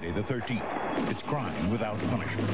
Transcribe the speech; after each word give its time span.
Friday 0.00 0.14
the 0.14 0.26
13th, 0.32 1.10
it's 1.10 1.20
crime 1.28 1.70
without 1.70 1.98
punishment. 2.08 2.48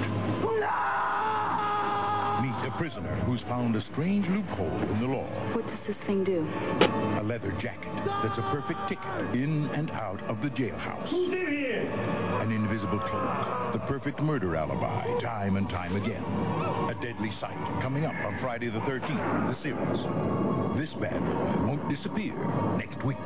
Meet 2.42 2.66
a 2.66 2.74
prisoner 2.76 3.14
who's 3.24 3.40
found 3.42 3.76
a 3.76 3.84
strange 3.92 4.26
loophole 4.26 4.82
in 4.90 5.00
the 5.00 5.06
law. 5.06 5.28
What 5.54 5.64
does 5.64 5.78
this 5.86 5.96
thing 6.06 6.24
do? 6.24 6.44
A 7.20 7.22
leather 7.22 7.52
jacket 7.62 7.92
that's 8.22 8.36
a 8.36 8.42
perfect 8.50 8.80
ticket 8.88 9.06
in 9.32 9.70
and 9.74 9.92
out 9.92 10.20
of 10.24 10.42
the 10.42 10.48
jailhouse. 10.48 11.08
Who's 11.08 11.32
in 11.32 11.46
here? 11.46 11.88
An 12.42 12.50
invisible 12.50 12.98
cloak. 12.98 13.72
The 13.74 13.86
perfect 13.86 14.20
murder 14.20 14.56
alibi, 14.56 15.20
time 15.20 15.56
and 15.56 15.68
time 15.68 15.94
again. 15.94 16.24
A 16.90 16.94
deadly 17.00 17.30
sight 17.40 17.56
coming 17.80 18.06
up 18.06 18.14
on 18.24 18.38
Friday 18.40 18.70
the 18.70 18.80
13th, 18.80 19.54
the 19.54 19.62
series. 19.62 20.00
This 20.76 20.92
bad 21.00 21.20
boy 21.20 21.66
won't 21.66 21.88
disappear 21.88 22.34
next 22.76 23.04
week. 23.04 23.16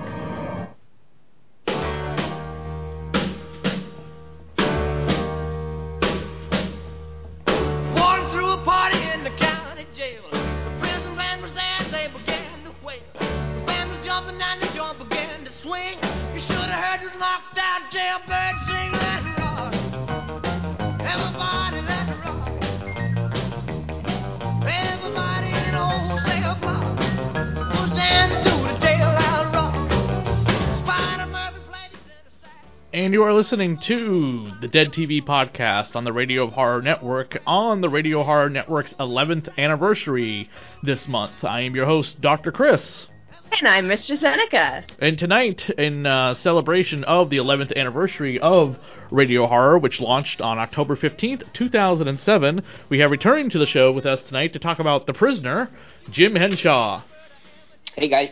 And 32.93 33.13
you 33.13 33.23
are 33.23 33.33
listening 33.33 33.79
to 33.83 34.51
the 34.60 34.66
Dead 34.66 34.88
TV 34.93 35.23
podcast 35.23 35.95
on 35.95 36.02
the 36.02 36.13
Radio 36.13 36.51
Horror 36.51 36.83
Network 36.83 37.38
on 37.46 37.83
the 37.83 37.88
Radio 37.88 38.24
Horror 38.24 38.51
Network's 38.51 38.93
11th 38.95 39.57
anniversary 39.57 40.51
this 40.83 41.07
month. 41.07 41.45
I 41.45 41.61
am 41.61 41.77
your 41.77 41.87
host, 41.87 42.21
Dr. 42.21 42.51
Chris. 42.51 43.07
And 43.52 43.68
I'm 43.68 43.87
Mr. 43.87 44.16
Seneca. 44.16 44.85
And 44.99 45.16
tonight, 45.16 45.71
in 45.71 46.05
uh, 46.05 46.35
celebration 46.35 47.05
of 47.05 47.30
the 47.30 47.37
11th 47.37 47.77
anniversary 47.77 48.41
of 48.41 48.77
Radio 49.13 49.46
Horror, 49.46 49.79
which 49.79 50.01
launched 50.01 50.41
on 50.41 50.59
October 50.59 50.96
15th, 50.96 51.52
2007, 51.52 52.65
we 52.88 52.99
have 52.99 53.13
returning 53.13 53.51
to 53.51 53.59
the 53.61 53.66
show 53.66 53.93
with 53.93 54.05
us 54.05 54.21
tonight 54.23 54.52
to 54.55 54.59
talk 54.59 54.80
about 54.80 55.07
The 55.07 55.15
Prisoner, 55.15 55.71
Jim 56.11 56.35
Henshaw. 56.35 57.02
Hey 57.95 58.09
guys. 58.09 58.30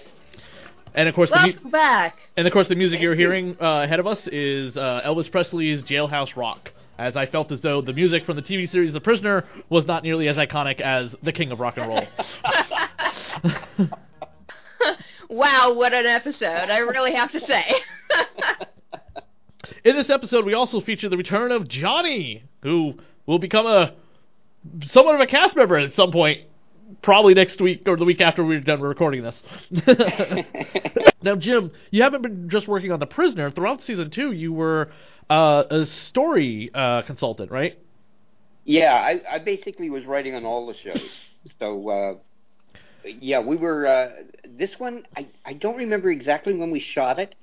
And 0.98 1.08
of 1.08 1.14
course, 1.14 1.30
the 1.30 1.60
mu- 1.62 1.70
back. 1.70 2.18
and 2.36 2.44
of 2.44 2.52
course, 2.52 2.66
the 2.66 2.74
music 2.74 3.00
you're 3.00 3.14
hearing 3.14 3.56
uh, 3.60 3.82
ahead 3.84 4.00
of 4.00 4.06
us 4.08 4.26
is 4.26 4.76
uh, 4.76 5.00
Elvis 5.06 5.30
Presley's 5.30 5.82
Jailhouse 5.84 6.34
Rock. 6.34 6.72
As 6.98 7.16
I 7.16 7.26
felt 7.26 7.52
as 7.52 7.60
though 7.60 7.80
the 7.80 7.92
music 7.92 8.26
from 8.26 8.34
the 8.34 8.42
TV 8.42 8.68
series 8.68 8.92
The 8.92 9.00
Prisoner 9.00 9.44
was 9.70 9.86
not 9.86 10.02
nearly 10.02 10.26
as 10.26 10.36
iconic 10.36 10.80
as 10.80 11.14
The 11.22 11.32
King 11.32 11.52
of 11.52 11.60
Rock 11.60 11.78
and 11.78 11.88
Roll. 11.88 12.04
Wow, 15.28 15.74
what 15.74 15.92
an 15.92 16.06
episode, 16.06 16.70
I 16.70 16.78
really 16.78 17.12
have 17.12 17.30
to 17.32 17.40
say. 17.40 17.62
In 19.84 19.94
this 19.94 20.08
episode, 20.08 20.46
we 20.46 20.54
also 20.54 20.80
feature 20.80 21.10
the 21.10 21.18
return 21.18 21.52
of 21.52 21.68
Johnny, 21.68 22.44
who 22.62 22.94
will 23.26 23.38
become 23.38 23.66
a 23.66 23.92
somewhat 24.86 25.14
of 25.16 25.20
a 25.20 25.26
cast 25.26 25.54
member 25.54 25.76
at 25.76 25.92
some 25.92 26.10
point, 26.12 26.40
probably 27.02 27.34
next 27.34 27.60
week 27.60 27.82
or 27.86 27.96
the 27.96 28.04
week 28.04 28.20
after 28.20 28.44
we're 28.44 28.60
done 28.60 28.80
recording 28.80 29.22
this. 29.22 29.42
now, 31.22 31.36
Jim, 31.36 31.70
you 31.90 32.02
haven't 32.02 32.22
been 32.22 32.48
just 32.48 32.68
working 32.68 32.92
on 32.92 33.00
The 33.00 33.06
Prisoner. 33.06 33.50
Throughout 33.50 33.82
season 33.82 34.10
two, 34.10 34.32
you 34.32 34.52
were 34.52 34.90
uh, 35.30 35.64
a 35.70 35.86
story 35.86 36.70
uh, 36.74 37.02
consultant, 37.02 37.50
right? 37.50 37.78
Yeah, 38.64 38.94
I, 38.94 39.36
I 39.36 39.38
basically 39.38 39.90
was 39.90 40.04
writing 40.04 40.34
on 40.34 40.44
all 40.44 40.66
the 40.66 40.74
shows. 40.74 41.08
So, 41.58 41.88
uh, 41.88 42.14
yeah, 43.20 43.40
we 43.40 43.56
were. 43.56 43.86
Uh, 43.86 44.10
this 44.46 44.78
one, 44.78 45.06
I, 45.16 45.26
I 45.44 45.54
don't 45.54 45.76
remember 45.76 46.10
exactly 46.10 46.54
when 46.54 46.70
we 46.70 46.80
shot 46.80 47.18
it. 47.18 47.34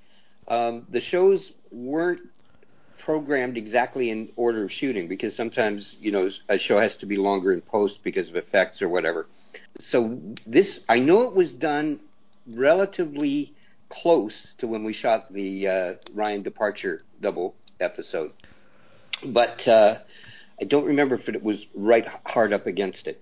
Um, 0.47 0.85
the 0.89 1.01
shows 1.01 1.51
weren't 1.71 2.21
programmed 3.05 3.55
exactly 3.55 4.09
in 4.09 4.29
order 4.35 4.63
of 4.63 4.71
shooting 4.71 5.07
because 5.07 5.35
sometimes, 5.35 5.95
you 5.99 6.11
know, 6.11 6.27
a 6.49 6.57
show 6.57 6.79
has 6.79 6.97
to 6.97 7.05
be 7.05 7.17
longer 7.17 7.53
in 7.53 7.61
post 7.61 8.03
because 8.03 8.27
of 8.27 8.35
effects 8.35 8.81
or 8.81 8.89
whatever. 8.89 9.27
So, 9.79 10.19
this, 10.47 10.79
I 10.89 10.99
know 10.99 11.21
it 11.21 11.35
was 11.35 11.53
done 11.53 11.99
relatively 12.47 13.53
close 13.89 14.47
to 14.57 14.67
when 14.67 14.83
we 14.83 14.91
shot 14.91 15.31
the 15.31 15.67
uh, 15.67 15.93
Ryan 16.13 16.41
Departure 16.41 17.01
double 17.21 17.55
episode. 17.79 18.31
But 19.23 19.67
uh, 19.67 19.99
I 20.59 20.65
don't 20.65 20.85
remember 20.85 21.15
if 21.15 21.29
it 21.29 21.43
was 21.43 21.65
right 21.75 22.07
hard 22.25 22.53
up 22.53 22.65
against 22.65 23.07
it. 23.07 23.21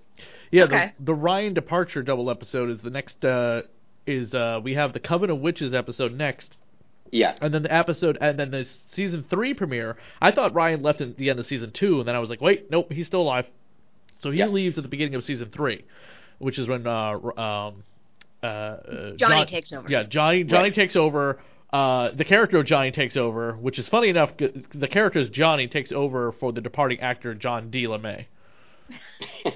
Yeah, 0.50 0.64
Okay. 0.64 0.92
the, 0.98 1.04
the 1.04 1.14
Ryan 1.14 1.52
departure 1.52 2.02
double 2.02 2.30
episode 2.30 2.70
is 2.70 2.78
the 2.78 2.90
next. 2.90 3.22
Uh, 3.24 3.62
is 4.06 4.34
uh, 4.34 4.60
we 4.62 4.74
have 4.74 4.92
the 4.92 5.00
Coven 5.00 5.30
of 5.30 5.40
Witches 5.40 5.72
episode 5.74 6.12
next, 6.12 6.56
Yeah. 7.14 7.36
and 7.40 7.54
then 7.54 7.62
the 7.62 7.72
episode, 7.72 8.18
and 8.20 8.38
then 8.38 8.50
the 8.50 8.66
season 8.92 9.24
three 9.30 9.54
premiere. 9.54 9.96
I 10.20 10.30
thought 10.32 10.52
Ryan 10.54 10.82
left 10.82 11.00
at 11.00 11.16
the 11.16 11.30
end 11.30 11.38
of 11.38 11.46
season 11.46 11.70
two, 11.72 12.00
and 12.00 12.08
then 12.08 12.14
I 12.14 12.18
was 12.18 12.28
like, 12.28 12.40
wait, 12.40 12.70
nope, 12.70 12.90
he's 12.92 13.06
still 13.06 13.22
alive. 13.22 13.46
So 14.20 14.30
he 14.30 14.38
Yeah. 14.40 14.46
leaves 14.46 14.76
at 14.76 14.82
the 14.82 14.88
beginning 14.88 15.14
of 15.14 15.24
season 15.24 15.50
three, 15.50 15.84
which 16.38 16.58
is 16.58 16.66
when 16.68 16.86
uh, 16.86 17.12
um, 17.12 17.84
uh, 18.42 18.46
uh, 18.46 19.10
Johnny 19.16 19.16
John- 19.16 19.46
takes 19.46 19.72
over. 19.72 19.88
Yeah, 19.88 20.02
Johnny 20.02 20.44
Johnny 20.44 20.70
Right. 20.70 20.74
takes 20.74 20.96
over. 20.96 21.38
Uh, 21.72 22.10
the 22.12 22.24
character 22.24 22.58
of 22.58 22.66
Johnny 22.66 22.90
takes 22.92 23.16
over, 23.16 23.52
which 23.54 23.78
is 23.78 23.88
funny 23.88 24.08
enough. 24.08 24.30
The 24.36 24.88
character 24.88 25.20
of 25.20 25.32
Johnny 25.32 25.66
takes 25.66 25.90
over 25.92 26.32
for 26.32 26.52
the 26.52 26.60
departing 26.60 27.00
actor 27.00 27.34
John 27.34 27.70
D. 27.70 27.84
LeMay. 27.86 28.26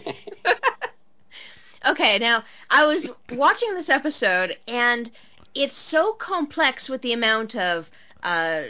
Okay, 1.89 2.19
now 2.19 2.43
I 2.71 2.87
was 2.87 3.09
watching 3.33 3.73
this 3.75 3.89
episode, 3.89 4.57
and 4.67 5.11
it's 5.59 5.77
so 5.77 6.13
complex 6.13 6.89
with 6.89 7.03
the 7.03 7.13
amount 7.13 7.55
of 7.57 7.91
uh, 8.23 8.63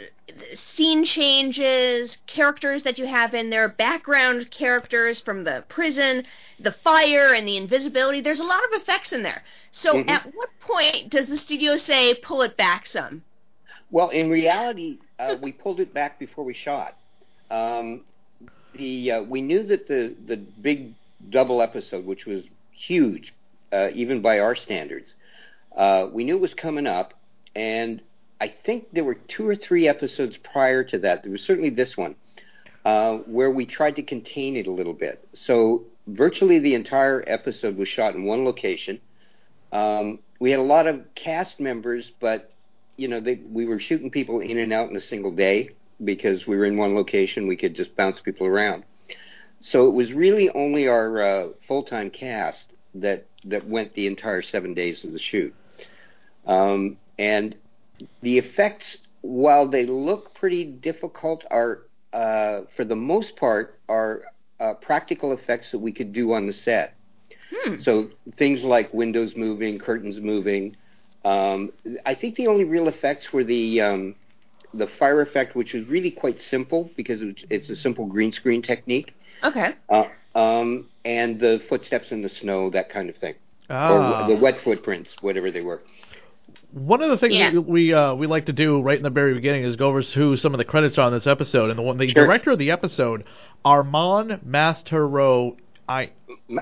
scene 0.53 1.03
changes, 1.03 2.17
characters 2.27 2.83
that 2.83 2.97
you 2.97 3.05
have 3.07 3.33
in 3.33 3.49
there, 3.49 3.67
background 3.67 4.51
characters 4.51 5.19
from 5.21 5.43
the 5.43 5.63
prison, 5.69 6.23
the 6.59 6.71
fire, 6.71 7.33
and 7.33 7.47
the 7.47 7.57
invisibility. 7.57 8.21
There's 8.21 8.39
a 8.39 8.43
lot 8.45 8.63
of 8.65 8.81
effects 8.81 9.11
in 9.11 9.23
there. 9.23 9.43
So, 9.71 9.97
Mhm. 9.97 10.09
at 10.09 10.33
what 10.33 10.49
point 10.59 11.09
does 11.09 11.27
the 11.27 11.37
studio 11.37 11.77
say 11.77 12.13
pull 12.15 12.41
it 12.41 12.57
back 12.57 12.85
some? 12.85 13.23
Well, 13.91 14.09
in 14.09 14.29
reality, 14.29 14.99
uh, 15.19 15.35
we 15.41 15.51
pulled 15.51 15.79
it 15.79 15.93
back 15.93 16.19
before 16.19 16.43
we 16.45 16.53
shot. 16.53 16.95
Um, 17.49 18.05
the 18.73 19.11
uh, 19.11 19.23
we 19.23 19.41
knew 19.41 19.63
that 19.63 19.87
the 19.87 20.15
the 20.27 20.37
big 20.37 20.93
double 21.29 21.61
episode, 21.61 22.05
which 22.05 22.25
was 22.25 22.47
huge, 22.71 23.33
uh, 23.73 23.89
even 23.93 24.21
by 24.21 24.39
our 24.39 24.55
standards, 24.55 25.15
uh, 25.79 26.09
we 26.11 26.25
knew 26.25 26.35
it 26.35 26.41
was 26.41 26.53
coming 26.53 26.85
up, 26.85 27.13
and 27.55 28.01
I 28.41 28.53
think 28.65 28.89
there 28.91 29.05
were 29.05 29.15
two 29.15 29.47
or 29.47 29.55
three 29.55 29.87
episodes 29.87 30.35
prior 30.37 30.83
to 30.83 30.99
that. 30.99 31.23
There 31.23 31.31
was 31.31 31.41
certainly 31.41 31.69
this 31.69 31.95
one 31.95 32.15
uh, 32.83 33.17
where 33.19 33.49
we 33.49 33.65
tried 33.65 33.95
to 33.95 34.03
contain 34.03 34.57
it 34.57 34.67
a 34.67 34.71
little 34.71 34.93
bit. 34.93 35.25
So 35.33 35.85
virtually 36.05 36.59
the 36.59 36.75
entire 36.75 37.23
episode 37.25 37.77
was 37.77 37.87
shot 37.87 38.13
in 38.13 38.25
one 38.25 38.43
location. 38.43 38.99
Um, 39.71 40.19
we 40.39 40.51
had 40.51 40.59
a 40.59 40.63
lot 40.63 40.85
of 40.85 41.01
cast 41.15 41.61
members, 41.61 42.11
but 42.19 42.51
you 42.97 43.07
know, 43.07 43.21
they, 43.21 43.35
we 43.35 43.65
were 43.65 43.79
shooting 43.79 44.11
people 44.11 44.41
in 44.41 44.57
and 44.57 44.73
out 44.73 44.89
in 44.89 44.97
a 44.97 45.01
single 45.01 45.31
day 45.31 45.69
because 46.03 46.45
we 46.45 46.57
were 46.57 46.65
in 46.65 46.75
one 46.75 46.93
location. 46.93 47.47
We 47.47 47.55
could 47.55 47.73
just 47.73 47.95
bounce 47.95 48.19
people 48.19 48.47
around. 48.47 48.83
So 49.61 49.87
it 49.87 49.93
was 49.93 50.11
really 50.11 50.49
only 50.49 50.89
our 50.89 51.21
uh, 51.21 51.47
full-time 51.67 52.09
cast 52.09 52.65
that 52.95 53.25
that 53.45 53.67
went 53.67 53.93
the 53.93 54.07
entire 54.07 54.41
seven 54.41 54.73
days 54.73 55.03
of 55.03 55.13
the 55.13 55.19
shoot. 55.19 55.53
Um, 56.53 56.97
and 57.17 57.55
the 58.21 58.37
effects, 58.37 58.97
while 59.21 59.67
they 59.67 59.85
look 59.85 60.33
pretty 60.33 60.63
difficult, 60.65 61.43
are 61.51 61.73
uh, 62.13 62.61
for 62.75 62.83
the 62.83 62.95
most 62.95 63.35
part 63.35 63.79
are 63.87 64.23
uh, 64.59 64.73
practical 64.81 65.31
effects 65.31 65.71
that 65.71 65.79
we 65.79 65.91
could 65.91 66.11
do 66.11 66.33
on 66.33 66.47
the 66.47 66.53
set. 66.53 66.95
Hmm. 67.53 67.79
So 67.79 68.09
things 68.37 68.63
like 68.63 68.93
windows 68.93 69.35
moving, 69.35 69.79
curtains 69.79 70.19
moving, 70.19 70.75
Um, 71.25 71.71
I 72.05 72.15
think 72.15 72.35
the 72.35 72.47
only 72.47 72.63
real 72.63 72.87
effects 72.87 73.25
were 73.33 73.43
the 73.43 73.81
um, 73.81 74.15
the 74.73 74.87
fire 74.99 75.21
effect, 75.21 75.55
which 75.55 75.73
was 75.73 75.83
really 75.87 76.11
quite 76.11 76.39
simple 76.39 76.81
because 76.95 77.19
it's, 77.21 77.43
it's 77.49 77.69
a 77.69 77.75
simple 77.75 78.05
green 78.05 78.31
screen 78.31 78.61
technique, 78.61 79.09
Okay. 79.43 79.69
uh, 79.89 80.05
um, 80.43 80.69
and 81.03 81.39
the 81.39 81.53
footsteps 81.69 82.11
in 82.11 82.21
the 82.21 82.29
snow, 82.29 82.69
that 82.69 82.87
kind 82.89 83.09
of 83.09 83.15
thing, 83.17 83.35
Ah. 83.69 83.91
or 83.91 84.27
the 84.31 84.37
wet 84.43 84.57
footprints, 84.63 85.09
whatever 85.21 85.49
they 85.51 85.61
were. 85.69 85.81
One 86.71 87.01
of 87.01 87.09
the 87.09 87.17
things 87.17 87.35
Yeah. 87.35 87.51
that 87.51 87.61
we 87.61 87.93
uh, 87.93 88.13
we 88.13 88.27
like 88.27 88.45
to 88.45 88.53
do 88.53 88.79
right 88.81 88.97
in 88.97 89.03
the 89.03 89.09
very 89.09 89.33
beginning 89.33 89.63
is 89.63 89.75
go 89.75 89.87
over 89.87 90.01
who 90.01 90.37
some 90.37 90.53
of 90.53 90.59
the 90.59 90.65
credits 90.65 90.97
are 90.97 91.05
on 91.07 91.13
this 91.13 91.25
episode, 91.27 91.69
and 91.69 91.79
the 91.79 91.83
one 91.83 91.97
the 91.97 92.07
Sure. 92.07 92.25
director 92.25 92.51
of 92.51 92.59
the 92.59 92.69
episode, 92.71 93.23
Armand 93.65 94.39
Mastero. 94.45 95.57
I 95.87 96.11
Ma- 96.47 96.61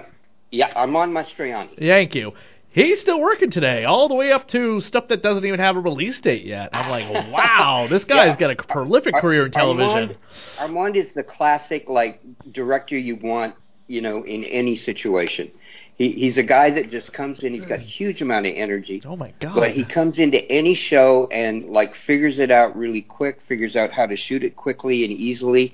Yeah, 0.51 0.71
Armand 0.75 1.13
Mastroianni. 1.13 1.77
thank 1.77 2.15
you. 2.15 2.33
He's 2.69 3.01
still 3.01 3.19
working 3.19 3.50
today, 3.50 3.86
all 3.86 4.07
the 4.07 4.13
way 4.13 4.31
up 4.31 4.48
to 4.50 4.80
stuff 4.81 5.07
that 5.07 5.24
doesn't 5.24 5.44
even 5.45 5.59
have 5.59 5.75
a 5.75 5.80
release 5.80 6.19
date 6.21 6.45
yet. 6.45 6.69
I'm 6.74 6.92
like, 6.92 7.12
wow, 7.33 7.88
this 7.89 8.04
guy's 8.06 8.30
Yeah. 8.30 8.38
got 8.38 8.51
a 8.51 8.56
prolific 8.63 9.15
Ar- 9.15 9.21
career 9.21 9.45
in 9.48 9.51
television. 9.51 9.89
Armand, 9.92 10.18
Armand 10.59 10.95
is 10.95 11.07
the 11.15 11.24
classic 11.24 11.89
like 11.89 12.21
director 12.51 12.98
you 12.98 13.15
want, 13.18 13.56
you 13.88 14.00
know, 14.01 14.24
in 14.24 14.44
any 14.45 14.75
situation. 14.77 15.51
He 15.97 16.11
he's 16.11 16.38
a 16.38 16.44
guy 16.44 16.69
that 16.69 16.91
just 16.91 17.11
comes 17.11 17.39
in. 17.39 17.53
He's 17.53 17.65
got 17.65 17.79
a 17.79 17.83
huge 17.83 18.21
amount 18.21 18.45
of 18.45 18.53
energy. 18.55 19.01
Oh 19.03 19.15
my 19.15 19.33
god! 19.39 19.55
But 19.55 19.71
he 19.71 19.83
comes 19.83 20.19
into 20.19 20.39
any 20.51 20.75
show 20.75 21.27
and 21.31 21.65
like 21.65 21.95
figures 22.05 22.38
it 22.38 22.51
out 22.51 22.77
really 22.77 23.01
quick, 23.01 23.41
figures 23.47 23.75
out 23.75 23.91
how 23.91 24.05
to 24.05 24.15
shoot 24.15 24.44
it 24.44 24.55
quickly 24.55 25.03
and 25.03 25.11
easily. 25.11 25.73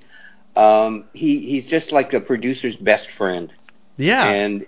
Um, 0.55 1.05
he 1.13 1.39
he's 1.39 1.67
just 1.67 1.91
like 1.91 2.13
a 2.13 2.21
producer's 2.21 2.77
best 2.77 3.09
friend, 3.11 3.51
yeah, 3.97 4.29
and 4.29 4.65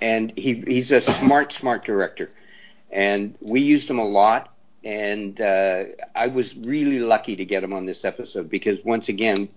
and 0.00 0.32
he 0.36 0.64
he's 0.66 0.90
a 0.90 1.00
smart 1.00 1.52
smart 1.52 1.84
director, 1.84 2.30
and 2.90 3.36
we 3.40 3.60
used 3.60 3.88
him 3.88 3.98
a 3.98 4.08
lot. 4.08 4.52
And 4.82 5.40
uh, 5.40 5.84
I 6.14 6.28
was 6.28 6.54
really 6.56 7.00
lucky 7.00 7.34
to 7.36 7.44
get 7.44 7.64
him 7.64 7.72
on 7.72 7.86
this 7.86 8.04
episode 8.04 8.48
because 8.48 8.78
once 8.84 9.08
again, 9.08 9.48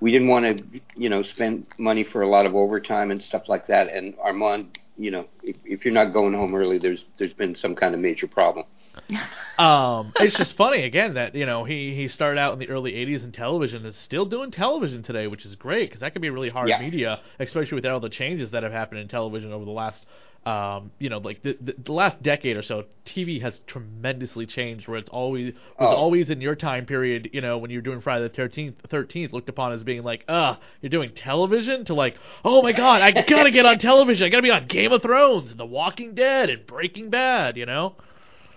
we 0.00 0.12
didn't 0.12 0.28
want 0.28 0.58
to 0.58 0.80
you 0.96 1.10
know 1.10 1.22
spend 1.22 1.66
money 1.78 2.04
for 2.04 2.22
a 2.22 2.28
lot 2.28 2.46
of 2.46 2.54
overtime 2.54 3.10
and 3.10 3.22
stuff 3.22 3.48
like 3.48 3.66
that. 3.66 3.88
And 3.88 4.14
Armand, 4.22 4.78
you 4.96 5.10
know, 5.10 5.26
if, 5.42 5.56
if 5.64 5.84
you're 5.84 5.94
not 5.94 6.12
going 6.12 6.34
home 6.34 6.54
early, 6.54 6.78
there's 6.78 7.04
there's 7.18 7.32
been 7.32 7.54
some 7.54 7.74
kind 7.74 7.94
of 7.94 8.00
major 8.00 8.26
problem. 8.26 8.66
um, 9.58 10.12
it's 10.20 10.36
just 10.36 10.56
funny 10.56 10.84
again 10.84 11.14
that 11.14 11.34
you 11.34 11.46
know 11.46 11.64
he 11.64 11.94
he 11.94 12.06
started 12.08 12.38
out 12.40 12.52
in 12.52 12.58
the 12.58 12.68
early 12.68 12.92
'80s 12.92 13.24
in 13.24 13.32
television, 13.32 13.78
and 13.78 13.86
is 13.86 13.96
still 13.96 14.24
doing 14.24 14.50
television 14.50 15.02
today, 15.02 15.26
which 15.26 15.44
is 15.44 15.54
great 15.56 15.90
because 15.90 16.00
that 16.00 16.12
can 16.12 16.22
be 16.22 16.30
really 16.30 16.48
hard 16.48 16.68
Yeah. 16.68 16.78
media, 16.80 17.20
especially 17.40 17.74
with 17.74 17.86
all 17.86 18.00
the 18.00 18.08
changes 18.08 18.50
that 18.52 18.62
have 18.62 18.72
happened 18.72 19.00
in 19.00 19.08
television 19.08 19.52
over 19.52 19.64
the 19.64 19.70
last. 19.70 20.06
Um, 20.46 20.92
you 20.98 21.08
know, 21.08 21.18
like 21.18 21.42
the, 21.42 21.56
the 21.60 21.74
the 21.86 21.92
last 21.92 22.22
decade 22.22 22.56
or 22.58 22.62
so, 22.62 22.84
TV 23.06 23.40
has 23.40 23.60
tremendously 23.66 24.44
changed. 24.46 24.86
Where 24.88 24.98
it's 24.98 25.08
always 25.08 25.54
was 25.78 25.90
Oh. 25.90 25.96
always 25.96 26.28
in 26.28 26.40
your 26.42 26.54
time 26.54 26.84
period, 26.84 27.30
you 27.32 27.40
know, 27.40 27.56
when 27.56 27.70
you're 27.70 27.80
doing 27.80 28.02
Friday 28.02 28.24
the 28.28 28.34
Thirteenth, 28.34 28.76
Thirteenth, 28.90 29.32
looked 29.32 29.48
upon 29.48 29.72
as 29.72 29.84
being 29.84 30.02
like, 30.02 30.24
ah, 30.28 30.60
you're 30.82 30.90
doing 30.90 31.12
television 31.14 31.86
to 31.86 31.94
like, 31.94 32.16
oh 32.44 32.60
my 32.62 32.72
god, 32.72 33.00
I 33.00 33.12
gotta 33.26 33.50
get 33.50 33.64
on 33.64 33.78
television, 33.78 34.26
I 34.26 34.28
gotta 34.28 34.42
be 34.42 34.50
on 34.50 34.66
Game 34.68 34.92
of 34.92 35.00
Thrones 35.02 35.50
and 35.50 35.58
The 35.58 35.64
Walking 35.66 36.14
Dead 36.14 36.50
and 36.50 36.66
Breaking 36.66 37.08
Bad, 37.10 37.56
you 37.56 37.64
know. 37.66 37.96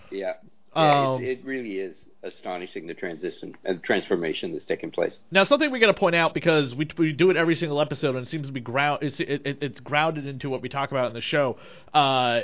Yeah, 0.09 0.33
yeah 0.75 1.07
Um, 1.13 1.17
it 1.17 1.43
really 1.43 1.77
is 1.79 2.06
astonishing 2.27 2.85
the 2.87 2.93
transition 2.93 3.55
and 3.65 3.81
transformation 3.81 4.53
that's 4.53 4.65
taking 4.65 4.91
place. 4.91 5.19
Now, 5.31 5.43
something 5.45 5.71
we 5.71 5.79
got 5.79 5.87
to 5.87 5.93
point 5.93 6.15
out 6.15 6.33
because 6.33 6.75
we 6.75 6.87
we 6.97 7.13
do 7.13 7.29
it 7.31 7.37
every 7.37 7.55
single 7.55 7.81
episode, 7.81 8.15
and 8.15 8.27
it 8.27 8.29
seems 8.29 8.47
to 8.47 8.53
be 8.53 8.59
ground. 8.59 8.99
It's 9.01 9.19
it, 9.19 9.41
it, 9.45 9.57
it's 9.61 9.79
grounded 9.79 10.27
into 10.27 10.49
what 10.49 10.61
we 10.61 10.69
talk 10.69 10.91
about 10.91 11.07
in 11.07 11.13
the 11.13 11.21
show. 11.21 11.57
Uh, 11.93 12.41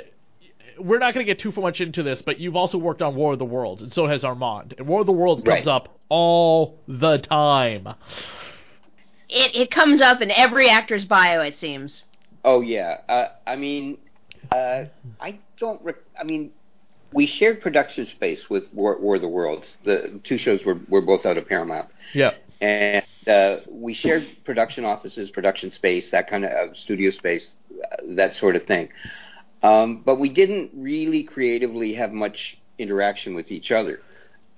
we're 0.78 0.98
not 0.98 1.14
going 1.14 1.24
to 1.24 1.32
get 1.32 1.38
too 1.38 1.52
much 1.60 1.80
into 1.80 2.02
this, 2.02 2.20
but 2.22 2.40
you've 2.40 2.56
also 2.56 2.78
worked 2.78 3.00
on 3.00 3.14
War 3.14 3.34
of 3.34 3.38
the 3.38 3.44
Worlds, 3.44 3.80
and 3.82 3.92
so 3.92 4.08
has 4.08 4.24
Armand. 4.24 4.74
And 4.78 4.88
War 4.88 5.00
of 5.02 5.06
the 5.06 5.12
Worlds 5.12 5.42
comes 5.44 5.66
Right. 5.66 5.72
up 5.72 5.96
all 6.08 6.80
the 6.88 7.18
time. 7.18 7.86
It 9.28 9.56
it 9.56 9.70
comes 9.70 10.00
up 10.00 10.20
in 10.20 10.30
every 10.30 10.68
actor's 10.68 11.04
bio, 11.04 11.40
it 11.42 11.56
seems. 11.56 12.02
Oh 12.44 12.60
yeah, 12.60 12.98
uh, 13.08 13.26
I 13.46 13.56
mean, 13.56 13.98
uh, 14.52 14.84
I 15.20 15.38
don't. 15.58 15.80
Rec- 15.82 15.96
I 16.20 16.24
mean, 16.24 16.50
we 17.14 17.26
shared 17.26 17.60
production 17.62 18.06
space 18.06 18.50
with 18.50 18.64
War, 18.74 18.98
War 19.00 19.14
of 19.14 19.20
the 19.22 19.28
Worlds. 19.28 19.66
The 19.84 20.20
two 20.24 20.36
shows 20.36 20.64
were 20.64 20.78
were 20.88 21.00
both 21.00 21.24
out 21.24 21.38
of 21.38 21.48
Paramount, 21.48 21.88
Yeah. 22.12 22.32
and 22.60 23.04
uh, 23.26 23.60
we 23.70 23.94
shared 23.94 24.26
production 24.44 24.84
offices, 24.84 25.30
production 25.30 25.70
space, 25.70 26.10
that 26.10 26.28
kind 26.28 26.44
of 26.44 26.50
uh, 26.50 26.74
studio 26.74 27.10
space, 27.10 27.54
uh, 27.72 27.96
that 28.20 28.34
sort 28.34 28.56
of 28.56 28.66
thing. 28.66 28.88
Um, 29.62 30.02
but 30.04 30.16
we 30.16 30.28
didn't 30.28 30.70
really 30.74 31.22
creatively 31.22 31.94
have 31.94 32.12
much 32.12 32.58
interaction 32.78 33.34
with 33.34 33.50
each 33.50 33.70
other. 33.70 34.00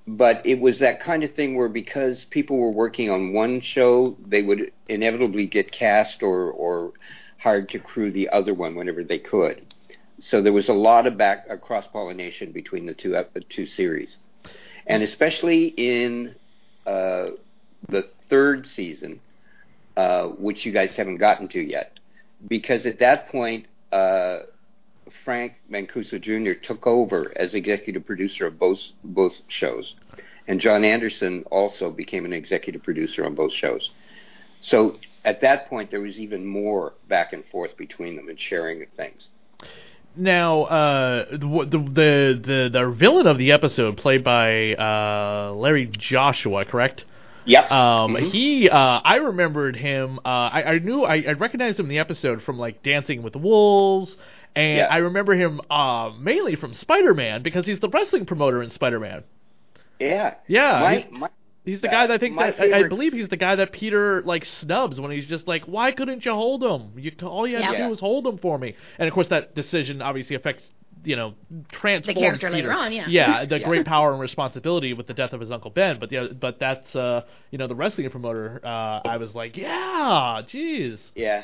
But 0.08 0.44
it 0.47 0.61
was 0.61 0.79
that 0.79 1.00
kind 1.00 1.23
of 1.25 1.35
thing 1.35 1.56
where 1.56 1.69
because 1.69 2.25
people 2.26 2.56
were 2.58 2.70
working 2.73 3.11
on 3.11 3.32
one 3.32 3.61
show, 3.61 4.17
they 4.26 4.43
would 4.43 4.73
inevitably 4.88 5.47
get 5.47 5.70
cast 5.73 6.23
or, 6.23 6.50
or 6.53 6.93
hired 7.38 7.69
to 7.70 7.79
crew 7.79 8.11
the 8.11 8.29
other 8.31 8.55
one 8.55 8.75
whenever 8.76 9.05
they 9.05 9.19
could. 9.19 9.62
So 10.19 10.41
there 10.41 10.53
was 10.53 10.69
a 10.69 10.75
lot 10.75 11.07
of 11.07 11.17
back 11.17 11.47
uh, 11.51 11.57
cross 11.57 11.87
pollination 11.93 12.53
between 12.53 12.87
the 12.87 12.95
two 12.95 13.11
the 13.11 13.41
two 13.49 13.67
series, 13.67 14.17
and 14.87 15.03
especially 15.03 15.67
in 15.67 16.35
uh, 16.87 17.31
the 17.89 18.09
third 18.31 18.67
season, 18.67 19.21
uh, 19.97 20.29
which 20.29 20.65
you 20.65 20.73
guys 20.73 20.97
haven't 20.97 21.19
gotten 21.19 21.49
to 21.49 21.61
yet, 21.61 21.99
because 22.49 22.87
at 22.87 22.99
that 23.01 23.29
point, 23.29 23.67
uh, 23.93 24.41
Frank 25.25 25.55
Mancuso 25.71 26.21
Jr. 26.21 26.59
took 26.59 26.87
over 26.87 27.33
as 27.37 27.55
executive 27.55 28.07
producer 28.07 28.47
of 28.47 28.59
both 28.59 28.81
both 29.05 29.35
shows, 29.49 29.95
and 30.49 30.61
John 30.61 30.83
Anderson 30.83 31.45
also 31.51 31.91
became 31.91 32.25
an 32.25 32.33
executive 32.33 32.83
producer 32.83 33.27
on 33.27 33.35
both 33.35 33.53
shows. 33.53 33.91
So 34.61 34.99
at 35.25 35.43
that 35.43 35.69
point, 35.69 35.91
there 35.91 36.01
was 36.01 36.19
even 36.19 36.47
more 36.47 36.95
back 37.09 37.33
and 37.33 37.45
forth 37.47 37.77
between 37.77 38.17
them 38.17 38.29
and 38.29 38.41
sharing 38.41 38.83
of 38.83 38.89
things. 38.97 39.29
Now, 40.17 40.63
uh, 40.65 41.25
the, 41.31 41.39
the 41.69 42.41
the 42.43 42.71
the 42.73 42.91
villain 42.91 43.27
of 43.27 43.37
the 43.39 43.53
episode, 43.53 43.97
played 43.99 44.25
by 44.25 44.75
uh, 44.75 45.53
Larry 45.55 45.87
Joshua, 45.87 46.65
correct? 46.65 47.05
Yep. 47.45 47.71
Um, 47.71 48.15
Mhm. 48.17 48.31
he, 48.33 48.69
uh, 48.69 48.77
I 49.05 49.17
remembered 49.17 49.77
him. 49.77 50.19
Uh, 50.25 50.29
I, 50.29 50.63
I 50.65 50.79
knew 50.81 51.05
I, 51.05 51.17
I 51.29 51.33
recognized 51.33 51.79
him 51.79 51.87
in 51.87 51.91
the 51.91 51.99
episode 52.01 52.43
from 52.43 52.59
like 52.59 52.83
Dancing 52.83 53.23
with 53.23 53.35
the 53.35 53.39
Wolves, 53.39 54.17
and 54.57 54.79
Yeah. 54.79 54.89
I 54.91 54.97
remember 54.97 55.35
him 55.35 55.61
uh, 55.71 56.11
mainly 56.19 56.57
from 56.57 56.75
Spider-Man 56.75 57.43
because 57.43 57.67
he's 57.67 57.79
the 57.79 57.89
wrestling 57.89 58.27
promoter 58.27 58.63
in 58.63 58.71
Spider-Man. 58.71 59.23
yeah. 60.01 60.35
Yeah, 60.49 60.81
My, 60.81 60.96
he- 60.99 61.11
my, 61.19 61.29
He's 61.67 61.81
the 61.81 61.89
guy 61.89 62.06
that 62.06 62.15
I 62.15 62.19
think 62.19 62.39
that 62.39 62.61
I, 62.61 62.85
I 62.85 62.89
believe 62.89 63.13
he's 63.13 63.29
the 63.29 63.37
guy 63.37 63.56
that 63.56 63.73
Peter 63.73 64.23
like 64.23 64.44
snubs 64.44 65.01
when 65.01 65.11
he's 65.11 65.27
just 65.27 65.46
like, 65.49 65.65
"Why 65.65 65.91
couldn't 65.91 66.25
you 66.25 66.32
hold 66.32 66.63
him? 66.63 66.93
You 66.96 67.13
all 67.25 67.46
you 67.46 67.56
had 67.58 67.73
to 67.73 67.79
do 67.79 67.89
was 67.91 68.01
hold 68.01 68.25
him 68.27 68.39
for 68.39 68.56
me." 68.56 68.77
And 68.99 69.08
of 69.08 69.13
course, 69.13 69.29
that 69.29 69.55
decision 69.56 70.01
obviously 70.01 70.37
affects 70.37 70.70
you 71.05 71.17
know 71.17 71.35
transforms 71.73 72.06
the 72.06 72.20
character 72.20 72.46
Peter. 72.49 72.69
later 72.69 72.73
on, 72.73 72.93
yeah. 72.93 73.06
yeah, 73.08 73.44
the 73.44 73.58
Yeah. 73.58 73.67
great 73.67 73.85
power 73.94 74.13
and 74.13 74.20
responsibility 74.20 74.93
with 74.93 75.08
the 75.08 75.15
death 75.15 75.32
of 75.32 75.41
his 75.41 75.51
uncle 75.51 75.70
Ben. 75.70 75.99
But 75.99 76.13
yeah, 76.13 76.29
but 76.41 76.61
that's 76.61 76.94
uh, 76.94 77.23
you 77.51 77.58
know 77.58 77.67
the 77.67 77.75
wrestling 77.75 78.08
promoter. 78.11 78.61
Uh, 78.65 79.01
I 79.05 79.17
was 79.17 79.35
like, 79.35 79.56
yeah, 79.56 80.43
jeez. 80.46 80.99
Yeah. 81.17 81.43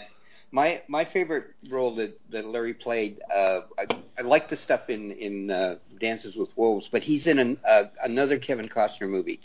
My 0.54 0.82
my 0.86 1.06
favorite 1.06 1.46
role 1.70 1.96
that, 1.96 2.20
that 2.30 2.44
Larry 2.44 2.74
played, 2.74 3.18
uh, 3.34 3.60
I, 3.78 4.02
I 4.18 4.22
like 4.22 4.50
the 4.50 4.56
stuff 4.56 4.90
in 4.90 5.10
in 5.12 5.50
uh, 5.50 5.76
Dances 5.98 6.36
with 6.36 6.50
Wolves, 6.56 6.88
but 6.92 7.02
he's 7.02 7.26
in 7.26 7.38
an, 7.38 7.56
uh, 7.66 7.84
another 8.04 8.38
Kevin 8.38 8.68
Costner 8.68 9.08
movie 9.08 9.40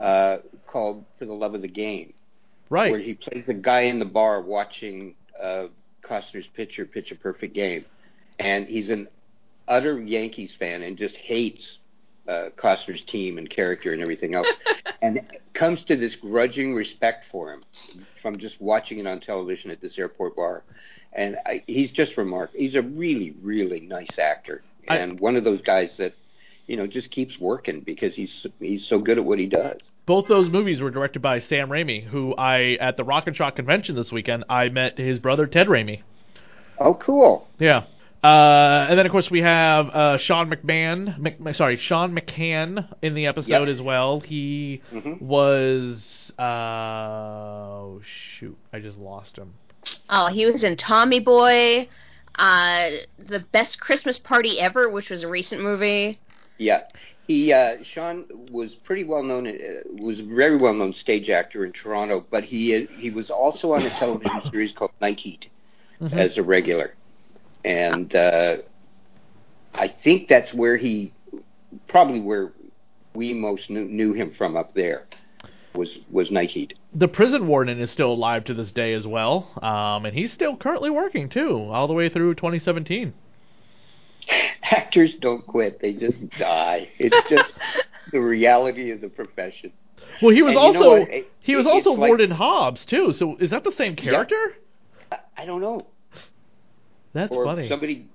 uh, 0.00 0.38
called 0.66 1.04
For 1.18 1.24
the 1.26 1.32
Love 1.32 1.54
of 1.54 1.62
the 1.62 1.68
Game, 1.68 2.12
Right. 2.70 2.90
where 2.90 3.00
he 3.00 3.14
plays 3.14 3.44
the 3.46 3.54
guy 3.54 3.82
in 3.82 3.98
the 3.98 4.04
bar 4.04 4.40
watching 4.42 5.14
uh, 5.40 5.66
Costner's 6.02 6.46
pitcher 6.54 6.84
pitch 6.84 7.10
a 7.12 7.14
perfect 7.14 7.54
game, 7.54 7.84
and 8.38 8.66
he's 8.66 8.90
an 8.90 9.08
utter 9.68 10.00
Yankees 10.02 10.54
fan 10.58 10.82
and 10.82 10.96
just 10.96 11.16
hates 11.16 11.78
uh, 12.28 12.48
Costner's 12.56 13.02
team 13.02 13.38
and 13.38 13.48
character 13.48 13.92
and 13.92 14.00
everything 14.02 14.34
else, 14.34 14.48
and 15.02 15.20
comes 15.52 15.84
to 15.84 15.96
this 15.96 16.16
grudging 16.16 16.74
respect 16.74 17.26
for 17.30 17.52
him 17.52 17.62
from 18.22 18.38
just 18.38 18.60
watching 18.60 18.98
it 18.98 19.06
on 19.06 19.20
television 19.20 19.70
at 19.70 19.80
this 19.80 19.98
airport 19.98 20.34
bar. 20.36 20.62
And 21.12 21.36
I, 21.46 21.62
he's 21.66 21.92
just 21.92 22.16
remarkable. 22.16 22.58
He's 22.58 22.74
a 22.74 22.82
really, 22.82 23.34
really 23.42 23.80
nice 23.80 24.18
actor, 24.18 24.62
I- 24.88 24.96
and 24.96 25.20
one 25.20 25.36
of 25.36 25.44
those 25.44 25.60
guys 25.62 25.94
that 25.98 26.14
you 26.66 26.76
know 26.76 26.86
just 26.86 27.10
keeps 27.10 27.38
working 27.38 27.80
because 27.80 28.14
he's 28.14 28.46
he's 28.60 28.86
so 28.86 28.98
good 28.98 29.18
at 29.18 29.24
what 29.24 29.38
he 29.38 29.46
does. 29.46 29.80
Both 30.06 30.28
those 30.28 30.50
movies 30.50 30.80
were 30.82 30.90
directed 30.90 31.22
by 31.22 31.38
Sam 31.38 31.68
Raimi, 31.70 32.04
who 32.04 32.34
I 32.36 32.76
at 32.80 32.96
the 32.96 33.04
Rock 33.04 33.26
and 33.26 33.34
Shock 33.36 33.56
convention 33.56 33.94
this 33.96 34.12
weekend 34.12 34.44
I 34.48 34.68
met 34.68 34.98
his 34.98 35.18
brother 35.18 35.46
Ted 35.46 35.66
Raimi. 35.68 36.02
Oh, 36.78 36.94
cool. 36.94 37.46
Yeah. 37.58 37.84
Uh, 38.22 38.86
and 38.88 38.98
then 38.98 39.04
of 39.06 39.12
course 39.12 39.30
we 39.30 39.42
have 39.42 39.88
uh, 39.90 40.16
Sean 40.16 40.50
McMahon, 40.50 41.18
Mc, 41.18 41.54
sorry, 41.54 41.76
Sean 41.76 42.14
McCann 42.18 42.86
in 43.02 43.14
the 43.14 43.26
episode 43.26 43.48
Yep. 43.48 43.68
as 43.68 43.82
well. 43.82 44.20
He 44.20 44.80
Mhm. 44.92 45.20
was 45.20 46.32
uh, 46.38 46.42
oh 46.42 48.00
shoot, 48.02 48.56
I 48.72 48.80
just 48.80 48.98
lost 48.98 49.36
him. 49.36 49.54
Oh, 50.08 50.28
he 50.28 50.46
was 50.50 50.64
in 50.64 50.76
Tommy 50.76 51.20
Boy, 51.20 51.88
uh, 52.38 52.90
the 53.18 53.40
best 53.52 53.78
Christmas 53.80 54.18
party 54.18 54.58
ever, 54.60 54.90
which 54.90 55.10
was 55.10 55.22
a 55.22 55.28
recent 55.28 55.62
movie. 55.62 56.18
Yeah, 56.58 56.82
he 57.26 57.52
uh, 57.52 57.76
Sean 57.82 58.24
was 58.50 58.74
pretty 58.74 59.04
well 59.04 59.22
known. 59.22 59.46
Uh, 59.46 59.52
was 59.94 60.20
a 60.20 60.24
very 60.24 60.56
well 60.56 60.74
known 60.74 60.92
stage 60.92 61.30
actor 61.30 61.64
in 61.64 61.72
Toronto, 61.72 62.24
but 62.30 62.44
he 62.44 62.86
he 62.98 63.10
was 63.10 63.30
also 63.30 63.72
on 63.72 63.82
a 63.84 63.90
television 63.98 64.42
series 64.50 64.72
called 64.72 64.92
Night 65.00 65.20
Heat 65.20 65.48
Mm-hmm. 66.00 66.18
as 66.18 66.36
a 66.38 66.42
regular, 66.42 66.94
and 67.64 68.12
uh, 68.16 68.56
I 69.72 69.94
think 70.02 70.26
that's 70.28 70.52
where 70.52 70.76
he 70.76 71.12
probably 71.86 72.20
where 72.20 72.52
we 73.14 73.32
most 73.32 73.70
knew, 73.70 73.84
knew 73.84 74.12
him 74.12 74.34
from 74.36 74.56
up 74.56 74.74
there 74.74 75.06
was 75.72 76.00
was 76.10 76.32
Night 76.32 76.50
Heat. 76.50 76.74
The 76.92 77.06
prison 77.06 77.46
warden 77.46 77.78
is 77.78 77.92
still 77.92 78.12
alive 78.12 78.44
to 78.46 78.54
this 78.54 78.72
day 78.72 78.92
as 78.92 79.06
well, 79.06 79.48
um, 79.62 80.04
and 80.04 80.16
he's 80.16 80.32
still 80.32 80.56
currently 80.56 80.90
working 80.90 81.28
too, 81.28 81.70
all 81.70 81.86
the 81.86 81.94
way 81.94 82.08
through 82.08 82.34
2017. 82.34 83.14
Actors 84.76 85.14
don't 85.20 85.46
quit; 85.46 85.80
they 85.80 85.92
just 85.92 86.18
die. 86.38 86.88
It's 86.98 87.28
just 87.28 87.54
the 88.12 88.20
reality 88.20 88.90
of 88.90 89.00
the 89.00 89.08
profession. 89.08 89.72
Well, 90.20 90.34
he 90.34 90.42
was 90.42 90.54
And 90.56 90.64
you 90.74 90.80
know 90.80 90.90
also? 90.92 91.10
It- 91.10 91.30
he 91.40 91.54
was 91.56 91.66
it- 91.66 91.70
also 91.70 91.90
it's 91.92 91.98
like- 92.00 92.08
Warden 92.08 92.30
Hobbs 92.30 92.84
too. 92.84 93.12
So 93.12 93.36
is 93.36 93.50
that 93.50 93.64
the 93.64 93.72
same 93.72 93.96
character? 93.96 94.54
I, 95.12 95.18
I 95.38 95.44
don't 95.44 95.60
know. 95.60 95.86
That's 97.12 97.32
or 97.32 97.44
funny. 97.44 97.68
somebody, 97.68 98.06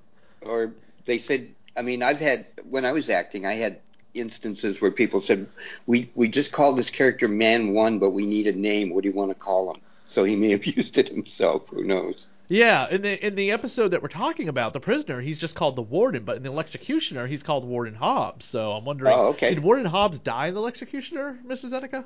or 0.41 0.73
they 1.05 1.19
said. 1.19 1.49
I 1.77 1.81
mean, 1.81 2.03
I've 2.03 2.17
had 2.19 2.47
when 2.69 2.83
I 2.85 2.91
was 2.91 3.09
acting, 3.09 3.45
I 3.45 3.55
had 3.55 3.79
instances 4.13 4.81
where 4.81 4.91
people 4.91 5.21
said, 5.21 5.47
"We 5.85 6.11
we 6.15 6.27
just 6.27 6.51
called 6.51 6.77
this 6.77 6.89
character 6.89 7.27
Man 7.29 7.73
One, 7.73 7.99
but 7.99 8.09
we 8.11 8.25
need 8.25 8.47
a 8.47 8.51
name. 8.51 8.89
What 8.93 9.03
do 9.03 9.09
you 9.09 9.15
want 9.15 9.31
to 9.31 9.35
call 9.35 9.71
him?" 9.73 9.81
So 10.05 10.23
he 10.25 10.35
may 10.35 10.49
have 10.51 10.65
used 10.77 10.97
it 10.97 11.07
himself. 11.09 11.63
Who 11.69 11.83
knows? 11.83 12.27
Yeah, 12.49 12.89
in 12.89 13.03
the 13.03 13.25
in 13.27 13.35
the 13.35 13.51
episode 13.51 13.89
that 13.91 14.01
we're 14.01 14.07
talking 14.09 14.49
about, 14.49 14.73
the 14.73 14.79
prisoner, 14.79 15.21
he's 15.21 15.37
just 15.37 15.53
called 15.55 15.75
the 15.75 15.83
warden, 15.83 16.25
but 16.25 16.35
in 16.35 16.43
the 16.43 16.49
electrocutioner, 16.49 17.29
he's 17.29 17.43
called 17.43 17.63
Warden 17.63 17.93
Hobbs. 17.95 18.45
So 18.51 18.71
I'm 18.71 18.85
wondering, 18.85 19.13
Oh, 19.15 19.27
okay. 19.27 19.53
did 19.53 19.63
Warden 19.63 19.85
Hobbs 19.85 20.17
die 20.19 20.47
in 20.47 20.55
the 20.55 20.59
electrocutioner, 20.59 21.37
Mr. 21.45 21.65
Zeneca? 21.65 22.05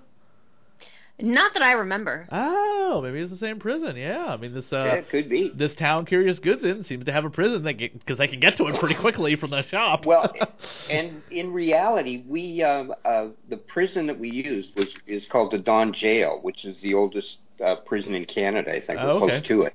Not 1.19 1.53
that 1.53 1.61
I 1.63 1.73
remember. 1.73 2.27
Oh, 2.31 2.99
maybe 3.03 3.19
it's 3.19 3.31
the 3.31 3.37
same 3.37 3.59
prison. 3.59 3.95
Yeah, 3.95 4.25
I 4.25 4.35
mean 4.37 4.53
this 4.53 4.65
yeah, 4.71 4.79
uh, 4.79 4.95
it 4.95 5.09
could 5.09 5.29
be. 5.29 5.49
this 5.55 5.75
town 5.75 6.05
Curious 6.07 6.39
Goods 6.39 6.65
in 6.65 6.83
seems 6.83 7.05
to 7.05 7.11
have 7.13 7.23
a 7.23 7.29
prison 7.29 7.63
that 7.63 7.77
because 7.77 8.17
they 8.17 8.27
can 8.27 8.39
get 8.39 8.57
to 8.57 8.67
it 8.67 8.79
pretty 8.79 8.95
quickly 8.95 9.35
from 9.37 9.51
the 9.51 9.61
shop. 9.67 10.05
Well, 10.07 10.33
and 10.89 11.21
in 11.31 11.53
reality, 11.53 12.23
we 12.27 12.63
um, 12.63 12.93
uh, 13.05 13.27
the 13.47 13.57
prison 13.57 14.07
that 14.07 14.19
we 14.19 14.29
used 14.31 14.75
was 14.75 14.93
is 15.05 15.23
called 15.31 15.51
the 15.51 15.59
Don 15.59 15.93
Jail, 15.93 16.39
which 16.41 16.65
is 16.65 16.81
the 16.81 16.95
oldest 16.95 17.37
uh, 17.63 17.75
prison 17.85 18.15
in 18.15 18.25
Canada. 18.25 18.75
I 18.75 18.81
think 18.81 18.99
Oh, 18.99 19.05
we're 19.05 19.23
okay. 19.25 19.27
close 19.35 19.47
to 19.49 19.61
it, 19.61 19.73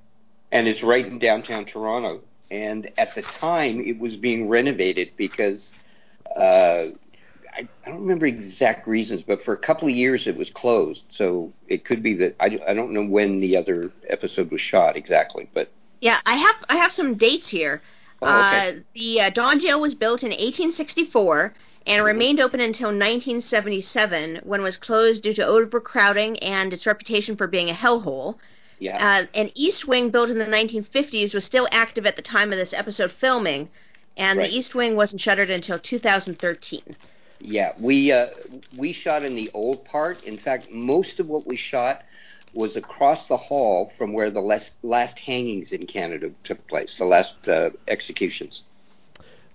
and 0.52 0.68
it's 0.68 0.82
right 0.82 1.06
in 1.06 1.18
downtown 1.18 1.64
Toronto. 1.64 2.22
And 2.50 2.90
at 2.96 3.14
the 3.14 3.22
time, 3.22 3.80
it 3.80 3.98
was 3.98 4.16
being 4.16 4.48
renovated 4.48 5.12
because 5.16 5.70
uh, 6.34 6.88
I, 7.58 7.68
I 7.84 7.88
don't 7.90 8.00
remember 8.00 8.26
exact 8.26 8.86
reasons, 8.86 9.22
but 9.22 9.44
for 9.44 9.52
a 9.52 9.58
couple 9.58 9.88
of 9.88 9.94
years 9.94 10.26
it 10.26 10.36
was 10.36 10.48
closed. 10.50 11.04
So 11.10 11.52
it 11.66 11.84
could 11.84 12.02
be 12.02 12.14
that 12.14 12.36
I, 12.40 12.58
I 12.66 12.74
don't 12.74 12.92
know 12.92 13.04
when 13.04 13.40
the 13.40 13.56
other 13.56 13.90
episode 14.08 14.50
was 14.50 14.60
shot 14.60 14.96
exactly, 14.96 15.48
but 15.52 15.70
Yeah, 16.00 16.18
I 16.24 16.36
have 16.36 16.56
I 16.68 16.76
have 16.76 16.92
some 16.92 17.16
dates 17.16 17.48
here. 17.48 17.82
Oh, 18.22 18.26
okay. 18.26 18.68
uh, 18.68 18.80
the 18.94 19.20
uh, 19.20 19.30
Don 19.30 19.60
Jail 19.60 19.80
was 19.80 19.94
built 19.94 20.22
in 20.22 20.30
1864 20.30 21.54
and 21.86 22.04
remained 22.04 22.40
open 22.40 22.60
until 22.60 22.88
1977, 22.88 24.40
when 24.42 24.60
it 24.60 24.62
was 24.62 24.76
closed 24.76 25.22
due 25.22 25.34
to 25.34 25.46
overcrowding 25.46 26.38
and 26.40 26.72
its 26.72 26.86
reputation 26.86 27.36
for 27.36 27.46
being 27.46 27.70
a 27.70 27.74
hellhole. 27.74 28.36
Yeah, 28.78 28.96
Uh, 28.96 29.26
an 29.34 29.50
East 29.54 29.86
Wing 29.88 30.10
built 30.10 30.30
in 30.30 30.38
the 30.38 30.46
1950s 30.46 31.34
was 31.34 31.44
still 31.44 31.68
active 31.70 32.06
at 32.06 32.16
the 32.16 32.22
time 32.22 32.52
of 32.52 32.58
this 32.58 32.72
episode 32.72 33.12
filming, 33.12 33.70
and 34.16 34.38
Right. 34.38 34.50
the 34.50 34.56
East 34.56 34.74
Wing 34.74 34.96
wasn't 34.96 35.20
shuttered 35.20 35.50
until 35.50 35.78
2013. 35.78 36.96
Yeah, 37.40 37.72
we 37.78 38.10
uh, 38.10 38.28
we 38.76 38.92
shot 38.92 39.24
in 39.24 39.36
the 39.36 39.50
old 39.54 39.84
part. 39.84 40.22
In 40.24 40.38
fact, 40.38 40.70
most 40.72 41.20
of 41.20 41.28
what 41.28 41.46
we 41.46 41.54
shot 41.56 42.02
was 42.52 42.74
across 42.76 43.28
the 43.28 43.36
hall 43.36 43.92
from 43.96 44.12
where 44.12 44.30
the 44.30 44.40
last, 44.40 44.72
last 44.82 45.18
hangings 45.18 45.70
in 45.70 45.86
Canada 45.86 46.30
took 46.42 46.66
place, 46.66 46.96
the 46.98 47.04
last 47.04 47.34
uh, 47.46 47.70
executions. 47.86 48.62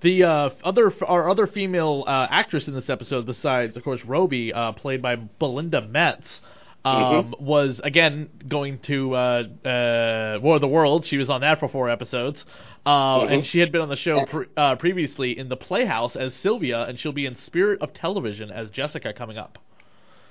The 0.01 0.23
uh, 0.23 0.49
other 0.63 0.93
our 1.05 1.29
other 1.29 1.47
female 1.47 2.03
uh, 2.07 2.27
actress 2.29 2.67
in 2.67 2.73
this 2.73 2.89
episode, 2.89 3.25
besides 3.25 3.75
of 3.75 3.83
course 3.83 4.03
Roby, 4.05 4.53
uh, 4.53 4.71
played 4.73 5.01
by 5.01 5.15
Belinda 5.15 5.81
Metz, 5.81 6.41
um, 6.85 7.35
was 7.39 7.79
again 7.83 8.29
going 8.47 8.79
to 8.79 9.15
uh, 9.15 9.43
uh, 9.65 10.39
War 10.41 10.55
of 10.55 10.61
the 10.61 10.67
Worlds. 10.67 11.07
She 11.07 11.17
was 11.17 11.29
on 11.29 11.41
that 11.41 11.59
for 11.59 11.67
four 11.69 11.89
episodes, 11.89 12.43
uh, 12.85 13.21
and 13.21 13.45
she 13.45 13.59
had 13.59 13.71
been 13.71 13.81
on 13.81 13.89
the 13.89 13.95
show 13.95 14.25
pre- 14.25 14.47
uh, 14.57 14.75
previously 14.75 15.37
in 15.37 15.49
the 15.49 15.55
Playhouse 15.55 16.15
as 16.15 16.33
Sylvia, 16.35 16.83
and 16.83 16.99
she'll 16.99 17.13
be 17.13 17.25
in 17.25 17.35
Spirit 17.37 17.81
of 17.81 17.93
Television 17.93 18.51
as 18.51 18.69
Jessica 18.69 19.13
coming 19.13 19.37
up. 19.37 19.59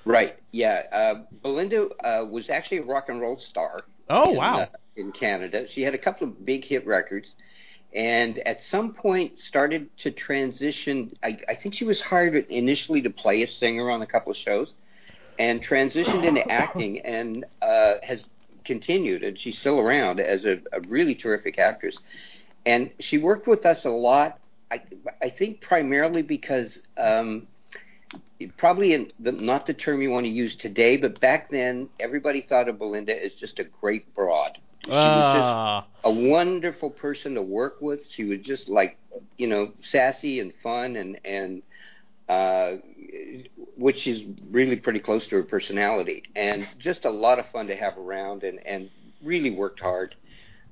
Right. 0.05 0.37
Yeah. 0.51 0.83
Uh, 0.91 1.13
Belinda 1.41 1.87
uh, 2.03 2.25
was 2.25 2.49
actually 2.49 2.79
a 2.79 2.83
rock 2.83 3.09
and 3.09 3.21
roll 3.21 3.37
star. 3.37 3.85
Oh 4.09 4.31
in, 4.31 4.37
wow! 4.37 4.59
uh, 4.59 4.65
in 4.95 5.11
Canada, 5.11 5.65
she 5.67 5.81
had 5.81 5.95
a 5.95 5.97
couple 5.97 6.27
of 6.27 6.45
big 6.45 6.65
hit 6.65 6.85
records, 6.85 7.29
and 7.95 8.37
at 8.39 8.57
some 8.69 8.93
point 8.93 9.39
started 9.39 9.89
to 9.99 10.11
transition. 10.11 11.15
I, 11.23 11.39
I 11.47 11.55
think 11.55 11.73
she 11.73 11.85
was 11.85 12.01
hired 12.01 12.35
initially 12.35 13.01
to 13.01 13.09
play 13.09 13.43
a 13.43 13.47
singer 13.47 13.89
on 13.89 14.01
a 14.01 14.05
couple 14.05 14.31
of 14.31 14.37
shows, 14.37 14.73
and 15.39 15.63
transitioned 15.63 16.25
into 16.25 16.47
acting, 16.51 16.99
and 17.01 17.45
uh, 17.61 17.95
has 18.03 18.23
continued. 18.65 19.23
And 19.23 19.37
she's 19.37 19.57
still 19.57 19.79
around 19.79 20.19
as 20.19 20.45
a, 20.45 20.59
a 20.71 20.81
really 20.87 21.15
terrific 21.15 21.57
actress. 21.59 21.97
And 22.65 22.91
she 22.99 23.17
worked 23.17 23.47
with 23.47 23.65
us 23.65 23.85
a 23.85 23.89
lot. 23.89 24.39
I, 24.71 24.81
I 25.21 25.29
think 25.29 25.61
primarily 25.61 26.21
because. 26.21 26.79
Um, 26.97 27.47
probably 28.57 28.93
in 28.93 29.11
the, 29.19 29.31
not 29.31 29.65
the 29.65 29.73
term 29.73 30.01
you 30.01 30.09
want 30.09 30.25
to 30.25 30.29
use 30.29 30.55
today, 30.55 30.97
but 30.97 31.19
back 31.21 31.49
then 31.49 31.89
everybody 31.99 32.41
thought 32.41 32.67
of 32.67 32.77
Belinda 32.77 33.23
as 33.23 33.33
just 33.33 33.59
a 33.59 33.63
great 33.63 34.13
broad. 34.15 34.57
She 34.83 34.89
was 34.89 35.33
just 35.33 35.45
Ah, 35.45 35.85
a 36.03 36.11
wonderful 36.11 36.89
person 36.89 37.35
to 37.35 37.41
work 37.41 37.77
with. 37.79 38.01
She 38.11 38.25
was 38.25 38.39
just 38.39 38.67
like, 38.67 38.97
you 39.37 39.47
know, 39.47 39.71
sassy 39.81 40.39
and 40.41 40.51
fun 40.61 40.97
and 40.97 41.17
and 41.23 41.61
uh, 42.29 42.73
which 43.77 44.07
is 44.07 44.23
really 44.49 44.75
pretty 44.75 44.99
close 44.99 45.27
to 45.27 45.35
her 45.37 45.43
personality, 45.43 46.23
and 46.35 46.67
just 46.79 47.05
a 47.05 47.09
lot 47.09 47.39
of 47.39 47.45
fun 47.51 47.67
to 47.67 47.75
have 47.75 47.97
around, 47.97 48.43
and 48.43 48.59
and 48.65 48.89
really 49.23 49.51
worked 49.51 49.79
hard. 49.79 50.15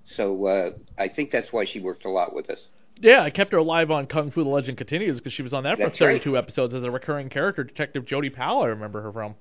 So 0.03 0.46
uh, 0.46 0.72
I 0.98 1.08
think 1.08 1.31
that's 1.31 1.51
why 1.53 1.65
she 1.65 1.79
worked 1.79 2.05
a 2.05 2.10
lot 2.10 2.34
with 2.34 2.50
us. 2.50 2.70
yeah, 3.00 3.22
I 3.22 3.29
kept 3.29 3.51
her 3.51 3.58
alive 3.60 3.91
on 3.91 4.08
Kung 4.08 4.31
Fu: 4.31 4.43
The 4.43 4.50
Legend 4.50 4.77
Continues 4.77 5.17
because 5.17 5.34
she 5.34 5.43
was 5.43 5.53
on 5.53 5.63
that 5.63 5.77
for 5.77 5.84
That's 5.86 6.01
right. 6.01 6.08
32 6.22 6.38
episodes 6.38 6.74
as 6.74 6.84
a 6.84 6.91
recurring 6.91 7.29
character, 7.29 7.63
Detective 7.63 8.05
Jody 8.05 8.29
Powell. 8.29 8.63
I 8.63 8.67
remember 8.67 9.01
her 9.01 9.12
from. 9.12 9.36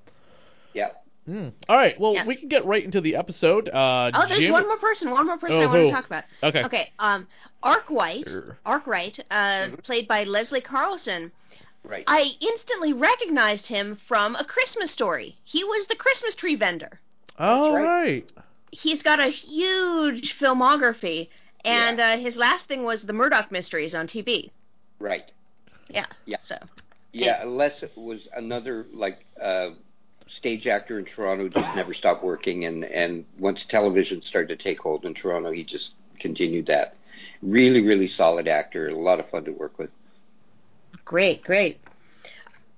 Yeah. 0.73 0.89
Hmm. 1.27 1.49
All 1.69 1.77
right, 1.77 1.99
well, 1.99 2.15
Yeah. 2.15 2.25
we 2.25 2.35
can 2.35 2.47
get 2.49 2.65
right 2.65 2.83
into 2.83 2.99
the 2.99 3.15
episode. 3.15 3.69
Uh, 3.69 4.09
Oh, 4.13 4.25
there's 4.27 4.39
Jim- 4.39 4.53
one 4.53 4.67
more 4.67 4.77
person. 4.77 5.11
One 5.11 5.27
more 5.27 5.37
person 5.37 5.57
Oh, 5.57 5.61
I 5.61 5.65
want 5.67 5.77
who? 5.81 5.85
to 5.87 5.91
talk 5.91 6.05
about. 6.07 6.23
Okay. 6.41 6.63
Okay. 6.63 6.89
Um, 6.97 7.27
Arkwright. 7.61 8.27
Sure. 8.27 8.57
Arkwright, 8.65 9.19
uh, 9.29 9.67
played 9.83 10.07
by 10.07 10.23
Leslie 10.23 10.61
Carlson. 10.61 11.31
Right. 11.83 12.03
I 12.07 12.31
instantly 12.39 12.93
recognized 12.93 13.67
him 13.67 13.97
from 14.07 14.35
A 14.35 14.43
Christmas 14.43 14.91
Story. 14.91 15.35
He 15.43 15.63
was 15.63 15.87
the 15.87 15.95
Christmas 15.95 16.35
tree 16.35 16.55
vendor. 16.55 16.99
All 17.39 17.73
right. 17.73 17.83
right. 17.83 18.29
He's 18.71 19.01
got 19.01 19.19
a 19.19 19.27
huge 19.27 20.39
filmography, 20.39 21.27
and 21.65 21.99
uh, 21.99 22.17
his 22.17 22.37
last 22.37 22.67
thing 22.67 22.83
was 22.83 23.03
the 23.03 23.13
Murdoch 23.13 23.51
Mysteries 23.51 23.93
on 23.95 24.07
TV. 24.07 24.51
right. 24.99 25.31
Yeah. 25.89 26.05
Yeah. 26.25 26.37
So. 26.41 26.57
Yeah, 27.13 27.43
Les 27.45 27.83
was 27.95 28.27
another 28.35 28.85
like 28.93 29.25
uh, 29.41 29.71
stage 30.27 30.67
actor 30.67 30.97
in 30.99 31.05
Toronto. 31.05 31.43
Who 31.43 31.49
just 31.49 31.75
never 31.75 31.93
stopped 31.93 32.23
working, 32.23 32.65
and 32.65 32.85
and 32.85 33.25
once 33.37 33.65
television 33.65 34.21
started 34.21 34.57
to 34.57 34.63
take 34.63 34.79
hold 34.79 35.05
in 35.05 35.13
Toronto, 35.13 35.51
he 35.51 35.63
just 35.63 35.91
continued 36.19 36.67
that. 36.67 36.95
Really, 37.41 37.81
really 37.81 38.07
solid 38.07 38.47
actor. 38.47 38.87
A 38.87 38.95
lot 38.95 39.19
of 39.19 39.29
fun 39.29 39.43
to 39.45 39.51
work 39.51 39.77
with. 39.77 39.89
Great, 41.05 41.43
great. 41.43 41.79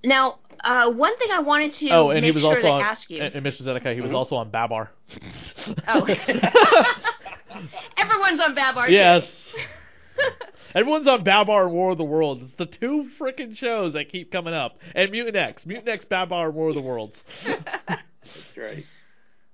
Now, 0.03 0.39
uh, 0.63 0.91
one 0.91 1.17
thing 1.17 1.29
I 1.31 1.39
wanted 1.39 1.73
to 1.73 1.89
Oh, 1.89 2.09
and 2.09 2.21
make 2.21 2.25
he 2.25 2.31
was 2.31 2.41
sure 2.43 2.51
also 2.55 2.61
to 2.67 2.69
on. 2.73 2.81
ask 2.81 3.09
you. 3.09 3.21
And, 3.21 3.35
and 3.35 3.45
Mr. 3.45 3.63
Zedekiah, 3.63 3.93
he 3.95 4.01
was 4.01 4.11
Mhm. 4.11 4.15
also 4.15 4.35
on 4.35 4.49
Babar. 4.49 4.91
Oh. 5.87 6.05
Everyone's 7.97 8.41
on 8.41 8.55
Babar. 8.55 8.89
yes. 8.89 9.25
Everyone's 10.75 11.07
on 11.07 11.23
Babar 11.23 11.65
and 11.65 11.71
War 11.73 11.91
of 11.91 11.97
the 11.99 12.03
Worlds. 12.03 12.43
It's 12.43 12.55
the 12.57 12.65
two 12.65 13.09
freaking 13.19 13.55
shows 13.55 13.93
that 13.93 14.09
keep 14.09 14.31
coming 14.31 14.53
up. 14.55 14.79
And 14.95 15.11
Mutant 15.11 15.35
X. 15.35 15.65
Mutant 15.65 15.87
X, 15.87 16.05
Babar, 16.05 16.47
and 16.47 16.55
War 16.55 16.69
of 16.69 16.75
the 16.75 16.81
Worlds. 16.81 17.23
That's 17.45 18.57
right. 18.57 18.83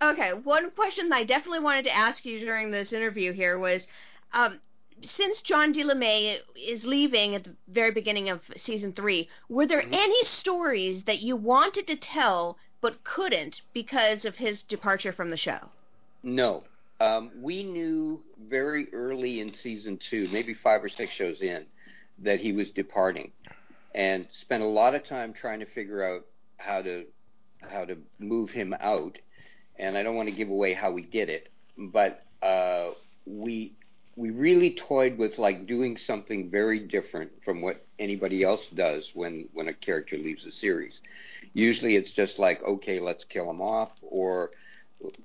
Okay, 0.01 0.31
one 0.31 0.71
question 0.71 1.09
that 1.09 1.17
I 1.17 1.23
definitely 1.25 1.59
wanted 1.59 1.83
to 1.85 1.95
ask 1.95 2.23
you 2.25 2.39
during 2.39 2.71
this 2.71 2.93
interview 2.93 3.33
here 3.33 3.59
was, 3.59 3.85
um, 4.31 4.59
since 5.03 5.41
John 5.41 5.71
D. 5.71 5.83
LeMay 5.83 6.39
is 6.55 6.85
leaving 6.85 7.35
at 7.35 7.43
the 7.43 7.55
very 7.67 7.91
beginning 7.91 8.29
of 8.29 8.43
season 8.55 8.93
three, 8.93 9.29
were 9.49 9.65
there 9.65 9.81
Mhm. 9.81 9.93
any 9.93 10.23
stories 10.23 11.03
that 11.05 11.19
you 11.21 11.35
wanted 11.35 11.87
to 11.87 11.95
tell 11.95 12.57
but 12.81 13.03
couldn't 13.03 13.61
because 13.73 14.25
of 14.25 14.37
his 14.37 14.63
departure 14.63 15.11
from 15.11 15.29
the 15.29 15.37
show? 15.37 15.71
No, 16.23 16.63
um, 16.99 17.31
we 17.41 17.63
knew 17.63 18.23
very 18.37 18.93
early 18.93 19.39
in 19.41 19.53
season 19.53 19.97
two, 19.97 20.27
maybe 20.29 20.53
five 20.53 20.83
or 20.83 20.89
six 20.89 21.11
shows 21.13 21.41
in, 21.41 21.65
that 22.19 22.39
he 22.39 22.51
was 22.51 22.71
departing, 22.71 23.31
and 23.95 24.27
spent 24.31 24.63
a 24.63 24.67
lot 24.67 24.95
of 24.95 25.05
time 25.05 25.33
trying 25.33 25.59
to 25.59 25.65
figure 25.65 26.03
out 26.03 26.25
how 26.57 26.81
to 26.81 27.05
how 27.61 27.83
to 27.85 27.97
move 28.19 28.49
him 28.49 28.73
out. 28.79 29.17
And 29.77 29.97
I 29.97 30.03
don't 30.03 30.15
want 30.15 30.29
to 30.29 30.35
give 30.35 30.49
away 30.49 30.73
how 30.73 30.91
we 30.91 31.01
did 31.01 31.29
it, 31.29 31.49
but 31.77 32.25
uh, 32.41 32.91
we 33.25 33.73
we 34.15 34.31
really 34.31 34.75
toyed 34.87 35.17
with 35.17 35.37
like 35.37 35.65
doing 35.65 35.97
something 36.05 36.49
very 36.49 36.79
different 36.79 37.31
from 37.43 37.61
what 37.61 37.85
anybody 37.99 38.43
else 38.43 38.61
does 38.75 39.09
when 39.13 39.47
when 39.53 39.67
a 39.67 39.73
character 39.73 40.17
leaves 40.17 40.45
a 40.45 40.51
series. 40.51 40.99
Usually, 41.53 41.95
it's 41.95 42.11
just 42.11 42.37
like, 42.37 42.61
okay, 42.63 42.99
let's 42.99 43.23
kill 43.23 43.49
him 43.49 43.61
off, 43.61 43.91
or 44.01 44.51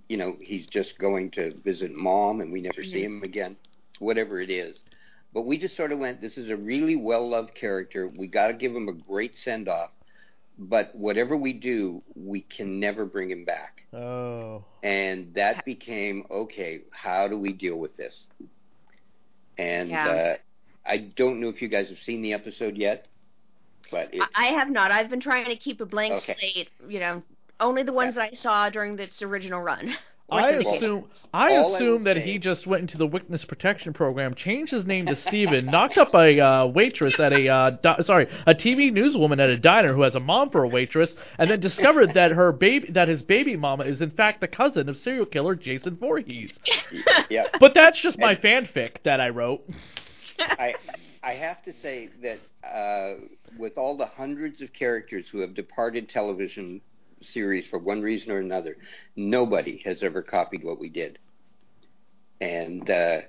you 0.09 0.17
know, 0.17 0.37
he's 0.41 0.67
just 0.67 0.99
going 0.99 1.31
to 1.33 1.55
visit 1.65 1.95
mom 1.95 2.41
and 2.41 2.53
we 2.53 2.61
never 2.61 2.83
see 2.83 3.03
mm-hmm. 3.03 3.19
him 3.19 3.23
again, 3.23 3.57
whatever 3.99 4.41
it 4.41 4.51
is. 4.51 4.77
But 5.33 5.47
we 5.47 5.59
just 5.59 5.77
sort 5.77 5.91
of 5.91 5.99
went, 5.99 6.21
this 6.21 6.39
is 6.39 6.51
a 6.51 6.57
really 6.57 6.97
well 6.97 7.29
loved 7.29 7.55
character. 7.55 8.09
We 8.09 8.29
got 8.29 8.49
to 8.49 8.55
give 8.55 8.75
him 8.75 8.89
a 8.89 8.93
great 8.93 9.35
send 9.45 9.69
off. 9.69 9.91
But 10.57 10.95
whatever 10.95 11.37
we 11.37 11.53
do, 11.53 12.01
we 12.15 12.43
can 12.43 12.79
never 12.79 13.05
bring 13.05 13.29
him 13.29 13.45
back. 13.45 13.83
Oh. 13.93 14.65
And 14.85 15.35
that 15.35 15.65
became 15.65 16.25
okay, 16.31 16.83
how 16.93 17.27
do 17.27 17.37
we 17.37 17.53
deal 17.53 17.77
with 17.77 17.97
this? 17.97 18.27
And 19.59 19.91
Yeah. 19.91 20.07
uh, 20.07 20.37
I 20.87 20.99
don't 20.99 21.41
know 21.41 21.49
if 21.49 21.61
you 21.63 21.69
guys 21.69 21.89
have 21.89 21.99
seen 22.01 22.23
the 22.23 22.33
episode 22.33 22.77
yet, 22.77 23.07
but 23.91 24.11
it's, 24.13 24.27
I 24.37 24.47
I 24.49 24.53
have 24.59 24.71
not. 24.71 24.91
I've 24.91 25.11
been 25.11 25.21
trying 25.21 25.47
to 25.47 25.57
keep 25.57 25.81
a 25.81 25.87
blank 25.87 26.13
Okay. 26.19 26.35
slate. 26.39 26.71
You 26.89 27.01
know, 27.01 27.23
only 27.61 27.83
the 27.83 27.93
ones 27.93 28.15
Yeah. 28.15 28.15
that 28.15 28.23
I 28.33 28.33
saw 28.33 28.69
during 28.71 28.99
its 28.99 29.23
original 29.23 29.61
run. 29.61 29.95
Or 30.29 30.41
I 30.41 30.51
assume 30.51 31.05
I 31.35 31.57
All 31.57 31.75
I 31.75 31.79
assume 31.79 31.89
will 31.99 32.05
that 32.05 32.17
say- 32.17 32.23
he 32.23 32.39
just 32.39 32.67
went 32.67 32.83
into 32.83 32.97
the 32.97 33.07
witness 33.07 33.45
protection 33.45 33.93
program, 33.93 34.35
changed 34.35 34.73
his 34.73 34.87
name 34.87 35.07
to 35.07 35.17
Steven, 35.17 35.67
knocked 35.71 35.99
up 35.99 36.15
a 36.15 36.41
uh, 36.41 36.67
waitress 36.67 37.19
at 37.19 37.33
a 37.33 37.49
uh, 37.49 37.71
di- 37.71 38.03
sorry 38.05 38.29
a 38.47 38.55
TV 38.55 38.93
newswoman 38.93 39.41
at 39.41 39.51
a 39.51 39.59
diner 39.59 39.93
who 39.93 40.03
has 40.03 40.15
a 40.15 40.21
mom 40.21 40.51
for 40.51 40.63
a 40.63 40.69
waitress, 40.69 41.15
and 41.39 41.51
then 41.51 41.61
discovered 41.61 42.15
that 42.15 42.31
her 42.31 42.53
baby 42.53 42.91
that 42.93 43.09
his 43.09 43.23
baby 43.23 43.57
mama 43.57 43.85
is 43.85 44.01
in 44.01 44.11
fact 44.11 44.41
the 44.41 44.49
cousin 44.49 44.89
of 44.89 44.97
serial 44.97 45.27
killer 45.27 45.55
Jason 45.55 45.97
Voorhees. 45.97 46.57
yeah. 47.31 47.47
But 47.59 47.75
that's 47.75 48.01
just 48.01 48.19
my 48.19 48.37
fanfic 48.37 49.03
that 49.05 49.21
I 49.21 49.31
wrote. 49.31 49.69
I 50.39 50.75
I 51.23 51.33
have 51.35 51.63
to 51.65 51.73
say 51.83 52.11
that 52.23 52.39
uh, 52.67 53.21
with 53.59 53.77
all 53.77 53.97
the 53.97 54.07
hundreds 54.07 54.61
of 54.61 54.73
characters 54.73 55.27
who 55.33 55.41
have 55.41 55.55
departed 55.55 56.09
television 56.09 56.81
series 57.33 57.67
for 57.69 57.79
one 57.79 58.03
reason 58.03 58.31
or 58.33 58.39
another, 58.39 58.77
nobody 59.17 59.81
has 59.85 60.03
ever 60.03 60.23
copied 60.23 60.65
what 60.65 60.79
we 60.81 60.89
did, 60.91 61.19
and 62.41 62.89
uh, 62.91 63.21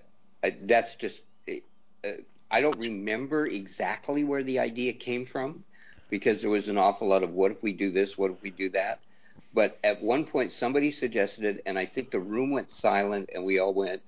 I- 0.44 0.58
that's 0.64 0.96
just. 0.96 1.22
Uh, 1.50 2.10
I 2.52 2.62
don't 2.62 2.78
remember 2.80 3.46
exactly 3.48 4.24
where 4.24 4.44
the 4.44 4.60
idea 4.60 4.94
came 4.94 5.26
from, 5.26 5.64
because 6.10 6.42
there 6.42 6.50
was 6.50 6.68
an 6.68 6.78
awful 6.78 7.08
lot 7.10 7.24
of 7.24 7.32
what 7.32 7.52
if 7.52 7.62
we 7.64 7.74
do 7.74 7.92
this, 7.92 8.18
what 8.18 8.32
if 8.32 8.42
we 8.42 8.52
do 8.52 8.70
that. 8.72 9.00
But 9.54 9.80
at 9.84 10.02
one 10.02 10.26
point, 10.26 10.52
somebody 10.54 10.92
suggested 10.92 11.46
it, 11.46 11.62
and 11.66 11.78
I 11.78 11.86
think 11.88 12.12
the 12.12 12.20
room 12.20 12.52
went 12.52 12.72
silent, 12.72 13.30
and 13.34 13.44
we 13.46 13.60
all 13.60 13.74
went, 13.74 14.02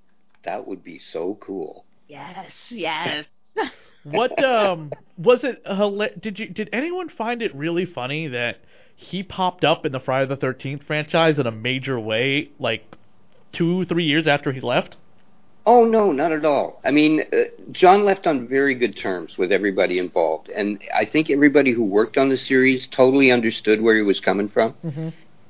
"That 0.44 0.68
would 0.68 0.84
be 0.84 1.00
so 1.00 1.36
cool." 1.36 1.86
Yes, 2.08 2.72
yes. 2.72 3.30
What 4.04 4.42
um 4.44 4.96
was 5.18 5.44
it? 5.44 5.64
Did 6.22 6.40
you 6.40 6.48
did 6.48 6.70
anyone 6.72 7.10
find 7.10 7.42
it 7.42 7.54
really 7.56 7.86
funny 7.86 8.28
that 8.28 8.64
he 8.98 9.24
popped 9.24 9.64
up 9.64 9.86
in 9.86 9.92
the 9.94 10.00
Friday 10.00 10.28
the 10.28 10.36
Thirteenth 10.36 10.84
franchise 10.84 11.40
in 11.40 11.48
a 11.48 11.52
major 11.52 12.00
way, 12.00 12.50
like 12.60 12.84
two 13.54 13.86
three 13.86 14.04
years 14.04 14.28
after 14.28 14.52
he 14.52 14.60
left? 14.60 14.98
Oh 15.66 15.86
no, 15.86 16.12
not 16.12 16.32
at 16.32 16.46
all. 16.46 16.82
I 16.84 16.92
mean, 16.92 17.22
uh, 17.32 17.38
John 17.72 18.06
left 18.06 18.26
on 18.26 18.48
very 18.48 18.74
good 18.74 18.98
terms 18.98 19.38
with 19.38 19.52
everybody 19.52 20.00
involved, 20.00 20.50
and 20.50 20.80
I 20.96 21.06
think 21.06 21.30
everybody 21.30 21.72
who 21.72 21.84
worked 21.84 22.18
on 22.18 22.30
the 22.30 22.38
series 22.38 22.88
totally 22.88 23.32
understood 23.32 23.82
where 23.82 23.96
he 23.96 24.02
was 24.02 24.20
coming 24.20 24.50
from, 24.50 24.74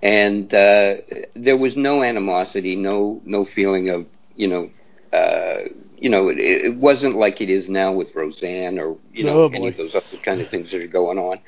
and 0.04 0.54
uh, 0.54 0.96
there 1.36 1.58
was 1.58 1.78
no 1.78 2.04
animosity, 2.04 2.76
no 2.76 3.22
no 3.26 3.46
feeling 3.46 3.90
of 3.90 4.06
you 4.36 4.48
know, 4.48 4.70
uh, 5.18 5.70
you 5.98 6.10
know, 6.10 6.28
it, 6.30 6.38
it 6.40 6.76
wasn't 6.76 7.16
like 7.16 7.40
it 7.42 7.50
is 7.50 7.70
now 7.70 7.92
with 7.94 8.14
Roseanne 8.14 8.78
or 8.78 8.98
you 9.14 9.24
know 9.24 9.44
Oh, 9.44 9.50
any 9.50 9.70
of 9.70 9.78
those 9.78 9.96
other 9.96 10.18
kind 10.24 10.42
of 10.42 10.50
things 10.50 10.70
that 10.72 10.82
are 10.82 10.88
going 10.88 11.18
on. 11.18 11.40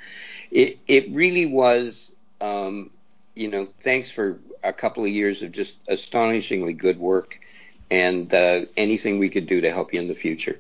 It 0.51 0.79
it 0.87 1.09
really 1.11 1.45
was. 1.45 2.11
Um, 2.41 2.91
you 3.35 3.49
know, 3.49 3.67
thanks 3.83 4.11
for 4.11 4.39
a 4.63 4.73
couple 4.73 5.03
of 5.03 5.09
years 5.09 5.41
of 5.41 5.51
just 5.51 5.75
astonishingly 5.87 6.73
good 6.73 6.99
work 6.99 7.35
and 7.91 8.33
uh, 8.33 8.61
anything 8.77 9.17
we 9.19 9.29
could 9.29 9.47
do 9.47 9.61
to 9.61 9.71
help 9.71 9.93
you 9.93 9.99
in 10.01 10.07
the 10.07 10.15
future. 10.15 10.59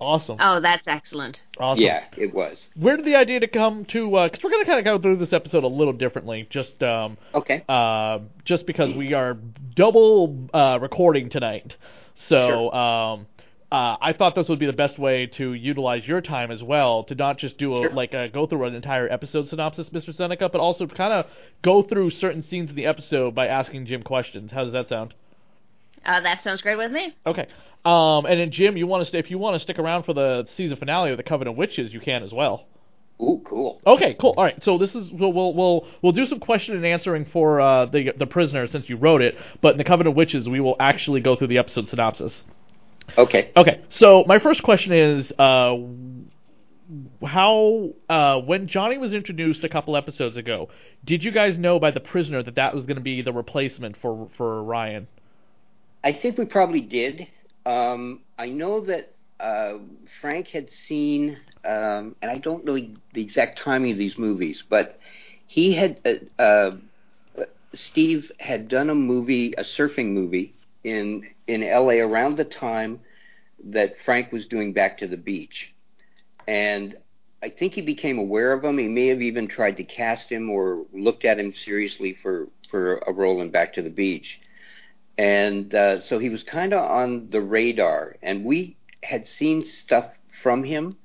Awesome, 0.00 0.36
Oh, 0.40 0.60
that's 0.60 0.86
excellent. 0.88 1.42
awesome. 1.58 1.82
Yeah, 1.84 2.04
it 2.16 2.34
was. 2.34 2.58
Where 2.74 2.96
did 2.96 3.06
the 3.06 3.14
idea 3.14 3.40
to 3.40 3.46
come 3.46 3.84
to? 3.86 4.10
Because 4.10 4.42
we're 4.42 4.50
gonna 4.50 4.64
kind 4.64 4.78
of 4.80 4.84
go 4.84 4.98
through 5.00 5.16
this 5.18 5.32
episode 5.32 5.62
a 5.64 5.68
little 5.68 5.92
differently, 5.92 6.46
just 6.50 6.82
um 6.82 7.16
Okay. 7.34 7.62
uh 7.68 8.18
just 8.44 8.66
because 8.66 8.94
we 8.94 9.14
are 9.14 9.34
double 9.76 10.48
uh 10.52 10.78
recording 10.80 11.30
tonight. 11.30 11.76
So 12.16 12.70
Sure. 12.70 12.76
um. 12.76 13.26
Uh, 13.74 13.96
I 14.00 14.12
thought 14.12 14.36
this 14.36 14.48
would 14.48 14.60
be 14.60 14.66
the 14.66 14.72
best 14.72 15.00
way 15.00 15.26
to 15.26 15.52
utilize 15.52 16.06
your 16.06 16.20
time 16.20 16.52
as 16.52 16.62
well, 16.62 17.02
to 17.04 17.14
not 17.16 17.38
just 17.38 17.58
do 17.58 17.74
a, 17.74 17.82
Sure. 17.82 17.90
like 17.90 18.14
a, 18.14 18.28
go 18.28 18.46
through 18.46 18.64
an 18.66 18.74
entire 18.74 19.08
episode 19.12 19.48
synopsis, 19.48 19.90
Mr. 19.90 20.14
Seneca, 20.14 20.48
but 20.48 20.60
also 20.60 20.86
kind 20.86 21.12
of 21.12 21.26
go 21.62 21.82
through 21.82 22.10
certain 22.10 22.44
scenes 22.44 22.70
in 22.70 22.76
the 22.76 22.86
episode 22.86 23.34
by 23.34 23.48
asking 23.48 23.86
Jim 23.86 24.02
questions. 24.04 24.52
How 24.52 24.62
does 24.62 24.72
that 24.74 24.88
sound? 24.88 25.12
Uh, 26.06 26.20
that 26.20 26.42
sounds 26.44 26.62
great 26.62 26.76
with 26.76 26.92
me. 26.92 27.16
Okay. 27.26 27.46
Um, 27.84 28.26
and 28.26 28.38
then 28.38 28.52
Jim, 28.52 28.76
you 28.76 28.86
want 28.86 29.00
to 29.00 29.06
st- 29.06 29.24
if 29.24 29.28
you 29.30 29.38
want 29.38 29.54
to 29.56 29.60
stick 29.60 29.80
around 29.80 30.04
for 30.04 30.12
the 30.14 30.46
season 30.54 30.76
finale 30.76 31.10
of 31.10 31.16
the 31.16 31.24
Coven 31.24 31.48
of 31.48 31.56
Witches, 31.56 31.92
you 31.92 31.98
can 31.98 32.22
as 32.22 32.32
well. 32.32 32.66
Ooh, 33.20 33.40
cool. 33.44 33.80
Okay, 33.86 34.14
cool. 34.20 34.34
All 34.36 34.44
right, 34.44 34.62
so 34.62 34.78
this 34.78 34.94
is 34.94 35.10
we'll 35.12 35.32
we'll 35.32 35.52
we'll, 35.52 35.86
we'll 36.00 36.12
do 36.12 36.26
some 36.26 36.38
question 36.40 36.76
and 36.76 36.86
answering 36.86 37.24
for 37.24 37.60
uh, 37.60 37.86
the 37.86 38.12
the 38.16 38.26
prisoner 38.26 38.66
since 38.68 38.88
you 38.88 38.96
wrote 38.96 39.20
it, 39.22 39.36
but 39.60 39.72
in 39.72 39.78
the 39.78 39.84
Coven 39.84 40.06
of 40.06 40.14
Witches, 40.14 40.48
we 40.48 40.60
will 40.60 40.76
actually 40.78 41.20
go 41.20 41.34
through 41.36 41.48
the 41.48 41.58
episode 41.58 41.88
synopsis. 41.88 42.44
Okay. 43.16 43.52
Okay, 43.56 43.80
so 43.90 44.24
my 44.26 44.38
first 44.38 44.62
question 44.62 44.92
is, 44.92 45.32
uh, 45.38 45.76
how 47.24 47.90
uh, 48.08 48.40
when 48.40 48.66
Johnny 48.66 48.98
was 48.98 49.12
introduced 49.12 49.64
a 49.64 49.68
couple 49.68 49.96
episodes 49.96 50.36
ago, 50.36 50.68
did 51.04 51.22
you 51.22 51.30
guys 51.30 51.58
know 51.58 51.78
by 51.78 51.90
the 51.90 52.00
prisoner 52.00 52.42
that 52.42 52.56
that 52.56 52.74
was 52.74 52.86
going 52.86 52.96
to 52.96 53.02
be 53.02 53.22
the 53.22 53.32
replacement 53.32 53.96
for 53.96 54.28
for 54.36 54.62
Ryan? 54.62 55.06
I 56.02 56.12
think 56.12 56.36
we 56.36 56.44
probably 56.44 56.80
did. 56.80 57.26
Um, 57.64 58.20
I 58.38 58.48
know 58.48 58.84
that 58.84 59.14
uh, 59.40 59.78
Frank 60.20 60.48
had 60.48 60.68
seen, 60.70 61.38
um, 61.64 62.14
and 62.20 62.30
I 62.30 62.38
don't 62.38 62.64
know 62.64 62.76
the 62.76 63.22
exact 63.22 63.60
timing 63.62 63.92
of 63.92 63.98
these 63.98 64.18
movies, 64.18 64.62
but 64.68 64.98
he 65.46 65.74
had, 65.74 66.00
uh, 66.04 66.42
uh, 66.42 66.76
Steve 67.72 68.30
had 68.38 68.68
done 68.68 68.90
a 68.90 68.94
movie, 68.94 69.54
a 69.56 69.62
surfing 69.64 70.12
movie 70.12 70.53
in 70.84 71.24
in 71.46 71.62
L.A. 71.62 71.98
around 71.98 72.36
the 72.36 72.44
time 72.44 73.00
that 73.64 73.94
Frank 74.04 74.30
was 74.30 74.46
doing 74.46 74.72
Back 74.72 74.98
to 74.98 75.06
the 75.06 75.16
Beach, 75.16 75.72
and 76.46 76.96
I 77.42 77.48
think 77.50 77.72
he 77.72 77.82
became 77.82 78.18
aware 78.18 78.52
of 78.52 78.64
him. 78.64 78.78
He 78.78 78.88
may 78.88 79.08
have 79.08 79.22
even 79.22 79.48
tried 79.48 79.76
to 79.78 79.84
cast 79.84 80.30
him 80.30 80.50
or 80.50 80.84
looked 80.92 81.24
at 81.24 81.38
him 81.38 81.52
seriously 81.52 82.16
for 82.22 82.48
for 82.70 82.98
a 83.06 83.12
role 83.12 83.40
in 83.40 83.50
Back 83.50 83.74
to 83.74 83.82
the 83.82 83.90
Beach 83.90 84.40
and 85.18 85.74
uh, 85.74 86.00
so 86.02 86.18
he 86.18 86.28
was 86.28 86.42
kind 86.42 86.72
of 86.72 86.80
on 86.80 87.28
the 87.30 87.40
radar 87.40 88.16
and 88.22 88.44
we 88.44 88.76
had 89.02 89.26
seen 89.26 89.64
stuff 89.64 90.06
from 90.42 90.64
him 90.64 90.96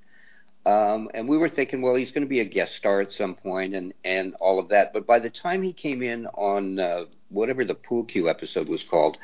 um, 0.65 1.09
and 1.13 1.27
we 1.27 1.37
were 1.37 1.49
thinking 1.49 1.81
well 1.81 1.95
he's 1.95 2.11
going 2.11 2.23
to 2.23 2.29
be 2.29 2.39
a 2.39 2.45
guest 2.45 2.75
star 2.75 3.01
at 3.01 3.11
some 3.11 3.35
point 3.35 3.75
and, 3.75 3.93
and 4.03 4.33
all 4.39 4.59
of 4.59 4.69
that 4.69 4.91
but 4.93 5.05
by 5.05 5.19
the 5.19 5.29
time 5.29 5.61
he 5.61 5.73
came 5.73 6.01
in 6.01 6.25
on 6.27 6.79
uh, 6.79 7.05
whatever 7.29 7.63
the 7.63 7.75
pool 7.75 8.03
cue 8.03 8.29
episode 8.29 8.67
was 8.67 8.83
called 8.83 9.17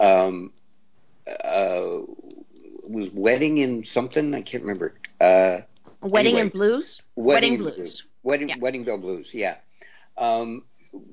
um, 0.00 0.52
uh, 1.26 1.98
was 2.86 3.08
wedding 3.12 3.58
in 3.58 3.84
something 3.84 4.34
i 4.34 4.42
can't 4.42 4.62
remember 4.62 4.94
uh, 5.20 5.60
Wedding 6.02 6.34
Anyway. 6.34 6.40
and 6.42 6.52
Blues. 6.52 7.00
Wedding, 7.16 7.56
Blues. 7.56 8.02
Wedding 8.22 8.48
Yeah. 8.50 8.56
Wedding 8.58 8.84
Bell 8.84 8.98
Blues, 8.98 9.28
yeah. 9.32 9.56
Um, 10.18 10.64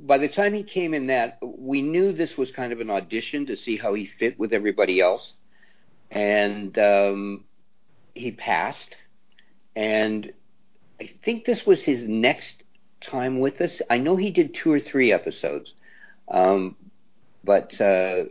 by 0.06 0.18
the 0.18 0.28
time 0.28 0.54
he 0.54 0.64
came 0.64 0.94
in 0.94 1.08
that, 1.08 1.38
we 1.42 1.82
knew 1.82 2.12
this 2.12 2.36
was 2.38 2.52
kind 2.52 2.74
of 2.74 2.82
an 2.82 2.90
audition 2.90 3.46
to 3.46 3.56
see 3.56 3.78
how 3.78 3.94
he 3.94 4.06
fit 4.20 4.38
with 4.38 4.52
everybody 4.52 5.00
else. 5.00 5.36
And 6.12 6.78
um, 6.78 7.46
he 8.16 8.32
passed. 8.32 8.96
And 9.78 10.34
I 11.00 11.10
think 11.24 11.46
this 11.46 11.66
was 11.66 11.82
his 11.84 12.06
next 12.08 12.64
time 13.00 13.40
with 13.40 13.62
us. 13.62 13.82
I 13.90 13.98
know 13.98 14.18
he 14.18 14.30
did 14.30 14.54
two 14.54 14.72
or 14.74 14.80
three 14.82 15.14
episodes. 15.14 15.74
Um, 16.28 16.76
but 17.46 17.80
uh, 17.80 18.26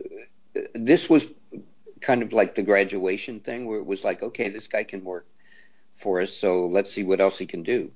this 0.73 1.09
was 1.09 1.23
kind 2.01 2.23
of 2.23 2.33
like 2.33 2.55
the 2.55 2.61
graduation 2.63 3.39
thing 3.39 3.65
where 3.67 3.79
it 3.79 3.85
was 3.85 4.03
like, 4.03 4.21
okay, 4.23 4.49
this 4.49 4.67
guy 4.67 4.83
can 4.83 5.03
work 5.03 5.27
for 6.01 6.21
us, 6.21 6.35
so 6.35 6.67
let's 6.67 6.91
see 6.93 7.03
what 7.03 7.21
else 7.21 7.37
he 7.37 7.45
can 7.45 7.63
do. 7.63 7.91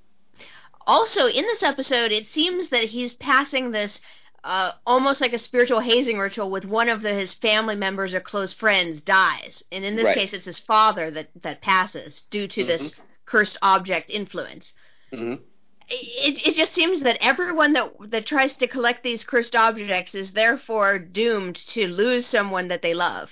Also, 0.88 1.26
in 1.28 1.44
this 1.44 1.64
episode, 1.64 2.12
it 2.12 2.28
seems 2.28 2.70
that 2.70 2.84
he's 2.84 3.14
passing 3.16 3.72
this 3.72 4.00
uh, 4.44 4.72
almost 4.86 5.22
like 5.22 5.34
a 5.34 5.40
spiritual 5.40 5.80
hazing 5.80 6.20
ritual 6.20 6.52
with 6.52 6.66
one 6.66 6.88
of 6.88 7.02
the, 7.02 7.12
his 7.12 7.34
family 7.34 7.76
members 7.76 8.14
or 8.14 8.20
close 8.20 8.54
friends 8.54 9.02
dies, 9.02 9.64
and 9.72 9.84
in 9.84 9.96
this 9.96 10.06
Right. 10.06 10.18
case, 10.18 10.34
it's 10.34 10.46
his 10.46 10.60
father 10.60 11.10
that 11.12 11.30
that 11.42 11.62
passes 11.62 12.22
due 12.30 12.48
to 12.48 12.64
this 12.64 12.92
Mhm. 12.92 12.96
cursed 13.26 13.58
object 13.64 14.12
influence. 14.12 14.76
Mhm. 15.12 15.40
It, 15.88 16.48
it 16.48 16.56
just 16.56 16.74
seems 16.74 17.02
that 17.02 17.18
everyone 17.22 17.74
that 17.74 17.94
that 18.10 18.26
tries 18.26 18.54
to 18.54 18.68
collect 18.68 19.04
these 19.04 19.24
cursed 19.24 19.56
objects 19.56 20.16
is 20.16 20.32
therefore 20.32 20.98
doomed 21.00 21.56
to 21.68 21.88
lose 21.88 22.26
someone 22.26 22.70
that 22.70 22.82
they 22.82 22.94
love. 22.94 23.30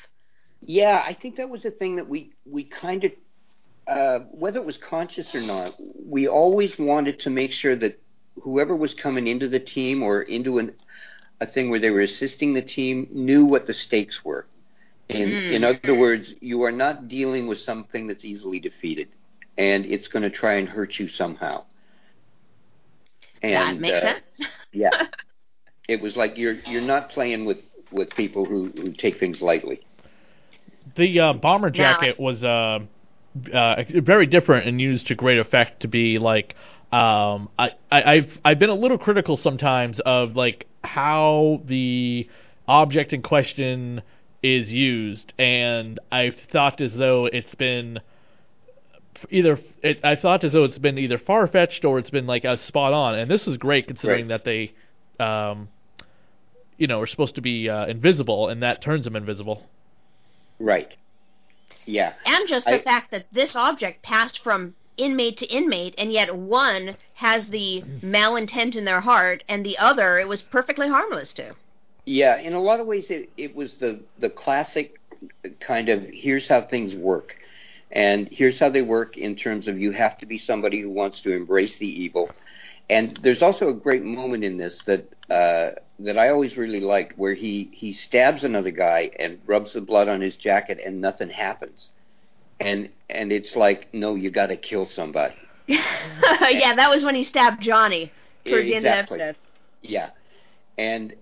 Yeah, 0.61 1.03
I 1.05 1.13
think 1.13 1.35
that 1.37 1.49
was 1.49 1.65
a 1.65 1.71
thing 1.71 1.95
that 1.97 2.07
we 2.07 2.31
we 2.45 2.63
kind 2.63 3.03
of, 3.03 3.11
uh, 3.87 4.19
whether 4.31 4.59
it 4.59 4.65
was 4.65 4.77
conscious 4.77 5.33
or 5.33 5.41
not, 5.41 5.75
we 6.05 6.27
always 6.27 6.77
wanted 6.77 7.19
to 7.21 7.29
make 7.29 7.51
sure 7.51 7.75
that 7.75 7.99
whoever 8.41 8.75
was 8.75 8.93
coming 8.93 9.27
into 9.27 9.47
the 9.49 9.59
team 9.59 10.03
or 10.03 10.21
into 10.21 10.59
an, 10.59 10.73
a 11.41 11.47
thing 11.47 11.69
where 11.69 11.79
they 11.79 11.89
were 11.89 12.01
assisting 12.01 12.53
the 12.53 12.61
team 12.61 13.07
knew 13.11 13.45
what 13.45 13.65
the 13.67 13.73
stakes 13.73 14.23
were. 14.23 14.45
In 15.09 15.29
Mm. 15.31 15.51
in 15.51 15.63
other 15.63 15.95
words, 15.95 16.33
you 16.39 16.63
are 16.63 16.71
not 16.71 17.07
dealing 17.07 17.47
with 17.47 17.59
something 17.59 18.07
that's 18.07 18.23
easily 18.23 18.59
defeated, 18.59 19.09
and 19.57 19.85
it's 19.85 20.07
going 20.07 20.23
to 20.23 20.29
try 20.29 20.53
and 20.53 20.69
hurt 20.69 20.97
you 20.99 21.07
somehow. 21.09 21.63
And, 23.43 23.53
that 23.53 23.81
makes 23.81 23.93
uh, 23.93 24.01
sense. 24.01 24.23
Yeah, 24.75 24.89
it 25.87 26.01
was 26.01 26.15
like 26.15 26.35
you're 26.35 26.55
you're 26.65 26.81
not 26.81 27.09
playing 27.09 27.45
with 27.45 27.59
with 27.91 28.09
people 28.11 28.43
who 28.43 28.71
who 28.75 28.91
take 28.91 29.19
things 29.19 29.39
lightly. 29.39 29.85
The 30.95 31.19
uh, 31.19 31.33
bomber 31.33 31.69
Now- 31.69 31.75
jacket 31.75 32.19
was 32.19 32.43
uh, 32.43 32.79
uh, 33.53 33.83
very 34.01 34.25
different 34.25 34.67
and 34.67 34.81
used 34.81 35.07
to 35.07 35.15
great 35.15 35.37
effect 35.37 35.81
to 35.81 35.87
be 35.87 36.17
like 36.17 36.55
um, 36.91 37.49
I, 37.59 37.71
I 37.91 38.03
I've 38.13 38.37
I've 38.43 38.59
been 38.59 38.69
a 38.69 38.75
little 38.75 38.97
critical 38.97 39.37
sometimes 39.37 39.99
of 39.99 40.35
like 40.35 40.67
how 40.83 41.61
the 41.65 42.27
object 42.67 43.13
in 43.13 43.21
question 43.21 44.01
is 44.41 44.71
used 44.71 45.33
and 45.37 45.99
I've 46.11 46.35
thought 46.51 46.81
as 46.81 46.95
though 46.95 47.25
it's 47.25 47.55
been 47.55 47.99
either 49.29 49.59
it, 49.81 49.99
I 50.03 50.15
thought 50.15 50.43
as 50.43 50.51
though 50.53 50.63
it's 50.63 50.77
been 50.77 50.97
either 50.97 51.17
far 51.17 51.47
fetched 51.47 51.85
or 51.85 51.99
it's 51.99 52.09
been 52.09 52.27
like 52.27 52.43
a 52.45 52.57
spot 52.57 52.93
on 52.93 53.15
and 53.15 53.29
this 53.29 53.47
is 53.47 53.57
great 53.57 53.87
considering 53.87 54.27
Right. 54.27 54.43
that 54.43 54.45
they 54.45 54.73
um, 55.23 55.69
you 56.77 56.87
know 56.87 56.99
are 57.01 57.07
supposed 57.07 57.35
to 57.35 57.41
be 57.41 57.69
uh, 57.69 57.85
invisible 57.87 58.47
and 58.49 58.61
that 58.63 58.81
turns 58.81 59.05
them 59.05 59.15
invisible. 59.15 59.63
Right. 60.59 60.93
Yeah. 61.85 62.13
and 62.25 62.47
just 62.47 62.65
the 62.65 62.75
I- 62.79 62.83
fact 62.83 63.11
that 63.11 63.25
this 63.31 63.55
object 63.55 64.03
passed 64.03 64.39
from 64.39 64.75
inmate 64.95 65.37
to 65.37 65.45
inmate, 65.47 65.95
and 65.97 66.11
yet 66.13 66.35
one 66.35 66.95
has 67.15 67.47
the 67.49 67.81
malintent 68.03 68.75
in 68.75 68.85
their 68.85 69.01
heart, 69.01 69.43
and 69.49 69.65
the 69.65 69.75
other 69.79 70.19
it 70.19 70.27
was 70.27 70.41
perfectly 70.43 70.87
harmless 70.87 71.33
to. 71.33 71.55
Yeah, 72.05 72.37
in 72.37 72.53
a 72.53 72.61
lot 72.61 72.79
of 72.79 72.85
ways, 72.85 73.05
it, 73.09 73.29
it 73.35 73.55
was 73.55 73.77
the 73.77 73.99
the 74.19 74.29
classic 74.29 74.99
kind 75.59 75.89
of 75.89 76.03
here's 76.03 76.47
how 76.47 76.61
things 76.61 76.93
work, 76.93 77.35
and 77.93 78.27
here's 78.31 78.59
how 78.59 78.69
they 78.69 78.81
work 78.81 79.17
in 79.17 79.35
terms 79.35 79.67
of 79.67 79.79
you 79.79 79.91
have 79.91 80.17
to 80.17 80.25
be 80.25 80.37
somebody 80.37 80.81
who 80.81 80.89
wants 80.89 81.21
to 81.21 81.31
embrace 81.31 81.77
the 81.77 81.87
evil, 81.87 82.29
and 82.89 83.17
there's 83.23 83.41
also 83.41 83.69
a 83.69 83.73
great 83.73 84.03
moment 84.03 84.43
in 84.43 84.57
this 84.57 84.81
that 84.85 85.07
uh, 85.29 85.79
that 85.99 86.17
I 86.17 86.29
always 86.29 86.57
really 86.57 86.81
liked, 86.81 87.17
where 87.17 87.35
he 87.35 87.69
he 87.71 87.93
stabs 87.93 88.43
another 88.43 88.71
guy 88.71 89.11
and 89.19 89.39
rubs 89.45 89.73
the 89.73 89.81
blood 89.81 90.07
on 90.07 90.21
his 90.21 90.35
jacket, 90.35 90.79
and 90.83 90.99
nothing 90.99 91.29
happens, 91.29 91.89
and 92.59 92.89
and 93.09 93.31
it's 93.31 93.55
like 93.55 93.93
no, 93.93 94.15
you 94.15 94.31
got 94.31 94.47
to 94.47 94.57
kill 94.57 94.87
somebody. 94.87 95.35
yeah, 95.67 96.75
that 96.75 96.89
was 96.89 97.05
when 97.05 97.15
he 97.15 97.23
stabbed 97.23 97.61
Johnny 97.61 98.11
towards 98.45 98.67
the 98.67 98.75
end 98.75 98.85
of 98.85 98.91
the 98.91 98.97
episode. 98.97 99.35
Yeah, 99.81 100.09
and 100.77 101.13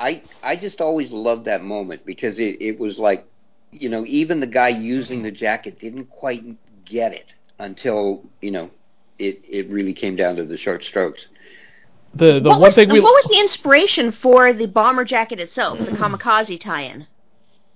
I 0.00 0.22
I 0.42 0.56
just 0.56 0.80
always 0.80 1.10
loved 1.10 1.44
that 1.44 1.62
moment 1.62 2.06
because 2.06 2.38
it 2.38 2.56
it 2.60 2.78
was 2.78 2.98
like, 2.98 3.26
you 3.72 3.88
know, 3.88 4.04
even 4.06 4.40
the 4.40 4.46
guy 4.46 4.68
using 4.68 5.22
the 5.22 5.30
jacket 5.30 5.78
didn't 5.78 6.06
quite 6.10 6.42
get 6.84 7.12
it 7.12 7.32
until 7.58 8.24
you 8.40 8.50
know 8.50 8.70
it 9.18 9.40
it 9.48 9.68
really 9.70 9.92
came 9.92 10.16
down 10.16 10.36
to 10.36 10.44
the 10.44 10.56
short 10.56 10.84
strokes. 10.84 11.26
The 12.14 12.40
the 12.40 12.48
what, 12.48 12.60
one 12.60 12.60
was, 12.60 12.74
thing 12.74 12.90
we 12.90 13.00
what 13.00 13.12
was 13.12 13.26
the 13.30 13.38
inspiration 13.38 14.12
for 14.12 14.52
the 14.52 14.66
bomber 14.66 15.04
jacket 15.04 15.40
itself, 15.40 15.78
the 15.78 15.86
kamikaze 15.86 16.58
tie-in? 16.58 17.06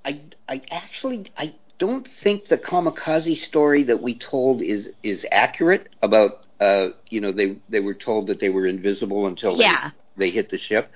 I 0.04 0.20
I 0.48 0.62
actually 0.70 1.30
I 1.36 1.54
don't 1.78 2.08
think 2.22 2.48
the 2.48 2.58
kamikaze 2.58 3.36
story 3.36 3.82
that 3.84 4.02
we 4.02 4.14
told 4.14 4.62
is 4.62 4.90
is 5.02 5.26
accurate 5.30 5.88
about 6.02 6.44
uh 6.60 6.88
you 7.10 7.20
know 7.20 7.32
they 7.32 7.56
they 7.68 7.80
were 7.80 7.94
told 7.94 8.26
that 8.28 8.40
they 8.40 8.48
were 8.48 8.66
invisible 8.66 9.26
until 9.26 9.56
they- 9.56 9.64
Yeah. 9.64 9.90
they 10.16 10.30
hit 10.30 10.48
the 10.48 10.58
ship. 10.58 10.90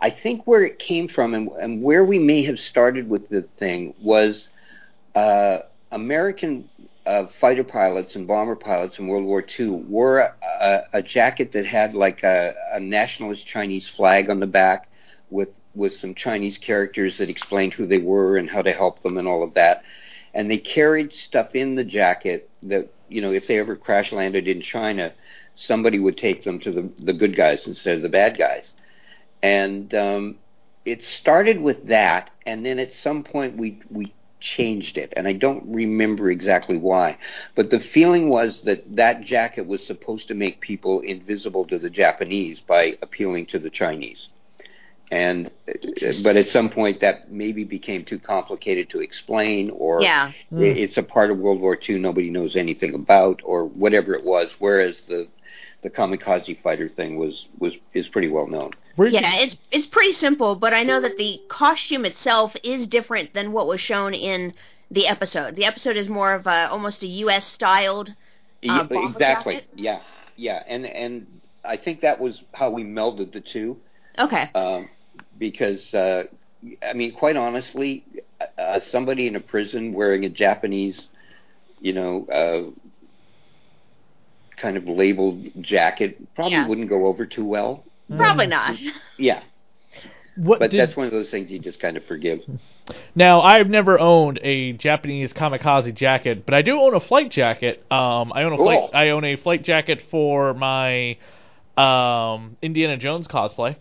I 0.00 0.10
think 0.10 0.46
where 0.46 0.64
it 0.64 0.78
came 0.78 1.08
from 1.08 1.34
and, 1.34 1.48
and 1.60 1.82
where 1.82 2.04
we 2.04 2.18
may 2.18 2.42
have 2.44 2.58
started 2.58 3.08
with 3.08 3.28
the 3.28 3.42
thing 3.58 3.94
was 4.00 4.48
uh, 5.14 5.58
American 5.92 6.68
uh, 7.04 7.26
fighter 7.40 7.64
pilots 7.64 8.14
and 8.14 8.26
bomber 8.26 8.56
pilots 8.56 8.98
in 8.98 9.08
World 9.08 9.24
War 9.24 9.44
II 9.58 9.70
wore 9.70 10.18
a, 10.20 10.84
a 10.94 11.02
jacket 11.02 11.52
that 11.52 11.66
had 11.66 11.94
like 11.94 12.22
a, 12.22 12.54
a 12.72 12.80
nationalist 12.80 13.46
Chinese 13.46 13.88
flag 13.88 14.30
on 14.30 14.40
the 14.40 14.46
back 14.46 14.88
with 15.28 15.48
with 15.74 15.92
some 15.94 16.14
Chinese 16.14 16.58
characters 16.58 17.18
that 17.18 17.28
explained 17.28 17.72
who 17.74 17.86
they 17.86 17.98
were 17.98 18.36
and 18.36 18.50
how 18.50 18.60
to 18.60 18.72
help 18.72 19.02
them 19.02 19.18
and 19.18 19.28
all 19.28 19.42
of 19.42 19.54
that. 19.54 19.82
And 20.34 20.50
they 20.50 20.58
carried 20.58 21.12
stuff 21.12 21.54
in 21.54 21.74
the 21.74 21.84
jacket 21.84 22.50
that 22.64 22.92
you 23.08 23.20
know 23.20 23.32
if 23.32 23.46
they 23.46 23.58
ever 23.58 23.76
crash 23.76 24.12
landed 24.12 24.48
in 24.48 24.60
China, 24.62 25.12
somebody 25.56 25.98
would 25.98 26.16
take 26.16 26.42
them 26.42 26.58
to 26.60 26.70
the 26.70 26.90
the 26.98 27.12
good 27.12 27.36
guys 27.36 27.66
instead 27.66 27.96
of 27.96 28.02
the 28.02 28.08
bad 28.08 28.38
guys 28.38 28.72
and 29.42 29.92
um, 29.94 30.36
it 30.84 31.02
started 31.02 31.60
with 31.60 31.86
that, 31.88 32.30
and 32.46 32.64
then 32.64 32.78
at 32.78 32.92
some 32.92 33.22
point 33.24 33.56
we 33.56 33.80
we 33.90 34.12
changed 34.40 34.96
it, 34.98 35.12
and 35.16 35.26
I 35.28 35.32
don't 35.32 35.64
remember 35.66 36.30
exactly 36.30 36.76
why, 36.76 37.18
but 37.54 37.70
the 37.70 37.80
feeling 37.80 38.28
was 38.28 38.62
that 38.62 38.96
that 38.96 39.22
jacket 39.22 39.66
was 39.66 39.84
supposed 39.86 40.28
to 40.28 40.34
make 40.34 40.60
people 40.60 41.00
invisible 41.00 41.66
to 41.66 41.78
the 41.78 41.90
Japanese 41.90 42.60
by 42.60 42.96
appealing 43.02 43.46
to 43.46 43.58
the 43.58 43.70
Chinese. 43.70 44.28
And 45.10 45.50
but 46.22 46.36
at 46.36 46.48
some 46.48 46.70
point 46.70 47.00
that 47.00 47.30
maybe 47.30 47.64
became 47.64 48.04
too 48.04 48.18
complicated 48.18 48.88
to 48.90 49.00
explain, 49.00 49.70
or 49.70 50.00
Yeah. 50.02 50.32
it's 50.56 50.96
a 50.96 51.02
part 51.02 51.30
of 51.30 51.38
World 51.38 51.60
War 51.60 51.76
II 51.76 51.98
nobody 51.98 52.30
knows 52.30 52.56
anything 52.56 52.94
about, 52.94 53.40
or 53.44 53.64
whatever 53.66 54.14
it 54.14 54.24
was. 54.24 54.54
Whereas 54.58 55.00
the 55.02 55.28
the 55.82 55.90
kamikaze 55.90 56.60
fighter 56.62 56.88
thing 56.88 57.16
was 57.16 57.46
was 57.58 57.74
is 57.94 58.08
pretty 58.08 58.28
well 58.28 58.46
known. 58.46 58.72
Yeah, 58.98 59.20
it's 59.42 59.56
it's 59.70 59.86
pretty 59.86 60.12
simple, 60.12 60.54
but 60.56 60.74
I 60.74 60.82
know 60.82 61.00
that 61.00 61.16
the 61.16 61.40
costume 61.48 62.04
itself 62.04 62.54
is 62.62 62.86
different 62.86 63.32
than 63.34 63.52
what 63.52 63.66
was 63.66 63.80
shown 63.80 64.12
in 64.14 64.52
the 64.90 65.06
episode. 65.06 65.56
The 65.56 65.64
episode 65.64 65.96
is 65.96 66.08
more 66.08 66.34
of 66.34 66.46
a 66.46 66.68
almost 66.70 67.02
a 67.02 67.06
U.S. 67.06 67.46
styled. 67.46 68.14
Yeah, 68.62 68.80
Uh, 68.80 68.84
bomber 68.84 69.10
exactly. 69.18 69.54
jacket? 69.54 69.68
Yeah, 69.74 70.00
yeah, 70.36 70.62
and 70.66 70.84
and 70.86 71.26
I 71.64 71.76
think 71.76 72.00
that 72.02 72.20
was 72.20 72.42
how 72.52 72.70
we 72.70 72.84
melded 72.84 73.32
the 73.32 73.40
two, 73.40 73.78
Okay. 74.18 74.50
um, 74.54 74.88
because 75.38 75.94
uh, 75.94 76.24
I 76.82 76.92
mean, 76.92 77.12
quite 77.14 77.36
honestly, 77.36 78.04
uh, 78.58 78.80
somebody 78.90 79.26
in 79.28 79.36
a 79.36 79.40
prison 79.40 79.94
wearing 79.94 80.24
a 80.26 80.28
Japanese, 80.28 81.08
you 81.80 81.94
know, 81.94 82.26
uh, 82.26 82.70
kind 84.60 84.76
of 84.76 84.86
labeled 84.86 85.44
jacket 85.60 86.18
probably 86.34 86.52
Yeah. 86.52 86.68
wouldn't 86.68 86.88
go 86.88 87.06
over 87.06 87.26
too 87.26 87.44
well. 87.44 87.84
Probably 88.14 88.46
not. 88.48 88.76
Yeah, 89.18 89.42
what 90.36 90.58
but 90.58 90.70
did, 90.72 90.80
that's 90.80 90.96
one 90.96 91.06
of 91.06 91.12
those 91.12 91.30
things 91.30 91.50
you 91.50 91.58
just 91.60 91.78
kind 91.80 91.96
of 91.96 92.04
forgive. 92.06 92.40
Now, 93.14 93.40
I've 93.40 93.68
never 93.68 94.00
owned 94.00 94.40
a 94.42 94.72
Japanese 94.72 95.32
kamikaze 95.32 95.94
jacket, 95.94 96.44
but 96.44 96.54
I 96.54 96.62
do 96.62 96.80
own 96.80 96.94
a 96.94 97.00
flight 97.00 97.30
jacket. 97.30 97.84
Um, 97.90 98.32
I 98.32 98.42
own 98.42 98.52
a 98.52 98.56
flight. 98.56 98.90
I 98.94 99.10
own 99.10 99.24
a 99.24 99.36
flight 99.36 99.62
jacket 99.62 100.00
for 100.10 100.54
my 100.54 101.18
um, 101.76 102.56
Indiana 102.62 102.96
Jones 102.96 103.28
cosplay 103.28 103.76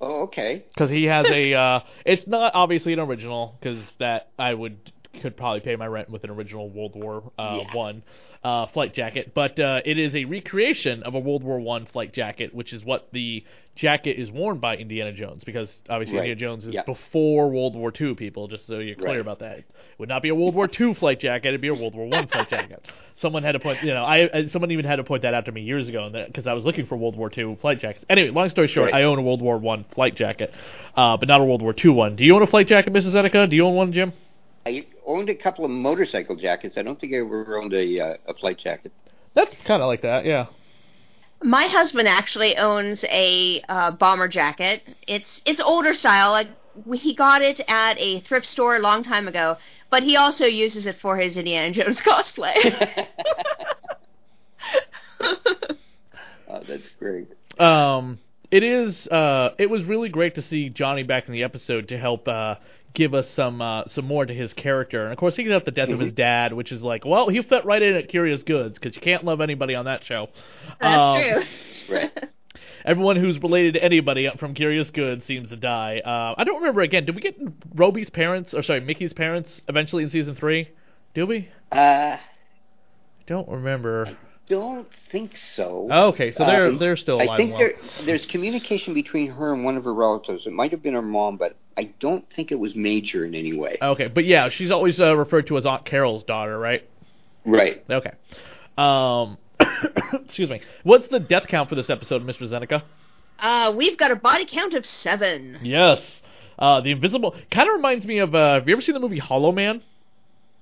Oh, 0.00 0.22
okay. 0.22 0.64
because 0.74 0.90
he 0.90 1.04
has 1.04 1.26
a. 1.30 1.52
Uh, 1.54 1.80
it's 2.06 2.26
not 2.26 2.52
obviously 2.54 2.92
an 2.94 2.98
original 3.00 3.56
because 3.60 3.78
that 3.98 4.28
I 4.38 4.54
would 4.54 4.78
could 5.22 5.36
probably 5.36 5.60
pay 5.60 5.76
my 5.76 5.86
rent 5.86 6.08
with 6.10 6.24
an 6.24 6.30
original 6.30 6.68
World 6.70 6.92
War 6.96 7.22
uh, 7.38 7.60
Yeah. 7.62 7.74
One 7.76 8.02
uh, 8.44 8.66
flight 8.66 8.92
jacket, 8.94 9.32
but 9.34 9.58
uh, 9.58 9.80
it 9.86 9.98
is 9.98 10.14
a 10.14 10.26
recreation 10.26 11.02
of 11.02 11.14
a 11.14 11.18
World 11.18 11.42
War 11.42 11.58
One 11.58 11.86
flight 11.86 12.12
jacket, 12.12 12.54
which 12.54 12.72
is 12.74 12.84
what 12.84 13.08
the 13.12 13.42
jacket 13.74 14.20
is 14.20 14.30
worn 14.30 14.58
by 14.58 14.76
Indiana 14.76 15.12
Jones 15.12 15.42
because 15.42 15.68
obviously 15.88 16.18
Right. 16.18 16.28
Indiana 16.30 16.52
Jones 16.52 16.64
is 16.66 16.74
Yeah. 16.74 16.82
before 16.86 17.48
World 17.50 17.74
War 17.74 17.90
Two. 17.90 18.14
People, 18.14 18.46
just 18.46 18.66
so 18.66 18.78
you're 18.80 18.94
clear 18.96 19.12
Right. 19.12 19.20
about 19.20 19.38
that, 19.40 19.58
it 19.60 19.64
would 19.98 20.08
not 20.10 20.22
be 20.22 20.28
a 20.28 20.34
World 20.34 20.54
War 20.54 20.68
Two 20.68 20.92
flight 20.94 21.18
jacket; 21.20 21.48
it'd 21.48 21.60
be 21.62 21.68
a 21.68 21.72
World 21.74 21.94
War 21.94 22.06
One 22.06 22.26
flight 22.28 22.50
jacket. 22.50 22.84
Someone 23.20 23.42
had 23.44 23.52
to 23.52 23.60
point, 23.60 23.82
you 23.82 23.94
know, 23.94 24.04
I 24.04 24.28
I- 24.32 24.46
someone 24.46 24.70
even 24.72 24.84
had 24.84 24.96
to 24.96 25.04
point 25.04 25.22
that 25.22 25.32
out 25.34 25.46
to 25.46 25.52
me 25.52 25.62
years 25.62 25.88
ago, 25.88 26.10
because 26.26 26.46
I 26.46 26.52
was 26.52 26.64
looking 26.64 26.84
for 26.86 26.96
World 26.96 27.16
War 27.16 27.30
Two 27.30 27.56
flight 27.62 27.80
jackets. 27.80 28.04
Anyway, 28.10 28.28
long 28.30 28.50
story 28.50 28.68
short, 28.68 28.92
Right. 28.92 29.00
I 29.00 29.04
own 29.04 29.18
a 29.18 29.22
World 29.22 29.40
War 29.40 29.56
One 29.56 29.84
flight 29.94 30.14
jacket, 30.16 30.52
uh, 30.96 31.16
but 31.16 31.28
not 31.28 31.40
a 31.40 31.44
World 31.44 31.62
War 31.62 31.72
Two 31.72 31.92
one. 31.94 32.14
Do 32.14 32.24
you 32.24 32.36
own 32.36 32.42
a 32.42 32.46
flight 32.46 32.66
jacket, 32.68 32.92
Mrs. 32.92 33.14
Etika? 33.14 33.48
Do 33.48 33.56
you 33.56 33.64
own 33.66 33.74
one, 33.74 33.92
Jim? 33.92 34.12
I 34.66 34.86
owned 35.06 35.28
a 35.28 35.34
couple 35.34 35.64
of 35.64 35.70
motorcycle 35.70 36.36
jackets. 36.36 36.76
I 36.78 36.82
don't 36.82 36.98
think 36.98 37.12
I 37.12 37.16
ever 37.18 37.56
owned 37.58 37.74
a 37.74 38.00
uh, 38.00 38.16
a 38.26 38.34
flight 38.34 38.58
jacket. 38.58 38.92
That's 39.34 39.54
kind 39.66 39.82
of 39.82 39.88
like 39.88 40.02
that, 40.02 40.24
yeah. 40.24 40.46
My 41.42 41.64
husband 41.64 42.08
actually 42.08 42.56
owns 42.56 43.04
a 43.04 43.60
uh, 43.68 43.90
bomber 43.92 44.28
jacket. 44.28 44.82
It's 45.06 45.42
it's 45.44 45.60
older 45.60 45.92
style. 45.92 46.30
Like 46.30 46.48
he 46.94 47.14
got 47.14 47.42
it 47.42 47.60
at 47.68 47.98
a 48.00 48.20
thrift 48.20 48.46
store 48.46 48.76
a 48.76 48.80
long 48.80 49.02
time 49.02 49.28
ago, 49.28 49.56
but 49.90 50.02
he 50.02 50.16
also 50.16 50.46
uses 50.46 50.86
it 50.86 50.96
for 50.96 51.16
his 51.18 51.36
Indiana 51.36 51.70
Jones 51.72 52.00
cosplay. 52.06 53.06
Oh, 56.46 56.62
that's 56.68 56.88
great. 56.98 57.28
um, 57.58 58.18
it 58.50 58.62
is. 58.62 59.08
Uh, 59.08 59.54
it 59.58 59.68
was 59.70 59.82
really 59.84 60.08
great 60.08 60.34
to 60.36 60.42
see 60.42 60.68
Johnny 60.68 61.02
back 61.02 61.26
in 61.26 61.32
the 61.32 61.42
episode 61.42 61.88
to 61.88 61.98
help 61.98 62.28
uh, 62.28 62.56
give 62.94 63.12
us 63.14 63.28
some 63.30 63.60
uh, 63.60 63.84
some 63.86 64.06
more 64.06 64.24
to 64.24 64.32
his 64.32 64.52
character. 64.54 65.02
And 65.04 65.12
of 65.12 65.18
course, 65.18 65.36
he 65.36 65.44
got 65.44 65.64
the 65.64 65.70
death 65.70 65.90
of 65.90 66.00
his 66.00 66.12
dad, 66.12 66.52
which 66.52 66.72
is 66.72 66.82
like, 66.82 67.04
well, 67.04 67.28
he 67.28 67.42
fit 67.42 67.64
right 67.64 67.82
in 67.82 67.94
at 67.94 68.08
Curious 68.08 68.42
Goods 68.42 68.78
because 68.78 68.94
you 68.96 69.02
can't 69.02 69.24
love 69.24 69.40
anybody 69.40 69.74
on 69.74 69.84
that 69.84 70.04
show. 70.04 70.28
That's 70.80 71.36
Um, 71.36 71.44
true. 71.86 72.08
Everyone 72.84 73.16
who's 73.16 73.38
related 73.42 73.74
to 73.74 73.82
anybody 73.84 74.30
from 74.38 74.52
Curious 74.54 74.90
Goods 74.90 75.24
seems 75.24 75.48
to 75.48 75.56
die. 75.56 76.00
Uh, 76.04 76.34
I 76.36 76.44
don't 76.44 76.56
remember 76.56 76.82
again. 76.82 77.04
Did 77.06 77.14
we 77.14 77.20
get 77.22 77.36
Roby's 77.74 78.10
parents, 78.10 78.52
or 78.54 78.62
sorry, 78.62 78.80
Micki's 78.82 79.12
parents, 79.14 79.62
eventually 79.68 80.02
in 80.04 80.10
season 80.10 80.34
three? 80.36 80.68
Do 81.14 81.26
we? 81.26 81.48
Uh, 81.72 82.18
Don't 83.26 83.48
remember. 83.48 84.16
don't 84.48 84.86
think 85.10 85.36
so. 85.56 85.88
Oh, 85.90 86.08
okay, 86.08 86.32
so 86.32 86.44
they're 86.44 86.66
Um, 86.66 86.78
they're 86.78 86.96
still 86.96 87.16
alive. 87.16 87.30
I 87.30 87.36
think 87.38 87.52
and 87.52 87.60
there, 87.60 87.74
there's 88.04 88.26
communication 88.26 88.92
between 88.92 89.30
her 89.30 89.54
and 89.54 89.64
one 89.64 89.76
of 89.78 89.84
her 89.84 89.94
relatives. 89.94 90.46
It 90.46 90.52
might 90.52 90.70
have 90.72 90.82
been 90.82 90.92
her 90.94 91.00
mom, 91.02 91.38
but 91.38 91.56
I 91.76 91.92
don't 91.98 92.24
think 92.34 92.52
it 92.52 92.58
was 92.58 92.74
major 92.74 93.24
in 93.24 93.34
any 93.34 93.56
way. 93.56 93.78
Okay, 93.80 94.06
but 94.06 94.24
yeah, 94.24 94.48
she's 94.48 94.70
always 94.70 95.00
uh, 95.00 95.16
referred 95.16 95.46
to 95.48 95.56
as 95.56 95.66
Aunt 95.66 95.84
Carol's 95.84 96.22
daughter, 96.24 96.58
right? 96.58 96.88
Right. 97.44 97.84
Okay. 97.90 98.12
Um, 98.78 99.38
excuse 100.24 100.50
me. 100.50 100.60
What's 100.82 101.08
the 101.08 101.20
death 101.20 101.46
count 101.48 101.68
for 101.68 101.74
this 101.74 101.90
episode, 101.90 102.22
Mr. 102.22 102.48
Zeneca? 102.48 102.82
Uh, 103.38 103.74
we've 103.76 103.98
got 103.98 104.10
a 104.10 104.16
body 104.16 104.46
count 104.46 104.74
of 104.74 104.86
seven. 104.86 105.58
Yes. 105.62 106.00
Uh, 106.58 106.80
the 106.80 106.92
Invisible 106.92 107.34
kind 107.50 107.68
of 107.68 107.74
reminds 107.74 108.06
me 108.06 108.18
of. 108.18 108.34
Uh, 108.34 108.54
have 108.54 108.68
you 108.68 108.74
ever 108.74 108.82
seen 108.82 108.94
the 108.94 109.00
movie 109.00 109.18
Hollow 109.18 109.52
Man? 109.52 109.82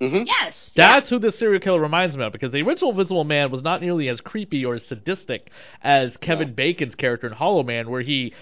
Mm-hmm. 0.01 0.25
Yes. 0.27 0.73
That's 0.75 1.09
who 1.11 1.21
this 1.21 1.39
serial 1.39 1.61
killer 1.61 1.81
reminds 1.81 2.17
me 2.17 2.25
of 2.25 2.33
because 2.33 2.51
the 2.51 2.63
original 2.63 2.91
Invisible 2.91 3.23
Man 3.25 3.53
was 3.53 3.63
not 3.63 3.81
nearly 3.81 4.09
as 4.09 4.21
creepy 4.21 4.65
or 4.65 4.75
as 4.75 4.85
sadistic 4.87 5.49
as 5.81 6.17
Kevin 6.17 6.49
No. 6.49 6.55
Bacon's 6.55 6.97
character 6.97 7.29
in 7.29 7.33
Hollow 7.33 7.63
Man, 7.63 7.89
where 7.89 8.01
he, 8.01 8.35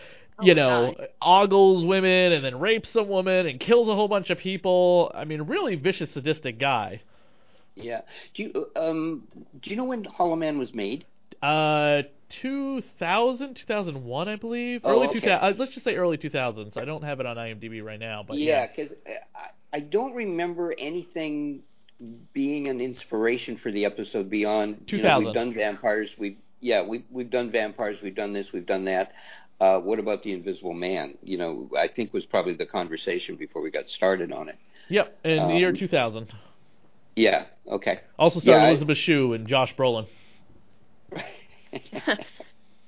you 0.43 0.53
Oh, 0.53 0.57
know, 0.57 0.95
God. 0.97 1.09
ogles 1.23 1.85
women 1.85 2.33
and 2.33 2.45
then 2.45 2.59
rapes 2.61 2.89
some 2.91 3.09
woman 3.09 3.47
and 3.47 3.61
kills 3.61 3.89
a 3.89 3.95
whole 3.95 4.09
bunch 4.09 4.31
of 4.31 4.39
people. 4.39 5.11
I 5.15 5.25
mean, 5.25 5.43
really 5.43 5.75
vicious, 5.77 6.13
sadistic 6.13 6.59
guy. 6.59 7.03
Yeah. 7.75 8.03
Do 8.35 8.43
you 8.43 8.67
um 8.77 9.29
do 9.63 9.71
you 9.71 9.77
know 9.77 9.85
when 9.85 10.05
Hollow 10.05 10.37
Man 10.37 10.59
was 10.59 10.75
made? 10.75 11.05
Uh, 11.43 12.03
2000, 12.43 13.55
2001, 13.55 14.29
I 14.29 14.37
believe. 14.37 14.83
Oh, 14.85 14.91
early 14.91 15.09
okay. 15.09 15.21
2000. 15.21 15.43
Uh, 15.43 15.57
let's 15.59 15.73
just 15.73 15.85
say 15.85 15.97
early 15.97 16.19
2000s. 16.19 16.77
I 16.77 16.85
don't 16.85 17.03
have 17.03 17.21
it 17.21 17.27
on 17.27 17.37
IMDb 17.37 17.83
right 17.83 17.99
now, 17.99 18.25
but 18.27 18.39
yeah, 18.39 18.47
yeah. 18.63 18.67
because 18.67 18.97
I, 19.35 19.77
I 19.77 19.81
don't 19.81 20.15
remember 20.15 20.75
anything 20.79 21.63
being 22.33 22.69
an 22.69 22.81
inspiration 22.81 23.59
for 23.63 23.71
the 23.71 23.85
episode 23.85 24.31
beyond. 24.31 24.85
You 24.89 25.03
know, 25.03 25.21
we've 25.21 25.35
done 25.35 25.55
vampires. 25.55 26.11
We've 26.19 26.37
yeah, 26.61 26.87
we 26.87 27.05
we've 27.11 27.31
done 27.31 27.51
vampires. 27.51 27.99
We've 28.03 28.15
done 28.15 28.33
this. 28.33 28.49
We've 28.53 28.67
done 28.67 28.85
that. 28.87 29.13
Uh, 29.61 29.79
what 29.79 29.99
about 29.99 30.23
the 30.23 30.33
Invisible 30.33 30.73
Man? 30.73 31.19
You 31.23 31.37
know, 31.39 31.71
I 31.79 31.89
think 31.89 32.13
was 32.15 32.25
probably 32.25 32.55
the 32.55 32.67
conversation 32.67 33.37
before 33.37 33.61
we 33.63 33.71
got 33.71 33.89
started 33.91 34.33
on 34.33 34.49
it. 34.49 34.57
Yep, 34.89 35.19
in 35.25 35.49
the 35.49 35.55
year 35.55 35.69
Um, 35.69 35.77
2000. 35.77 36.33
Yeah. 37.17 37.45
Okay. 37.71 38.01
Also 38.19 38.41
starred 38.41 38.63
yeah, 38.63 38.67
I- 38.67 38.71
Elizabeth 38.71 38.97
Shue 38.99 39.35
and 39.35 39.47
Josh 39.47 39.75
Brolin. 39.77 40.07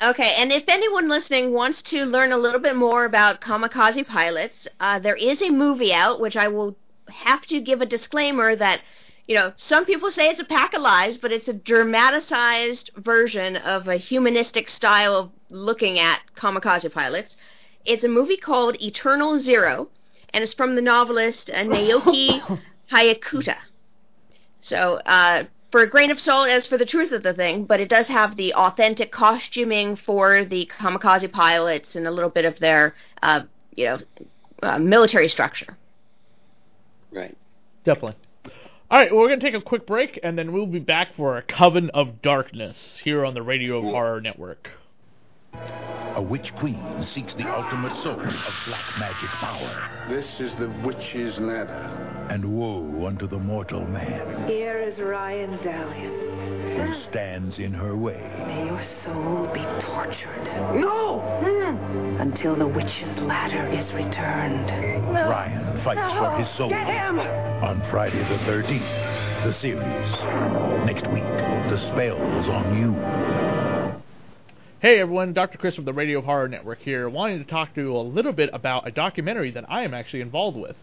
Okay, 0.03 0.35
and 0.39 0.51
if 0.51 0.65
anyone 0.67 1.09
listening 1.09 1.53
wants 1.53 1.81
to 1.83 2.05
learn 2.05 2.33
a 2.33 2.37
little 2.37 2.59
bit 2.59 2.75
more 2.75 3.05
about 3.05 3.41
kamikaze 3.41 4.05
pilots, 4.05 4.67
uh, 4.81 4.99
there 4.99 5.15
is 5.15 5.41
a 5.41 5.51
movie 5.51 5.93
out, 5.95 6.19
which 6.19 6.37
I 6.37 6.49
will 6.49 6.77
have 7.09 7.47
to 7.47 7.61
give 7.61 7.81
a 7.81 7.87
disclaimer 7.87 8.57
that, 8.57 8.83
you 9.29 9.37
know, 9.37 9.53
some 9.55 9.85
people 9.85 10.11
say 10.11 10.29
it's 10.29 10.41
a 10.41 10.45
pack 10.45 10.75
of 10.75 10.83
lies, 10.83 11.19
but 11.19 11.31
it's 11.31 11.47
a 11.47 11.53
dramatized 11.53 12.91
version 12.97 13.55
of 13.57 13.87
a 13.87 13.95
humanistic 13.97 14.69
style 14.69 15.15
of 15.15 15.31
looking 15.53 15.99
at 15.99 16.21
kamikaze 16.37 16.91
pilots. 16.93 17.37
It's 17.85 18.05
a 18.05 18.09
movie 18.09 18.37
called 18.37 18.81
Eternal 18.81 19.38
Zero, 19.41 19.88
and 20.33 20.43
it's 20.43 20.55
from 20.55 20.75
the 20.75 20.83
novelist 20.83 21.51
uh, 21.51 21.65
Naoki 21.65 22.41
Hayakawa. 22.91 23.57
So, 24.61 24.95
uh, 25.07 25.45
for 25.71 25.81
a 25.81 25.88
grain 25.88 26.11
of 26.11 26.21
salt 26.21 26.49
as 26.49 26.67
for 26.67 26.77
the 26.77 26.85
truth 26.85 27.12
of 27.12 27.23
the 27.23 27.33
thing, 27.33 27.65
but 27.65 27.81
it 27.81 27.88
does 27.88 28.09
have 28.09 28.37
the 28.37 28.55
authentic 28.55 29.11
costuming 29.11 29.97
for 29.97 30.45
the 30.45 30.71
kamikaze 30.79 31.33
pilots 31.33 31.97
and 31.97 32.07
a 32.07 32.11
little 32.11 32.31
bit 32.31 32.45
of 32.45 32.59
their, 32.59 32.95
uh, 33.23 33.41
you 33.75 33.87
know, 33.87 33.99
uh, 34.62 34.79
military 34.79 35.29
structure. 35.29 35.77
right. 37.11 37.37
Definitely. 37.85 38.15
All 38.93 38.99
right, 38.99 39.11
well, 39.11 39.23
we're 39.23 39.29
going 39.29 39.41
to 39.41 39.47
take 39.47 39.61
a 39.61 39.65
quick 39.65 39.87
break, 39.87 40.21
and 40.23 40.38
then 40.38 40.53
we'll 40.53 40.67
be 40.67 40.79
back 40.79 41.15
for 41.17 41.38
a 41.38 41.43
Coven 41.43 41.91
of 41.95 42.21
Darkness 42.21 43.01
here 43.03 43.25
on 43.25 43.33
the 43.35 43.43
Radio 43.43 43.81
Horror 43.81 44.21
Network. 44.21 44.69
A 46.15 46.21
witch 46.21 46.55
queen 46.57 47.03
seeks 47.15 47.35
the 47.35 47.51
ultimate 47.51 47.95
source 48.03 48.35
of 48.35 48.55
black 48.67 48.85
magic 48.99 49.31
power. 49.31 49.91
This 50.11 50.27
is 50.41 50.53
the 50.59 50.69
witch's 50.85 51.38
ladder. 51.38 52.27
And 52.29 52.45
woe 52.59 53.07
unto 53.07 53.27
the 53.27 53.38
mortal 53.38 53.87
man 53.87 54.47
Here 54.47 54.79
is 54.79 54.99
Ryan 54.99 55.57
Dallion. 55.62 56.12
who 56.77 57.11
stands 57.11 57.59
in 57.59 57.73
her 57.73 57.97
way. 57.97 58.21
May 58.47 58.67
your 58.67 58.85
soul 59.05 59.49
be 59.55 59.62
tortured. 59.87 60.45
No! 60.81 61.21
Hmm. 61.43 62.21
Until 62.21 62.57
the 62.57 62.67
witch's 62.67 63.17
ladder 63.19 63.67
is 63.73 63.91
returned. 63.95 64.69
Ryan 65.15 65.83
fights 65.83 66.19
for 66.19 66.37
his 66.38 66.57
soul. 66.59 66.69
Get 66.69 66.87
him! 66.87 67.19
On 67.21 67.83
Friday 67.91 68.19
the 68.19 68.38
13th, 68.45 69.45
the 69.45 69.61
series. 69.61 70.12
Next 70.85 71.07
week, 71.11 71.25
the 71.25 71.79
spell's 71.91 72.49
on 72.49 72.77
you. 72.79 73.72
Hey 74.83 74.99
everyone, 74.99 75.33
Dr. 75.33 75.59
Chris 75.59 75.77
from 75.77 75.85
the 75.85 75.92
Radio 75.92 76.21
Horror 76.21 76.49
Network 76.49 76.81
here, 76.81 77.09
wanting 77.09 77.38
to 77.38 77.49
talk 77.49 77.73
to 77.77 77.81
you 77.81 77.97
a 77.97 78.03
little 78.03 78.33
bit 78.33 78.51
about 78.53 78.85
a 78.85 78.90
documentary 78.90 79.53
that 79.53 79.71
I 79.71 79.85
am 79.85 79.95
actually 79.95 80.23
involved 80.23 80.57
with. 80.57 80.75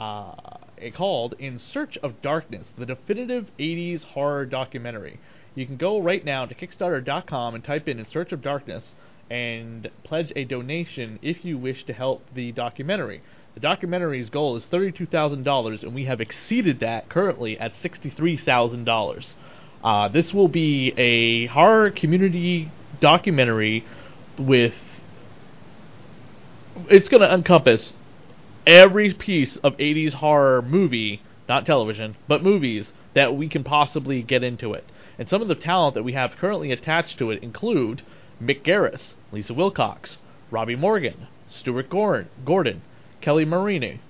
Uh, 0.00 0.32
it 0.78 0.94
called 0.94 1.34
In 1.38 1.58
Search 1.58 1.98
of 1.98 2.22
Darkness, 2.22 2.66
the 2.78 2.86
definitive 2.86 3.48
80s 3.58 4.04
horror 4.04 4.46
documentary. 4.46 5.20
You 5.54 5.66
can 5.66 5.76
go 5.76 6.00
right 6.00 6.24
now 6.24 6.46
to 6.46 6.54
Kickstarter.com 6.54 7.54
and 7.54 7.62
type 7.62 7.88
in 7.88 7.98
In 7.98 8.06
Search 8.08 8.32
of 8.32 8.40
Darkness 8.40 8.84
and 9.28 9.90
pledge 10.02 10.32
a 10.34 10.44
donation 10.44 11.18
if 11.20 11.44
you 11.44 11.58
wish 11.58 11.84
to 11.84 11.92
help 11.92 12.24
the 12.34 12.52
documentary. 12.52 13.20
The 13.52 13.60
documentary's 13.60 14.30
goal 14.30 14.56
is 14.56 14.64
$32,000, 14.72 15.82
and 15.82 15.94
we 15.94 16.06
have 16.06 16.22
exceeded 16.22 16.80
that 16.80 17.10
currently 17.10 17.58
at 17.58 17.74
$63,000. 17.74 19.32
Uh, 19.84 20.08
this 20.08 20.32
will 20.32 20.48
be 20.48 20.94
a 20.96 21.48
horror 21.48 21.90
community 21.90 22.70
documentary 23.02 23.84
with. 24.38 24.72
It's 26.88 27.08
going 27.08 27.20
to 27.20 27.32
encompass 27.32 27.92
every 28.66 29.12
piece 29.12 29.56
of 29.56 29.76
80s 29.76 30.14
horror 30.14 30.62
movie, 30.62 31.20
not 31.48 31.66
television, 31.66 32.16
but 32.28 32.42
movies 32.42 32.92
that 33.12 33.36
we 33.36 33.48
can 33.48 33.62
possibly 33.62 34.22
get 34.22 34.42
into 34.42 34.72
it. 34.72 34.84
And 35.18 35.28
some 35.28 35.42
of 35.42 35.48
the 35.48 35.54
talent 35.54 35.94
that 35.96 36.04
we 36.04 36.14
have 36.14 36.36
currently 36.36 36.72
attached 36.72 37.18
to 37.18 37.30
it 37.30 37.42
include 37.42 38.02
Mick 38.42 38.62
Garris, 38.62 39.12
Lisa 39.30 39.52
Wilcox, 39.52 40.16
Robbi 40.50 40.78
Morgan, 40.78 41.26
Stuart 41.48 41.90
Gordon, 41.90 42.30
Gordon 42.46 42.80
Kelli 43.20 43.46
Maroney, 43.46 44.00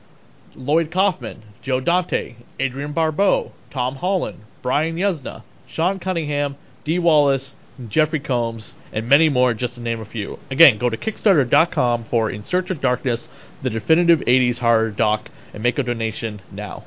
Lloyd 0.55 0.91
Kaufman, 0.91 1.43
Joe 1.61 1.81
Dante, 1.81 2.37
Adrienne 2.61 2.93
Barbeau, 2.93 3.53
Tom 3.71 3.97
Holland, 3.97 4.41
Brian 4.63 4.97
Yuzna, 4.97 5.43
Sean 5.67 5.99
Cunningham, 5.99 6.57
Dee 6.85 6.99
Wallace, 6.99 7.55
Jeffrey 7.89 8.21
Combs, 8.21 8.75
and 8.93 9.09
many 9.09 9.29
more, 9.29 9.55
just 9.55 9.75
to 9.75 9.81
name 9.81 10.01
a 10.01 10.05
few. 10.05 10.39
Again, 10.51 10.79
go 10.79 10.91
to 10.91 10.97
Kickstarter.com 10.97 12.05
for 12.05 12.31
In 12.31 12.45
Search 12.45 12.71
of 12.71 12.81
Darkness, 12.81 13.29
the 13.63 13.71
definitive 13.71 14.21
80s 14.21 14.59
horror 14.59 14.91
doc, 14.91 15.31
and 15.55 15.63
make 15.63 15.79
a 15.79 15.83
donation 15.83 16.43
now. 16.51 16.85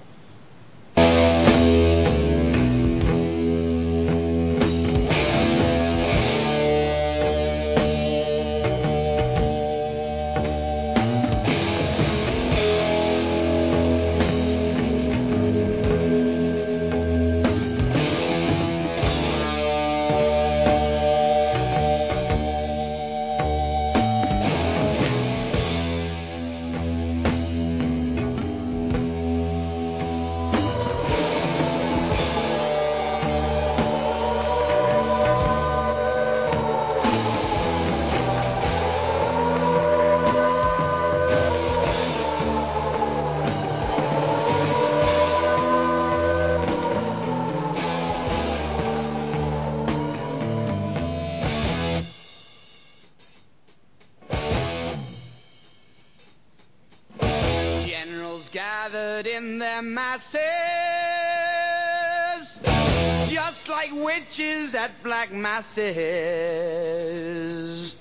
Black 65.76 65.96
masses. 65.96 67.96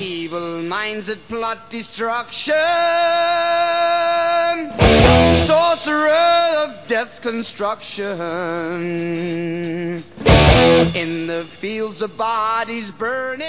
Evil 0.00 0.62
minds 0.62 1.06
that 1.06 1.26
plot 1.28 1.70
destruction, 1.70 2.54
sorcerer 5.46 6.10
of 6.10 6.88
death's 6.88 7.18
construction. 7.20 8.04
In 10.94 11.26
the 11.26 11.48
fields 11.60 12.00
of 12.02 12.16
bodies 12.16 12.90
burning. 12.98 13.46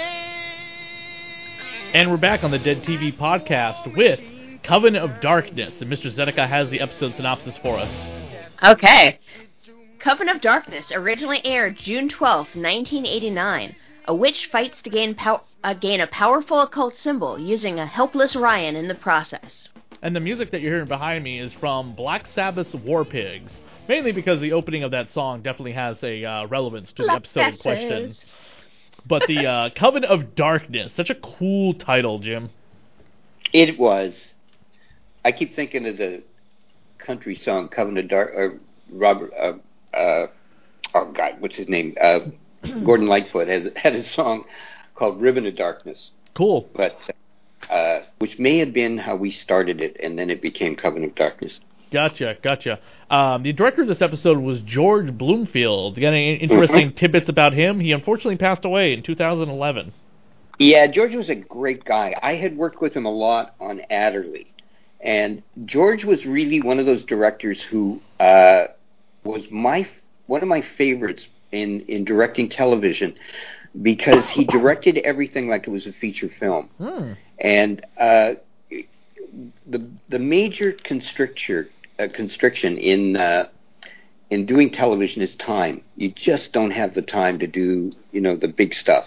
And 1.92 2.10
we're 2.10 2.16
back 2.16 2.44
on 2.44 2.50
the 2.50 2.58
Dead 2.58 2.82
TV 2.82 3.16
podcast 3.16 3.96
with 3.96 4.20
Coven 4.62 4.96
of 4.96 5.20
Darkness. 5.20 5.80
And 5.80 5.90
Mr. 5.90 6.10
Zedekiah 6.10 6.46
has 6.46 6.70
the 6.70 6.80
episode 6.80 7.14
synopsis 7.14 7.56
for 7.58 7.78
us. 7.78 7.90
Okay. 8.62 9.18
Coven 9.98 10.28
of 10.28 10.40
Darkness 10.40 10.92
originally 10.92 11.40
aired 11.44 11.76
June 11.76 12.08
12, 12.08 12.54
1989. 12.54 13.74
A 14.06 14.14
witch 14.14 14.46
fights 14.46 14.82
to 14.82 14.90
gain, 14.90 15.14
pow- 15.14 15.42
uh, 15.64 15.74
gain 15.74 16.00
a 16.00 16.06
powerful 16.06 16.60
occult 16.60 16.94
symbol 16.94 17.38
using 17.38 17.78
a 17.78 17.86
helpless 17.86 18.36
Ryan 18.36 18.76
in 18.76 18.88
the 18.88 18.94
process. 18.94 19.68
And 20.02 20.14
the 20.14 20.20
music 20.20 20.50
that 20.50 20.60
you're 20.60 20.72
hearing 20.72 20.88
behind 20.88 21.24
me 21.24 21.40
is 21.40 21.52
from 21.54 21.94
Black 21.94 22.26
Sabbath's 22.34 22.74
War 22.74 23.04
Pigs. 23.04 23.58
Mainly 23.88 24.12
because 24.12 24.40
the 24.40 24.52
opening 24.52 24.82
of 24.82 24.90
that 24.90 25.10
song 25.10 25.42
definitely 25.42 25.72
has 25.72 26.02
a 26.02 26.24
uh, 26.24 26.46
relevance 26.46 26.92
to 26.92 27.02
the 27.02 27.08
Black 27.08 27.16
episode 27.22 27.40
in 27.40 27.56
Sabbath. 27.56 27.60
question. 27.62 28.14
But 29.06 29.26
the 29.26 29.46
uh, 29.46 29.70
Coven 29.76 30.04
of 30.04 30.34
Darkness, 30.34 30.92
such 30.94 31.10
a 31.10 31.14
cool 31.14 31.74
title, 31.74 32.18
Jim. 32.18 32.50
It 33.52 33.78
was. 33.78 34.14
I 35.24 35.32
keep 35.32 35.54
thinking 35.54 35.86
of 35.86 35.96
the 35.96 36.22
country 36.98 37.36
song 37.36 37.68
"Coven 37.68 37.96
of 37.96 38.08
Dark." 38.08 38.32
Uh, 38.36 38.56
Robert. 38.90 39.32
Uh, 39.40 39.52
uh, 39.96 40.26
oh 40.94 41.12
God, 41.12 41.40
what's 41.40 41.56
his 41.56 41.68
name? 41.68 41.94
Uh, 42.00 42.20
Gordon 42.84 43.06
Lightfoot 43.06 43.48
has 43.48 43.72
had 43.76 43.94
a 43.94 44.02
song 44.02 44.44
called 44.94 45.20
"Ribbon 45.20 45.46
of 45.46 45.56
Darkness," 45.56 46.10
Cool. 46.34 46.68
but 46.74 46.98
uh, 47.70 48.00
which 48.18 48.38
may 48.38 48.58
have 48.58 48.72
been 48.72 48.98
how 48.98 49.16
we 49.16 49.30
started 49.30 49.80
it, 49.80 49.96
and 50.02 50.18
then 50.18 50.30
it 50.30 50.42
became 50.42 50.76
Covenant 50.76 51.12
of 51.12 51.16
Darkness." 51.16 51.60
Gotcha, 51.92 52.36
gotcha. 52.42 52.80
Um, 53.10 53.44
the 53.44 53.52
director 53.52 53.82
of 53.82 53.88
this 53.88 54.02
episode 54.02 54.38
was 54.38 54.58
George 54.60 55.16
Bloomfield. 55.16 55.94
Got 56.00 56.08
any 56.08 56.34
interesting 56.34 56.92
tidbits 56.92 57.28
about 57.28 57.52
him? 57.52 57.78
He 57.78 57.92
unfortunately 57.92 58.36
passed 58.36 58.64
away 58.64 58.92
in 58.92 59.02
2011. 59.04 59.92
Yeah, 60.58 60.86
George 60.88 61.14
was 61.14 61.28
a 61.28 61.34
great 61.34 61.84
guy. 61.84 62.14
I 62.20 62.34
had 62.34 62.56
worked 62.56 62.80
with 62.80 62.94
him 62.94 63.04
a 63.04 63.12
lot 63.12 63.54
on 63.60 63.82
Adderly, 63.90 64.46
and 65.00 65.42
George 65.64 66.04
was 66.04 66.26
really 66.26 66.60
one 66.60 66.78
of 66.80 66.86
those 66.86 67.04
directors 67.04 67.62
who 67.62 68.00
uh, 68.18 68.66
was 69.26 69.50
my 69.50 69.88
one 70.26 70.42
of 70.42 70.48
my 70.48 70.62
favorites 70.76 71.28
in 71.52 71.80
in 71.82 72.04
directing 72.04 72.48
television 72.48 73.14
because 73.82 74.28
he 74.30 74.44
directed 74.44 74.98
everything 74.98 75.48
like 75.48 75.66
it 75.66 75.70
was 75.70 75.86
a 75.86 75.92
feature 75.92 76.30
film. 76.40 76.68
Hmm. 76.78 77.12
And 77.38 77.84
uh, 77.98 78.34
the 79.66 79.90
the 80.08 80.18
major 80.18 80.72
constricture 80.72 81.68
uh, 81.98 82.08
constriction 82.12 82.78
in 82.78 83.16
uh, 83.16 83.48
in 84.30 84.46
doing 84.46 84.70
television 84.70 85.22
is 85.22 85.34
time. 85.34 85.82
You 85.96 86.10
just 86.10 86.52
don't 86.52 86.70
have 86.70 86.94
the 86.94 87.02
time 87.02 87.38
to 87.40 87.46
do 87.46 87.92
you 88.12 88.20
know 88.20 88.36
the 88.36 88.48
big 88.48 88.74
stuff. 88.74 89.06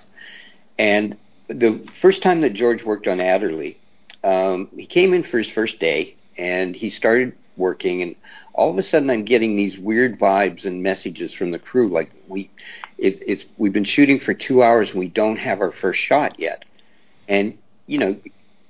And 0.77 1.17
the 1.47 1.85
first 2.01 2.21
time 2.21 2.41
that 2.41 2.53
George 2.53 2.83
worked 2.83 3.07
on 3.07 3.17
Adderly, 3.17 3.75
um, 4.23 4.69
he 4.75 4.85
came 4.85 5.13
in 5.13 5.23
for 5.23 5.37
his 5.37 5.49
first 5.49 5.79
day 5.79 6.15
and 6.37 6.75
he 6.75 6.89
started 6.89 7.35
working 7.57 8.01
and 8.01 8.15
all 8.59 8.69
of 8.69 8.77
a 8.77 8.83
sudden 8.83 9.09
I'm 9.09 9.23
getting 9.23 9.55
these 9.55 9.79
weird 9.79 10.19
vibes 10.19 10.65
and 10.65 10.83
messages 10.83 11.33
from 11.33 11.51
the 11.51 11.59
crew 11.59 11.87
like 11.87 12.11
we 12.27 12.51
it, 12.97 13.23
it's 13.25 13.45
we've 13.57 13.71
been 13.71 13.85
shooting 13.85 14.19
for 14.19 14.33
two 14.33 14.61
hours 14.61 14.89
and 14.89 14.99
we 14.99 15.07
don't 15.07 15.37
have 15.37 15.61
our 15.61 15.71
first 15.71 16.01
shot 16.01 16.37
yet. 16.37 16.65
And 17.29 17.57
you 17.87 17.97
know 17.99 18.17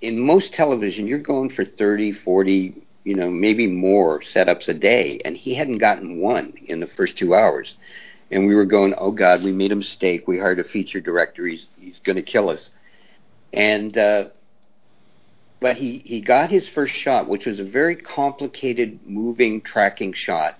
in 0.02 0.20
most 0.20 0.54
television 0.54 1.08
you're 1.08 1.18
going 1.18 1.50
for 1.50 1.66
30 1.66 2.12
40 2.12 2.76
you 3.04 3.16
know 3.16 3.32
maybe 3.32 3.66
more 3.66 4.20
setups 4.22 4.68
a 4.68 4.76
day. 4.76 5.20
And 5.26 5.36
he 5.36 5.56
hadn't 5.56 5.80
gotten 5.80 6.22
one 6.22 6.54
in 6.68 6.80
the 6.80 6.88
first 6.88 7.18
two 7.18 7.34
hours. 7.34 7.76
And 8.30 8.46
we 8.46 8.54
were 8.54 8.66
going 8.66 8.94
oh 8.96 9.12
god 9.12 9.44
we 9.44 9.52
made 9.52 9.72
a 9.72 9.76
mistake. 9.76 10.28
We 10.28 10.38
hired 10.38 10.60
a 10.60 10.64
feature 10.64 11.02
director. 11.02 11.48
He's 11.48 11.66
he's 11.80 11.98
going 12.04 12.18
to 12.18 12.22
kill 12.22 12.50
us. 12.50 12.70
And 13.54 13.98
uh 13.98 14.26
but 15.60 15.78
he 15.78 16.02
he 16.06 16.22
got 16.22 16.50
his 16.50 16.68
first 16.68 16.94
shot 16.94 17.28
which 17.28 17.46
was 17.46 17.60
a 17.60 17.64
very 17.64 17.96
complicated 17.96 19.00
moving 19.06 19.62
tracking 19.62 20.14
shot 20.14 20.58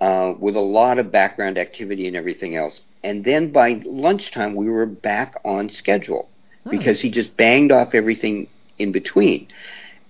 uh, 0.00 0.32
with 0.38 0.56
a 0.56 0.60
lot 0.60 0.98
of 0.98 1.10
background 1.10 1.58
activity 1.58 2.06
and 2.06 2.16
everything 2.16 2.56
else 2.56 2.82
and 3.02 3.24
then 3.24 3.50
by 3.50 3.80
lunchtime 3.84 4.54
we 4.54 4.68
were 4.68 4.86
back 4.86 5.34
on 5.44 5.70
schedule 5.70 6.28
because 6.68 7.00
he 7.00 7.10
just 7.10 7.36
banged 7.36 7.70
off 7.70 7.94
everything 7.94 8.48
in 8.78 8.90
between 8.90 9.46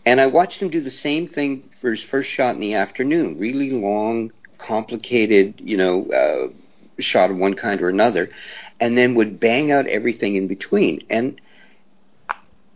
and 0.06 0.20
I 0.20 0.28
watched 0.28 0.62
him 0.62 0.70
do 0.70 0.80
the 0.80 0.90
same 0.90 1.26
thing 1.26 1.68
for 1.80 1.90
his 1.90 2.02
first 2.02 2.30
shot 2.30 2.54
in 2.54 2.60
the 2.60 2.74
afternoon. 2.74 3.38
Really 3.38 3.72
long, 3.72 4.30
complicated, 4.56 5.60
you 5.62 5.76
know, 5.76 6.06
uh, 6.06 7.02
shot 7.02 7.32
of 7.32 7.36
one 7.36 7.54
kind 7.54 7.82
or 7.82 7.88
another, 7.88 8.30
and 8.78 8.96
then 8.96 9.16
would 9.16 9.40
bang 9.40 9.72
out 9.72 9.86
everything 9.88 10.36
in 10.36 10.46
between. 10.46 11.04
And 11.10 11.40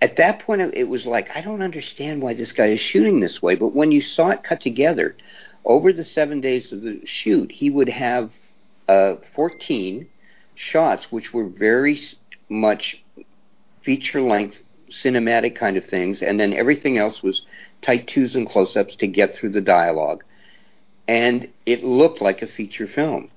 at 0.00 0.16
that 0.16 0.40
point, 0.40 0.62
it 0.74 0.88
was 0.88 1.06
like, 1.06 1.28
I 1.34 1.40
don't 1.40 1.62
understand 1.62 2.22
why 2.22 2.34
this 2.34 2.52
guy 2.52 2.66
is 2.66 2.80
shooting 2.80 3.20
this 3.20 3.42
way. 3.42 3.54
But 3.54 3.74
when 3.74 3.92
you 3.92 4.00
saw 4.00 4.30
it 4.30 4.42
cut 4.42 4.60
together, 4.60 5.16
over 5.64 5.92
the 5.92 6.04
seven 6.04 6.40
days 6.40 6.72
of 6.72 6.82
the 6.82 7.00
shoot, 7.04 7.52
he 7.52 7.68
would 7.68 7.88
have 7.88 8.30
uh, 8.88 9.16
14 9.34 10.08
shots, 10.54 11.12
which 11.12 11.32
were 11.32 11.46
very 11.46 12.00
much 12.48 13.02
feature 13.82 14.22
length 14.22 14.62
cinematic 14.90 15.54
kind 15.54 15.76
of 15.76 15.84
things, 15.84 16.22
and 16.22 16.40
then 16.40 16.52
everything 16.52 16.98
else 16.98 17.22
was 17.22 17.46
tight 17.82 18.06
twos 18.08 18.34
and 18.34 18.48
close 18.48 18.76
ups 18.76 18.96
to 18.96 19.06
get 19.06 19.34
through 19.34 19.50
the 19.50 19.60
dialogue. 19.60 20.24
And 21.06 21.48
it 21.66 21.84
looked 21.84 22.20
like 22.20 22.42
a 22.42 22.46
feature 22.46 22.86
film. 22.86 23.30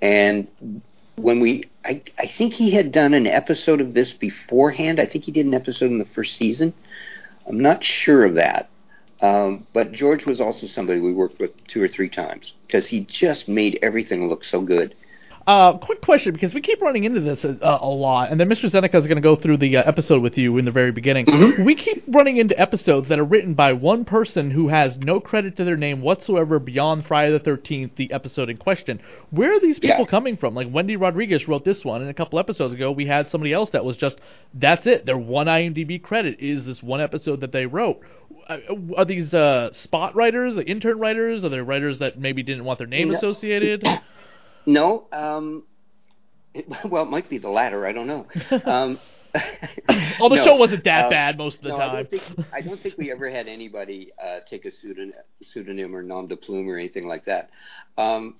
And 0.00 0.48
when 1.18 1.40
we, 1.40 1.64
I, 1.84 2.02
I 2.18 2.26
think 2.26 2.54
he 2.54 2.70
had 2.70 2.92
done 2.92 3.14
an 3.14 3.26
episode 3.26 3.80
of 3.80 3.94
this 3.94 4.12
beforehand. 4.12 5.00
I 5.00 5.06
think 5.06 5.24
he 5.24 5.32
did 5.32 5.46
an 5.46 5.54
episode 5.54 5.90
in 5.90 5.98
the 5.98 6.04
first 6.04 6.36
season. 6.36 6.72
I'm 7.46 7.60
not 7.60 7.82
sure 7.84 8.24
of 8.24 8.34
that. 8.34 8.68
Um, 9.20 9.66
but 9.72 9.92
George 9.92 10.26
was 10.26 10.40
also 10.40 10.66
somebody 10.66 11.00
we 11.00 11.12
worked 11.12 11.40
with 11.40 11.50
two 11.66 11.82
or 11.82 11.88
three 11.88 12.08
times 12.08 12.54
because 12.66 12.86
he 12.86 13.00
just 13.00 13.48
made 13.48 13.78
everything 13.82 14.28
look 14.28 14.44
so 14.44 14.60
good. 14.60 14.94
Uh, 15.48 15.78
quick 15.78 16.02
question, 16.02 16.34
because 16.34 16.52
we 16.52 16.60
keep 16.60 16.78
running 16.82 17.04
into 17.04 17.20
this 17.20 17.42
uh, 17.42 17.56
a 17.80 17.88
lot, 17.88 18.30
and 18.30 18.38
then 18.38 18.50
Mr. 18.50 18.70
Zeneca 18.70 18.96
is 18.96 19.06
going 19.06 19.16
to 19.16 19.22
go 19.22 19.34
through 19.34 19.56
the 19.56 19.78
uh, 19.78 19.82
episode 19.86 20.20
with 20.20 20.36
you 20.36 20.58
in 20.58 20.66
the 20.66 20.70
very 20.70 20.92
beginning. 20.92 21.24
We 21.64 21.74
keep 21.74 22.04
running 22.08 22.36
into 22.36 22.58
episodes 22.60 23.08
that 23.08 23.18
are 23.18 23.24
written 23.24 23.54
by 23.54 23.72
one 23.72 24.04
person 24.04 24.50
who 24.50 24.68
has 24.68 24.98
no 24.98 25.20
credit 25.20 25.56
to 25.56 25.64
their 25.64 25.78
name 25.78 26.02
whatsoever 26.02 26.58
beyond 26.58 27.06
Friday 27.06 27.32
the 27.32 27.40
13th, 27.40 27.96
the 27.96 28.12
episode 28.12 28.50
in 28.50 28.58
question. 28.58 29.00
Where 29.30 29.54
are 29.54 29.58
these 29.60 29.78
people 29.78 30.00
Yeah. 30.00 30.04
coming 30.04 30.36
from? 30.36 30.54
Like 30.54 30.68
Wendy 30.70 30.96
Rodriguez 30.96 31.48
wrote 31.48 31.64
this 31.64 31.82
one, 31.82 32.02
and 32.02 32.10
a 32.10 32.14
couple 32.14 32.38
episodes 32.38 32.74
ago 32.74 32.92
we 32.92 33.06
had 33.06 33.30
somebody 33.30 33.54
else 33.54 33.70
that 33.70 33.86
was 33.86 33.96
just, 33.96 34.18
that's 34.52 34.86
it. 34.86 35.06
Their 35.06 35.16
one 35.16 35.46
IMDb 35.46 36.02
credit 36.02 36.40
is 36.40 36.66
this 36.66 36.82
one 36.82 37.00
episode 37.00 37.40
that 37.40 37.52
they 37.52 37.64
wrote. 37.64 38.00
Uh, 38.50 38.58
Are 38.98 39.06
these 39.06 39.32
uh, 39.32 39.72
spot 39.72 40.14
writers, 40.14 40.56
the 40.56 40.66
intern 40.68 40.98
writers? 40.98 41.42
Are 41.42 41.48
they 41.48 41.60
writers 41.60 42.00
that 42.00 42.18
maybe 42.18 42.42
didn't 42.42 42.66
want 42.66 42.78
their 42.78 42.86
name 42.86 43.08
No. 43.08 43.16
associated? 43.16 43.82
No, 44.68 45.06
um, 45.12 45.64
it, 46.52 46.66
well, 46.84 47.04
it 47.04 47.10
might 47.10 47.30
be 47.30 47.38
the 47.38 47.48
latter. 47.48 47.86
I 47.86 47.92
don't 47.92 48.06
know. 48.06 48.26
Um, 48.64 48.98
Oh, 50.20 50.28
the 50.28 50.36
no, 50.36 50.44
show 50.44 50.56
wasn't 50.56 50.82
that 50.84 51.04
uh, 51.04 51.10
bad 51.10 51.38
most 51.38 51.58
of 51.58 51.62
the 51.62 51.68
no, 51.68 51.76
time. 51.76 51.90
I 51.90 52.02
don't, 52.02 52.10
think, 52.10 52.22
I 52.52 52.60
don't 52.60 52.82
think 52.82 52.98
we 52.98 53.12
ever 53.12 53.30
had 53.30 53.46
anybody 53.46 54.10
uh, 54.20 54.40
take 54.48 54.64
a 54.64 54.72
pseudonym, 54.72 55.12
pseudonym 55.42 55.94
or 55.94 56.02
nom 56.02 56.26
de 56.26 56.36
plume 56.36 56.68
or 56.68 56.76
anything 56.76 57.06
like 57.06 57.26
that. 57.26 57.50
Um, 57.96 58.36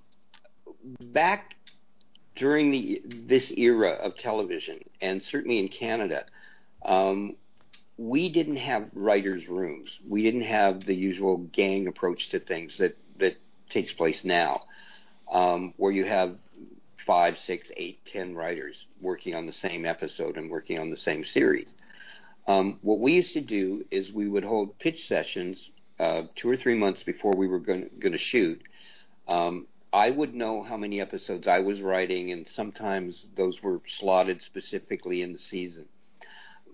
back 1.13 1.55
during 2.35 2.73
the 2.73 3.03
this 3.05 3.53
era 3.57 3.91
of 3.93 4.17
television, 4.17 4.81
and 5.01 5.23
certainly 5.23 5.61
in 5.61 5.69
Canada, 5.69 6.25
um, 6.85 7.37
we 7.97 8.33
didn't 8.33 8.57
have 8.57 8.89
writers' 8.93 9.47
rooms. 9.47 10.01
We 10.09 10.23
didn't 10.23 10.43
have 10.43 10.85
the 10.85 10.95
usual 10.95 11.37
gang 11.37 11.87
approach 11.87 12.31
to 12.31 12.41
things 12.41 12.77
that 12.79 12.97
that 13.19 13.37
takes 13.69 13.93
place 13.93 14.23
now, 14.25 14.63
um, 15.31 15.75
where 15.77 15.93
you 15.93 16.05
have 16.05 16.37
five, 17.07 17.39
six, 17.39 17.71
eight, 17.77 18.01
ten 18.05 18.35
writers 18.35 18.87
working 19.01 19.35
on 19.35 19.47
the 19.47 19.53
same 19.53 19.87
episode 19.87 20.37
and 20.37 20.51
working 20.51 20.79
on 20.79 20.91
the 20.91 20.97
same 20.97 21.25
series. 21.25 21.75
Um, 22.47 22.79
what 22.83 22.99
we 23.01 23.13
used 23.13 23.33
to 23.35 23.41
do 23.41 23.85
is 23.91 24.13
we 24.13 24.29
would 24.29 24.45
hold 24.45 24.79
pitch 24.79 25.07
sessions 25.07 25.71
uh, 25.99 26.23
two 26.37 26.49
or 26.51 26.57
three 26.57 26.75
months 26.75 27.03
before 27.03 27.35
we 27.37 27.47
were 27.47 27.59
going 27.59 27.89
to 28.01 28.19
shoot. 28.19 28.63
Um, 29.27 29.67
I 29.93 30.11
would 30.11 30.35
know 30.35 30.63
how 30.63 30.77
many 30.77 31.01
episodes 31.01 31.49
I 31.49 31.61
was 31.61 31.81
writing, 31.81 32.31
and 32.33 32.49
sometimes 32.55 33.27
those 33.37 33.63
were 33.63 33.81
slotted 33.87 34.43
specifically 34.43 35.23
in 35.23 35.33
the 35.33 35.39
season. 35.39 35.87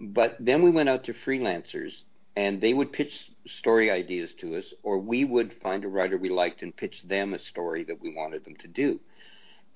But 0.01 0.37
then 0.41 0.63
we 0.63 0.71
went 0.71 0.89
out 0.89 1.05
to 1.05 1.15
freelancers 1.15 2.03
and 2.37 2.61
they 2.61 2.75
would 2.75 2.93
pitch 2.93 3.31
story 3.47 3.91
ideas 3.91 4.33
to 4.41 4.57
us, 4.57 4.73
or 4.83 4.99
we 4.99 5.25
would 5.25 5.55
find 5.63 5.85
a 5.85 5.89
writer 5.89 6.19
we 6.19 6.29
liked 6.29 6.63
and 6.63 6.77
pitch 6.77 7.03
them 7.05 7.35
a 7.35 7.39
story 7.39 7.85
that 7.85 8.01
we 8.01 8.13
wanted 8.15 8.45
them 8.45 8.57
to 8.57 8.69
do. 8.69 8.99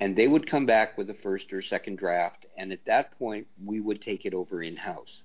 And 0.00 0.16
they 0.16 0.28
would 0.28 0.48
come 0.48 0.66
back 0.66 0.96
with 0.96 1.10
a 1.10 1.14
first 1.14 1.52
or 1.52 1.62
second 1.62 1.98
draft, 1.98 2.46
and 2.56 2.72
at 2.72 2.84
that 2.86 3.18
point, 3.18 3.46
we 3.64 3.80
would 3.80 4.00
take 4.00 4.24
it 4.24 4.34
over 4.34 4.62
in 4.62 4.76
house. 4.76 5.24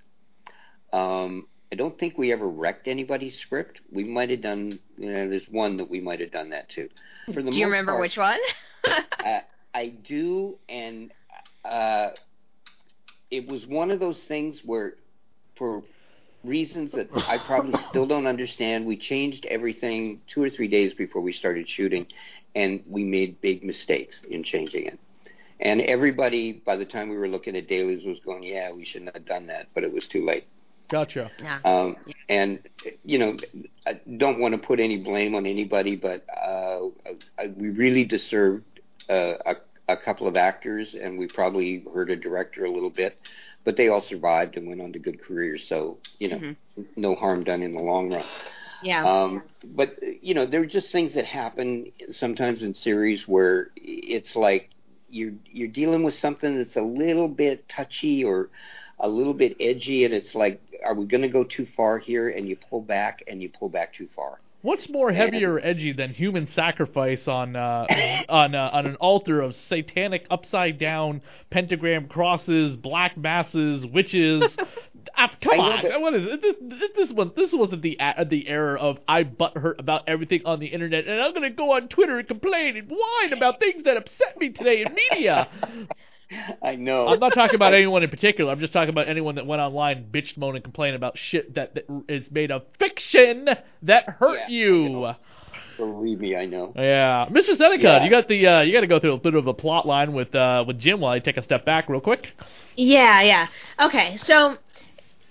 Um, 0.92 1.48
I 1.72 1.76
don't 1.76 1.98
think 1.98 2.18
we 2.20 2.32
ever 2.32 2.48
wrecked 2.48 2.88
anybody's 2.88 3.40
script. 3.40 3.82
We 3.92 4.04
might 4.04 4.30
have 4.30 4.42
done. 4.42 4.80
You 4.98 5.12
know, 5.12 5.30
there's 5.30 5.50
one 5.50 5.78
that 5.78 5.90
we 5.90 6.00
might 6.00 6.20
have 6.20 6.32
done 6.32 6.52
that 6.52 6.70
too. 6.70 6.88
For 7.34 7.42
the 7.42 7.50
Do 7.50 7.58
you 7.58 7.66
remember 7.66 7.94
part, 7.94 8.02
which 8.02 8.18
one? 8.18 8.38
uh, 8.84 9.40
I 9.74 9.88
do, 9.88 10.58
and 10.70 11.12
uh, 11.66 12.10
it 13.32 13.48
was 13.48 13.66
one 13.66 13.90
of 13.90 14.00
those 14.00 14.20
things 14.24 14.62
where, 14.64 14.98
for 15.56 15.84
reasons 16.44 16.92
that 16.94 17.10
I 17.16 17.38
probably 17.38 17.82
still 17.90 18.06
don't 18.06 18.28
understand, 18.28 18.86
we 18.86 18.98
changed 18.98 19.46
everything 19.46 20.22
two 20.28 20.44
or 20.44 20.50
three 20.50 20.68
days 20.68 20.94
before 20.94 21.22
we 21.22 21.32
started 21.32 21.68
shooting, 21.68 22.08
and 22.56 22.84
we 22.88 23.04
made 23.04 23.42
big 23.42 23.64
mistakes 23.64 24.22
in 24.30 24.44
changing 24.44 24.86
it. 24.88 25.00
And 25.60 25.82
everybody, 25.82 26.52
by 26.66 26.76
the 26.76 26.86
time 26.86 27.10
we 27.10 27.18
were 27.18 27.28
looking 27.28 27.56
at 27.56 27.68
dailies, 27.68 28.06
was 28.06 28.20
going, 28.20 28.44
"Yeah, 28.44 28.72
we 28.72 28.84
shouldn't 28.84 29.16
have 29.16 29.26
done 29.26 29.48
that," 29.48 29.68
but 29.74 29.84
it 29.84 29.94
was 29.94 30.08
too 30.08 30.26
late. 30.26 30.46
Gotcha. 30.90 31.32
yeah. 31.40 31.60
Um, 31.64 31.96
and 32.30 32.60
you 33.06 33.18
know, 33.18 33.38
I 33.88 34.00
don't 34.18 34.40
want 34.40 34.54
to 34.54 34.58
put 34.58 34.80
any 34.80 34.98
blame 34.98 35.36
on 35.36 35.46
anybody, 35.46 35.96
but 35.96 36.26
uh, 36.30 36.82
I, 37.40 37.48
we 37.56 37.70
really 37.70 38.04
deserved 38.04 38.82
uh, 39.10 39.36
a, 39.46 39.56
a 39.88 39.98
couple 39.98 40.28
of 40.28 40.36
actors, 40.36 40.96
and 41.00 41.18
we 41.18 41.28
probably 41.28 41.86
hurt 41.94 42.10
a 42.10 42.16
director 42.16 42.66
a 42.66 42.72
little 42.72 42.90
bit. 42.90 43.18
But 43.64 43.78
they 43.78 43.88
all 43.88 44.02
survived 44.02 44.58
and 44.58 44.68
went 44.68 44.82
on 44.82 44.94
to 44.94 45.00
good 45.00 45.22
careers, 45.22 45.66
so 45.68 45.98
you 46.20 46.30
know, 46.30 46.38
Mhm. 46.38 46.56
no 46.96 47.16
harm 47.16 47.44
done 47.44 47.62
in 47.62 47.74
the 47.74 47.82
long 47.82 48.12
run. 48.12 48.26
Yeah. 48.82 49.24
Um, 49.24 49.44
but 49.64 49.98
you 50.22 50.34
know, 50.34 50.46
there 50.46 50.62
are 50.62 50.66
just 50.66 50.92
things 50.92 51.14
that 51.14 51.26
happen 51.26 51.92
sometimes 52.12 52.64
in 52.64 52.74
series 52.76 53.28
where 53.28 53.72
it's 53.76 54.36
like 54.36 54.70
you're 55.10 55.34
you're 55.46 55.70
dealing 55.70 56.04
with 56.04 56.16
something 56.16 56.58
that's 56.58 56.76
a 56.76 56.82
little 56.82 57.28
bit 57.30 57.70
touchy 57.70 58.24
or 58.24 58.50
a 59.00 59.08
little 59.08 59.34
bit 59.34 59.56
edgy, 59.60 60.06
and 60.06 60.14
it's 60.14 60.36
like, 60.36 60.62
are 60.84 60.94
we 60.94 61.06
going 61.06 61.22
to 61.22 61.30
go 61.30 61.44
too 61.44 61.66
far 61.66 61.98
here? 61.98 62.30
And 62.30 62.48
you 62.48 62.56
pull 62.56 62.82
back, 62.82 63.24
and 63.28 63.42
you 63.42 63.50
pull 63.50 63.70
back 63.70 63.94
too 63.94 64.08
far. 64.16 64.40
What's 64.64 64.88
more 64.90 65.12
heavy 65.12 65.44
or 65.44 65.60
edgy 65.60 65.92
than 65.92 66.12
human 66.14 66.48
sacrifice 66.48 67.28
on 67.28 67.56
uh, 67.58 67.86
on 68.30 68.56
uh, 68.56 68.70
on 68.72 68.86
an 68.86 68.96
altar 68.96 69.42
of 69.42 69.56
satanic 69.56 70.26
upside 70.32 70.78
down 70.78 71.22
pentagram 71.50 72.08
crosses, 72.08 72.78
black 72.78 73.18
masses, 73.18 73.86
witches? 73.86 74.44
Ah, 75.16 75.30
come 75.42 75.60
I 75.60 75.82
on, 75.94 76.02
what 76.02 76.14
is 76.16 76.24
it? 76.26 76.42
This, 76.42 76.90
this 76.96 77.12
one 77.12 77.34
this 77.36 77.52
wasn't 77.52 77.82
the 77.82 77.98
a- 78.00 78.24
the 78.26 78.48
era 78.48 78.80
of 78.80 79.00
I 79.08 79.24
butthurt 79.26 79.78
about 79.78 80.04
everything 80.08 80.42
on 80.46 80.60
the 80.60 80.68
internet, 80.68 81.06
and 81.06 81.22
I'm 81.22 81.34
gonna 81.34 81.50
go 81.52 81.74
on 81.74 81.90
Twitter 81.90 82.18
and 82.18 82.28
complain 82.28 82.78
and 82.78 82.90
whine 82.90 83.34
about 83.34 83.60
things 83.60 83.84
that 83.84 83.98
upset 83.98 84.40
me 84.40 84.50
today 84.50 84.82
in 84.82 84.96
media. 85.12 85.50
I 86.62 86.76
know. 86.76 87.08
I'm 87.08 87.20
not 87.20 87.34
talking 87.34 87.56
about 87.56 87.74
anyone 87.74 88.04
in 88.04 88.10
particular. 88.10 88.52
I'm 88.52 88.60
just 88.60 88.74
talking 88.74 88.90
about 88.90 89.08
anyone 89.08 89.36
that 89.36 89.46
went 89.46 89.62
online, 89.62 90.08
bitched, 90.12 90.38
moaned, 90.38 90.56
and 90.56 90.64
complained 90.64 90.96
about 90.96 91.18
shit 91.18 91.54
that, 91.56 91.76
that 91.76 91.86
is 92.08 92.30
made 92.32 92.52
of 92.52 92.64
fiction 92.80 93.50
that 93.84 94.10
hurt 94.10 94.40
Yeah, 94.40 94.48
you. 94.50 94.90
know. 94.90 95.16
Believe 95.78 96.20
me, 96.20 96.36
I 96.36 96.46
know. 96.46 96.72
Yeah, 96.76 97.26
Mr. 97.32 97.58
Seneca, 97.58 97.82
Yeah. 97.84 98.04
you 98.04 98.10
got 98.12 98.28
the 98.28 98.46
uh, 98.48 98.62
you 98.62 98.72
got 98.74 98.82
to 98.82 98.88
go 98.88 99.00
through 99.00 99.14
a 99.14 99.18
bit 99.18 99.34
of 99.34 99.48
a 99.48 99.54
plot 99.56 99.88
line 99.88 100.14
with 100.14 100.34
uh, 100.36 100.64
with 100.68 100.80
Jim 100.80 101.00
while 101.00 101.12
I 101.14 101.20
take 101.20 101.38
a 101.38 101.42
step 101.42 101.66
back 101.66 101.90
real 101.90 102.00
quick. 102.00 102.32
Yeah, 102.76 103.22
yeah. 103.24 103.48
Okay, 103.84 104.16
so 104.18 104.58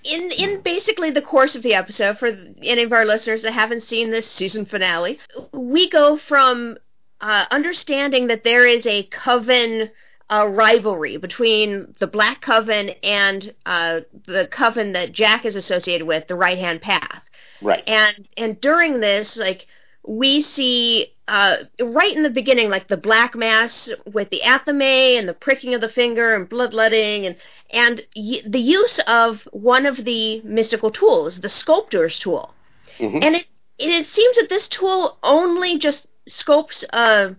in 0.02 0.32
in 0.32 0.60
basically 0.62 1.10
the 1.10 1.22
course 1.22 1.54
of 1.54 1.62
the 1.62 1.74
episode, 1.74 2.18
for 2.18 2.32
any 2.60 2.82
of 2.82 2.92
our 2.92 3.04
listeners 3.04 3.42
that 3.42 3.52
haven't 3.52 3.82
seen 3.84 4.10
this 4.10 4.28
season 4.28 4.64
finale, 4.66 5.20
we 5.52 5.88
go 5.88 6.16
from 6.16 6.76
uh, 7.20 7.44
understanding 7.52 8.26
that 8.26 8.42
there 8.42 8.66
is 8.66 8.84
a 8.84 9.04
coven 9.04 9.90
uh, 10.32 10.46
rivalry 10.48 11.16
between 11.18 11.94
the 11.98 12.06
Black 12.06 12.40
Coven 12.40 12.90
and 13.02 13.54
uh, 13.66 14.00
the 14.26 14.48
coven 14.50 14.92
that 14.92 15.12
Jack 15.12 15.44
is 15.44 15.56
associated 15.56 16.06
with, 16.06 16.26
the 16.26 16.34
Right 16.34 16.58
Hand 16.58 16.80
Path 16.80 17.22
Right. 17.60 17.84
and 17.86 18.28
and 18.36 18.60
during 18.60 19.00
this 19.00 19.36
like 19.36 19.66
we 20.04 20.42
see 20.42 21.12
uh 21.28 21.58
right 21.80 22.16
in 22.16 22.24
the 22.24 22.30
beginning 22.40 22.68
like 22.70 22.88
the 22.88 22.96
black 22.96 23.36
mass 23.36 23.88
with 24.12 24.30
the 24.30 24.40
athame 24.44 25.16
and 25.18 25.28
the 25.28 25.34
pricking 25.34 25.72
of 25.74 25.80
the 25.80 25.88
finger 25.88 26.34
and 26.34 26.48
bloodletting 26.48 27.24
and 27.26 27.36
and 27.70 28.00
y- 28.16 28.42
the 28.44 28.58
use 28.58 28.98
of 29.06 29.46
one 29.52 29.86
of 29.86 29.96
the 30.04 30.40
mystical 30.42 30.90
tools 30.90 31.38
the 31.40 31.48
sculptor's 31.48 32.18
tool 32.18 32.52
Mhm. 32.98 33.22
and 33.24 33.36
it 33.36 33.46
it 33.78 34.06
seems 34.06 34.36
that 34.38 34.48
this 34.48 34.66
tool 34.66 35.18
only 35.22 35.78
just 35.78 36.06
scopes 36.26 36.84
a 36.92 37.36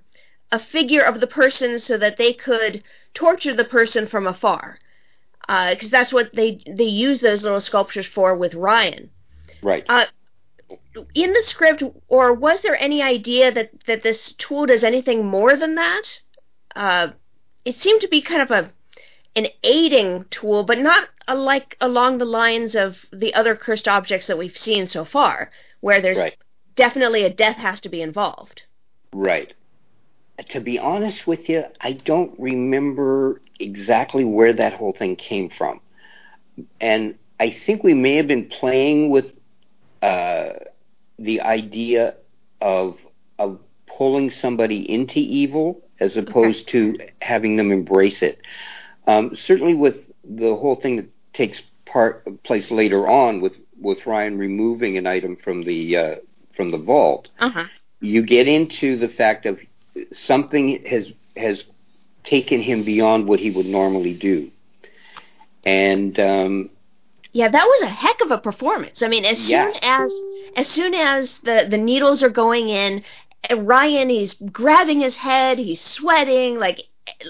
a 0.54 0.60
figure 0.60 1.02
of 1.02 1.20
the 1.20 1.28
person 1.42 1.80
so 1.80 1.98
that 1.98 2.18
they 2.18 2.32
could 2.32 2.84
torture 3.14 3.54
the 3.54 3.66
person 3.66 4.08
from 4.08 4.28
afar 4.28 4.78
because 5.48 5.90
that's 5.90 6.14
what 6.14 6.34
they 6.34 6.64
they 6.68 6.84
use 7.08 7.20
those 7.20 7.44
little 7.44 7.60
sculptures 7.60 8.08
for 8.08 8.38
with 8.38 8.54
Ryan 8.54 9.10
Right. 9.62 9.84
uh, 9.90 10.06
in 11.14 11.34
the 11.34 11.42
script, 11.42 11.84
or 12.08 12.34
was 12.34 12.62
there 12.62 12.78
any 12.80 13.02
idea 13.02 13.52
that, 13.52 13.72
that 13.88 14.04
this 14.04 14.34
tool 14.34 14.66
does 14.66 14.84
anything 14.84 15.26
more 15.26 15.56
than 15.56 15.76
that? 15.76 16.20
Uh, 16.76 17.08
it 17.66 17.76
seemed 17.76 18.02
to 18.02 18.08
be 18.08 18.22
kind 18.22 18.42
of 18.42 18.52
a 18.52 18.72
an 19.36 19.48
aiding 19.64 20.26
tool, 20.30 20.64
but 20.64 20.78
not 20.78 21.10
a, 21.28 21.36
like 21.36 21.76
along 21.82 22.20
the 22.20 22.26
lines 22.26 22.76
of 22.76 23.06
the 23.12 23.34
other 23.34 23.56
cursed 23.56 23.88
objects 23.88 24.28
that 24.28 24.38
we've 24.38 24.58
seen 24.58 24.88
so 24.88 25.04
far, 25.04 25.50
where 25.82 26.02
there's 26.02 26.20
Right. 26.20 26.38
definitely 26.76 27.24
a 27.24 27.34
death 27.34 27.58
has 27.58 27.82
to 27.82 27.90
be 27.90 28.02
involved. 28.02 28.64
Right. 29.12 29.54
To 30.48 30.60
be 30.60 30.80
honest 30.80 31.28
with 31.28 31.48
you, 31.50 31.64
I 31.82 31.94
don't 31.94 32.34
remember 32.40 33.42
exactly 33.60 34.26
where 34.26 34.54
that 34.54 34.74
whole 34.74 34.92
thing 34.92 35.16
came 35.16 35.50
from. 35.50 35.80
And 36.82 37.16
I 37.40 37.52
think 37.52 37.84
we 37.84 37.94
may 37.94 38.16
have 38.18 38.28
been 38.28 38.48
playing 38.48 39.10
with 39.10 39.28
uh, 40.02 40.50
the 41.20 41.42
idea 41.42 42.16
of 42.62 42.98
of 43.40 43.60
pulling 43.88 44.32
somebody 44.32 44.90
into 44.90 45.20
evil 45.20 45.82
as 46.00 46.18
opposed 46.18 46.68
to 46.70 46.98
having 47.22 47.56
them 47.56 47.72
embrace 47.72 48.22
it. 48.22 48.40
Um, 49.08 49.36
certainly, 49.36 49.74
with 49.76 49.98
the 50.24 50.56
whole 50.56 50.76
thing 50.76 50.96
that 50.98 51.10
takes 51.34 51.62
part 51.86 52.44
place 52.44 52.72
later 52.72 53.08
on 53.08 53.40
with 53.42 53.54
with 53.80 54.06
Ryan 54.06 54.38
removing 54.38 54.98
an 54.98 55.06
item 55.06 55.36
from 55.36 55.62
the 55.64 55.96
uh, 55.98 56.16
from 56.56 56.72
the 56.72 56.78
vault, 56.78 57.30
Uh 57.40 57.50
huh. 57.50 57.66
you 58.02 58.24
get 58.24 58.48
into 58.48 58.98
the 58.98 59.10
fact 59.10 59.46
of 59.46 59.60
something 60.14 60.84
has 60.86 61.14
has 61.36 61.64
taken 62.24 62.62
him 62.62 62.84
beyond 62.84 63.28
what 63.28 63.40
he 63.40 63.50
would 63.52 63.66
normally 63.66 64.14
do, 64.14 64.50
and 65.66 66.20
um, 66.20 66.70
Yeah, 67.34 67.48
that 67.50 67.66
was 67.66 67.82
a 67.82 67.88
heck 67.88 68.22
of 68.22 68.32
a 68.32 68.38
performance. 68.40 69.02
I 69.02 69.08
mean, 69.08 69.26
as 69.26 69.38
Yeah. 69.38 69.72
soon 69.72 69.74
as 69.82 70.24
as 70.56 70.68
soon 70.68 70.94
as 70.94 71.40
the 71.40 71.66
the 71.70 71.78
needles 71.78 72.22
are 72.24 72.30
going 72.30 72.70
in, 72.70 73.04
Ryan 73.52 74.10
he's 74.10 74.34
grabbing 74.36 75.02
his 75.02 75.18
head, 75.18 75.58
he's 75.60 75.82
sweating, 75.82 76.58
like 76.60 76.82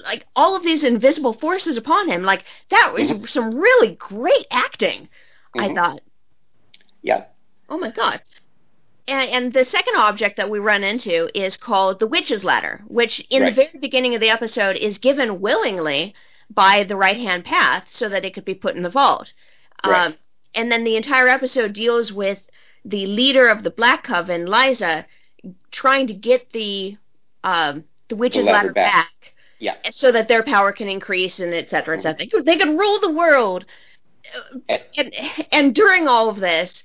like 0.06 0.26
all 0.36 0.56
of 0.56 0.64
these 0.64 0.84
invisible 0.84 1.34
forces 1.34 1.78
upon 1.78 2.10
him. 2.10 2.24
Like 2.24 2.46
that 2.70 2.94
was 2.94 3.14
some 3.32 3.56
really 3.56 3.96
great 3.96 4.48
acting. 4.52 5.10
I 5.58 5.70
Mhm. 5.70 5.74
thought. 5.74 6.02
yeah, 7.02 7.26
Oh 7.70 7.78
my 7.78 7.92
god. 7.92 8.22
And, 9.08 9.30
and 9.30 9.54
the 9.54 9.66
second 9.66 9.96
object 9.98 10.38
that 10.38 10.50
we 10.50 10.60
run 10.60 10.84
into 10.84 11.30
is 11.38 11.58
called 11.58 12.00
the 12.00 12.08
Witch's 12.08 12.44
Ladder, 12.44 12.82
which 12.88 13.20
in 13.30 13.42
Right. 13.44 13.50
the 13.56 13.64
very 13.66 13.80
beginning 13.80 14.16
of 14.16 14.22
the 14.22 14.30
episode 14.30 14.78
is 14.78 14.98
given 14.98 15.42
willingly 15.42 16.14
by 16.50 16.84
the 16.84 16.96
right 16.96 17.18
hand 17.18 17.44
path 17.46 17.88
so 17.90 18.08
that 18.10 18.24
it 18.26 18.34
could 18.34 18.46
be 18.46 18.54
put 18.54 18.76
in 18.76 18.84
the 18.84 18.90
vault. 18.90 19.34
Right. 19.86 20.06
Um, 20.08 20.16
and 20.56 20.72
then 20.72 20.84
the 20.84 20.96
entire 20.96 21.28
episode 21.28 21.74
deals 21.74 22.14
with 22.14 22.40
the 22.86 23.06
leader 23.08 23.48
of 23.48 23.64
the 23.64 23.72
Black 23.72 24.04
Coven, 24.04 24.46
Liza, 24.46 25.06
trying 25.72 26.08
to 26.08 26.14
get 26.14 26.52
the 26.52 26.98
um, 27.44 27.84
the 28.08 28.16
Witch's 28.16 28.46
ladder 28.46 28.68
Ladder, 28.68 28.74
back. 28.74 28.94
back. 28.94 29.34
Yeah. 29.60 29.76
so 29.92 30.12
that 30.12 30.28
their 30.28 30.44
power 30.44 30.72
can 30.74 30.88
increase 30.90 31.40
and 31.40 31.54
et 31.54 31.70
cetera, 31.70 31.98
et 31.98 32.02
cetera. 32.02 32.18
They 32.18 32.28
could, 32.28 32.46
they 32.46 32.58
could 32.58 32.78
rule 32.78 33.00
the 33.00 33.12
world. 33.12 33.66
Eh. 34.70 34.78
And, 34.98 35.14
and 35.52 35.76
during 35.76 36.08
all 36.08 36.30
of 36.30 36.40
this, 36.40 36.84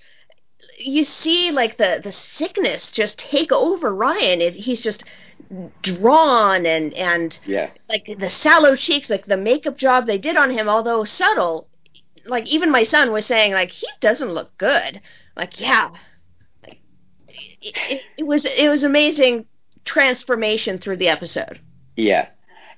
you 0.78 1.04
see 1.04 1.50
like 1.50 1.76
the 1.76 2.00
the 2.02 2.12
sickness 2.12 2.90
just 2.90 3.18
take 3.18 3.52
over 3.52 3.94
Ryan. 3.94 4.40
It, 4.40 4.54
he's 4.54 4.80
just 4.80 5.04
drawn 5.82 6.66
and 6.66 6.94
and 6.94 7.38
yeah, 7.44 7.70
like 7.88 8.08
the 8.18 8.30
sallow 8.30 8.76
cheeks, 8.76 9.10
like 9.10 9.26
the 9.26 9.36
makeup 9.36 9.76
job 9.76 10.06
they 10.06 10.18
did 10.18 10.36
on 10.36 10.50
him, 10.50 10.68
although 10.68 11.04
subtle. 11.04 11.68
Like 12.24 12.46
even 12.46 12.70
my 12.70 12.84
son 12.84 13.10
was 13.12 13.26
saying, 13.26 13.52
like 13.52 13.70
he 13.70 13.86
doesn't 14.00 14.30
look 14.30 14.56
good. 14.58 15.00
Like 15.36 15.60
yeah, 15.60 15.90
like, 16.62 16.80
it, 17.60 17.74
it, 17.90 18.02
it 18.18 18.26
was 18.26 18.44
it 18.44 18.68
was 18.68 18.82
amazing 18.84 19.46
transformation 19.84 20.78
through 20.78 20.96
the 20.96 21.08
episode. 21.08 21.60
yeah. 21.96 22.28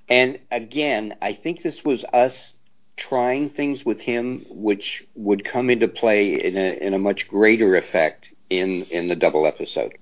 And 0.08 0.40
again, 0.50 1.14
I 1.22 1.34
think 1.34 1.62
this 1.62 1.84
was 1.84 2.04
us 2.12 2.54
trying 3.00 3.50
things 3.50 3.84
with 3.84 3.98
him, 3.98 4.44
which 4.50 5.04
would 5.16 5.44
come 5.44 5.70
into 5.70 5.88
play 5.88 6.34
in 6.34 6.56
a 6.56 6.86
in 6.86 6.94
a 6.94 6.98
much 6.98 7.26
greater 7.26 7.74
effect 7.76 8.28
in 8.50 8.82
in 8.84 9.08
the 9.08 9.16
double 9.16 9.46
episode. 9.46 9.96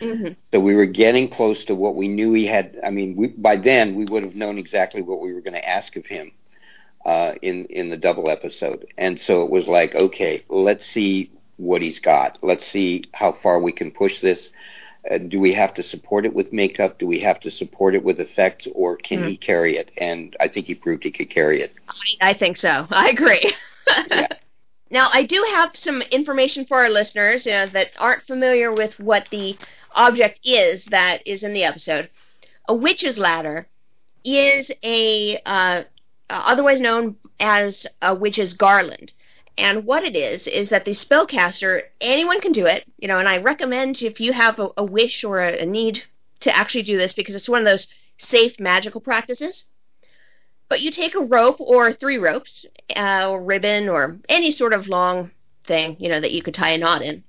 Mm-hmm. 0.00 0.34
So 0.52 0.60
we 0.60 0.74
were 0.74 0.86
getting 0.86 1.28
close 1.28 1.64
to 1.64 1.74
what 1.74 1.96
we 1.96 2.08
knew 2.08 2.32
he 2.34 2.46
had. 2.46 2.78
I 2.84 2.90
mean, 2.90 3.16
we, 3.16 3.28
by 3.28 3.56
then 3.56 3.94
we 3.94 4.04
would 4.04 4.24
have 4.24 4.34
known 4.34 4.58
exactly 4.58 5.00
what 5.00 5.20
we 5.20 5.32
were 5.32 5.40
going 5.40 5.54
to 5.54 5.68
ask 5.68 5.96
of 5.96 6.04
him 6.06 6.32
uh, 7.06 7.32
in 7.40 7.64
in 7.66 7.88
the 7.88 7.96
double 7.96 8.28
episode, 8.28 8.86
and 8.98 9.18
so 9.18 9.42
it 9.44 9.50
was 9.50 9.66
like, 9.66 9.94
okay, 9.94 10.44
let's 10.48 10.84
see 10.84 11.30
what 11.56 11.82
he's 11.82 12.00
got. 12.00 12.38
Let's 12.42 12.66
see 12.66 13.04
how 13.12 13.32
far 13.32 13.60
we 13.60 13.72
can 13.72 13.90
push 13.90 14.20
this. 14.20 14.50
Uh, 15.10 15.18
do 15.18 15.40
we 15.40 15.52
have 15.52 15.74
to 15.74 15.82
support 15.82 16.24
it 16.24 16.32
with 16.34 16.52
makeup? 16.52 16.98
Do 16.98 17.06
we 17.06 17.20
have 17.20 17.40
to 17.40 17.50
support 17.50 17.94
it 17.94 18.02
with 18.04 18.20
effects, 18.20 18.66
or 18.74 18.96
can 18.96 19.22
Mhm. 19.22 19.28
he 19.28 19.36
carry 19.36 19.76
it? 19.76 19.90
And 19.98 20.36
I 20.40 20.48
think 20.48 20.66
he 20.66 20.74
proved 20.74 21.02
he 21.04 21.10
could 21.10 21.30
carry 21.30 21.62
it. 21.62 21.72
I, 22.20 22.30
I 22.30 22.32
think 22.34 22.56
so. 22.56 22.86
I 22.90 23.08
agree. 23.08 23.52
Now, 24.90 25.08
I 25.12 25.22
do 25.22 25.42
have 25.54 25.74
some 25.74 26.02
information 26.10 26.66
for 26.66 26.78
our 26.80 26.90
listeners 26.90 27.46
you 27.46 27.52
know, 27.52 27.66
that 27.68 27.90
aren't 27.98 28.24
familiar 28.24 28.72
with 28.72 28.98
what 28.98 29.26
the 29.30 29.56
object 29.94 30.40
is 30.44 30.84
that 30.86 31.26
is 31.26 31.42
in 31.42 31.52
the 31.52 31.64
episode. 31.64 32.10
A 32.68 32.74
witch's 32.74 33.16
ladder 33.18 33.66
is 34.24 34.70
a 34.84 35.38
uh, 35.46 35.82
otherwise 36.28 36.80
known 36.80 37.16
as 37.40 37.86
a 38.02 38.14
witch's 38.14 38.52
garland. 38.52 39.12
And 39.58 39.84
what 39.84 40.04
it 40.04 40.16
is 40.16 40.46
is 40.46 40.70
that 40.70 40.84
the 40.84 40.92
spellcaster, 40.92 41.80
anyone 42.00 42.40
can 42.40 42.52
do 42.52 42.66
it, 42.66 42.84
you 42.98 43.08
know. 43.08 43.18
And 43.18 43.28
I 43.28 43.38
recommend 43.38 44.02
if 44.02 44.20
you 44.20 44.32
have 44.32 44.58
a, 44.58 44.68
a 44.76 44.84
wish 44.84 45.24
or 45.24 45.40
a, 45.40 45.60
a 45.60 45.66
need 45.66 46.04
to 46.40 46.56
actually 46.56 46.82
do 46.82 46.96
this 46.96 47.12
because 47.12 47.34
it's 47.34 47.48
one 47.48 47.60
of 47.60 47.66
those 47.66 47.86
safe 48.18 48.58
magical 48.58 49.00
practices. 49.00 49.64
But 50.68 50.80
you 50.80 50.90
take 50.90 51.14
a 51.14 51.20
rope 51.20 51.60
or 51.60 51.92
three 51.92 52.16
ropes, 52.16 52.64
uh, 52.96 53.28
or 53.28 53.42
ribbon, 53.42 53.90
or 53.90 54.18
any 54.28 54.50
sort 54.50 54.72
of 54.72 54.88
long 54.88 55.30
thing, 55.64 55.96
you 55.98 56.08
know, 56.08 56.20
that 56.20 56.32
you 56.32 56.42
could 56.42 56.54
tie 56.54 56.70
a 56.70 56.78
knot 56.78 57.02
in. 57.02 57.24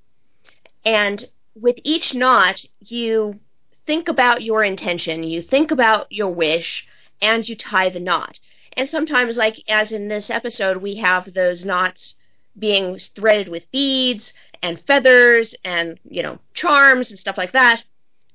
And 0.86 1.26
with 1.56 1.78
each 1.84 2.16
knot, 2.16 2.64
you 2.80 3.40
think 3.86 4.08
about 4.08 4.44
your 4.44 4.64
intention, 4.64 5.24
you 5.24 5.42
think 5.42 5.72
about 5.72 6.10
your 6.10 6.30
wish, 6.30 6.88
and 7.22 7.48
you 7.48 7.56
tie 7.56 7.90
the 7.90 8.00
knot. 8.00 8.40
And 8.76 8.90
sometimes, 8.90 9.38
like 9.38 9.64
as 9.70 9.92
in 9.92 10.08
this 10.08 10.30
episode, 10.30 10.78
we 10.78 10.96
have 10.96 11.34
those 11.34 11.64
knots 11.64 12.16
being 12.58 12.98
threaded 12.98 13.48
with 13.48 13.72
beads 13.72 14.34
and 14.62 14.80
feathers 14.80 15.56
and, 15.64 16.00
you 16.10 16.24
know, 16.24 16.40
charms 16.54 17.10
and 17.10 17.20
stuff 17.20 17.38
like 17.38 17.52
that 17.52 17.84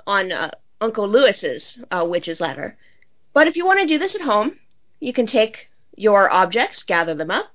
on 0.06 0.32
uh, 0.32 0.50
Uncle 0.80 1.08
Lewis's 1.08 1.82
uh, 1.90 2.04
witch's 2.08 2.40
ladder. 2.40 2.76
But 3.32 3.46
if 3.46 3.56
you 3.56 3.66
want 3.66 3.80
to 3.80 3.86
do 3.86 3.98
this 3.98 4.14
at 4.14 4.20
home, 4.20 4.58
you 5.00 5.12
can 5.12 5.26
take 5.26 5.70
your 5.96 6.30
objects, 6.32 6.82
gather 6.82 7.14
them 7.14 7.30
up, 7.30 7.52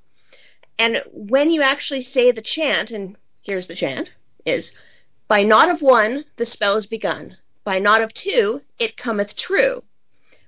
and 0.80 1.04
when 1.12 1.52
you 1.52 1.62
actually 1.62 2.02
say 2.02 2.32
the 2.32 2.42
chant, 2.42 2.92
and 2.92 3.16
here's 3.42 3.68
the 3.68 3.76
chant, 3.76 4.14
is 4.46 4.72
by 5.28 5.44
knot 5.44 5.70
of 5.70 5.82
one 5.82 6.26
the 6.38 6.46
spell 6.46 6.78
is 6.78 6.86
begun. 6.86 7.38
By 7.64 7.80
knot 7.80 8.02
of 8.02 8.14
two 8.14 8.62
it 8.80 8.98
cometh 8.98 9.36
true. 9.36 9.84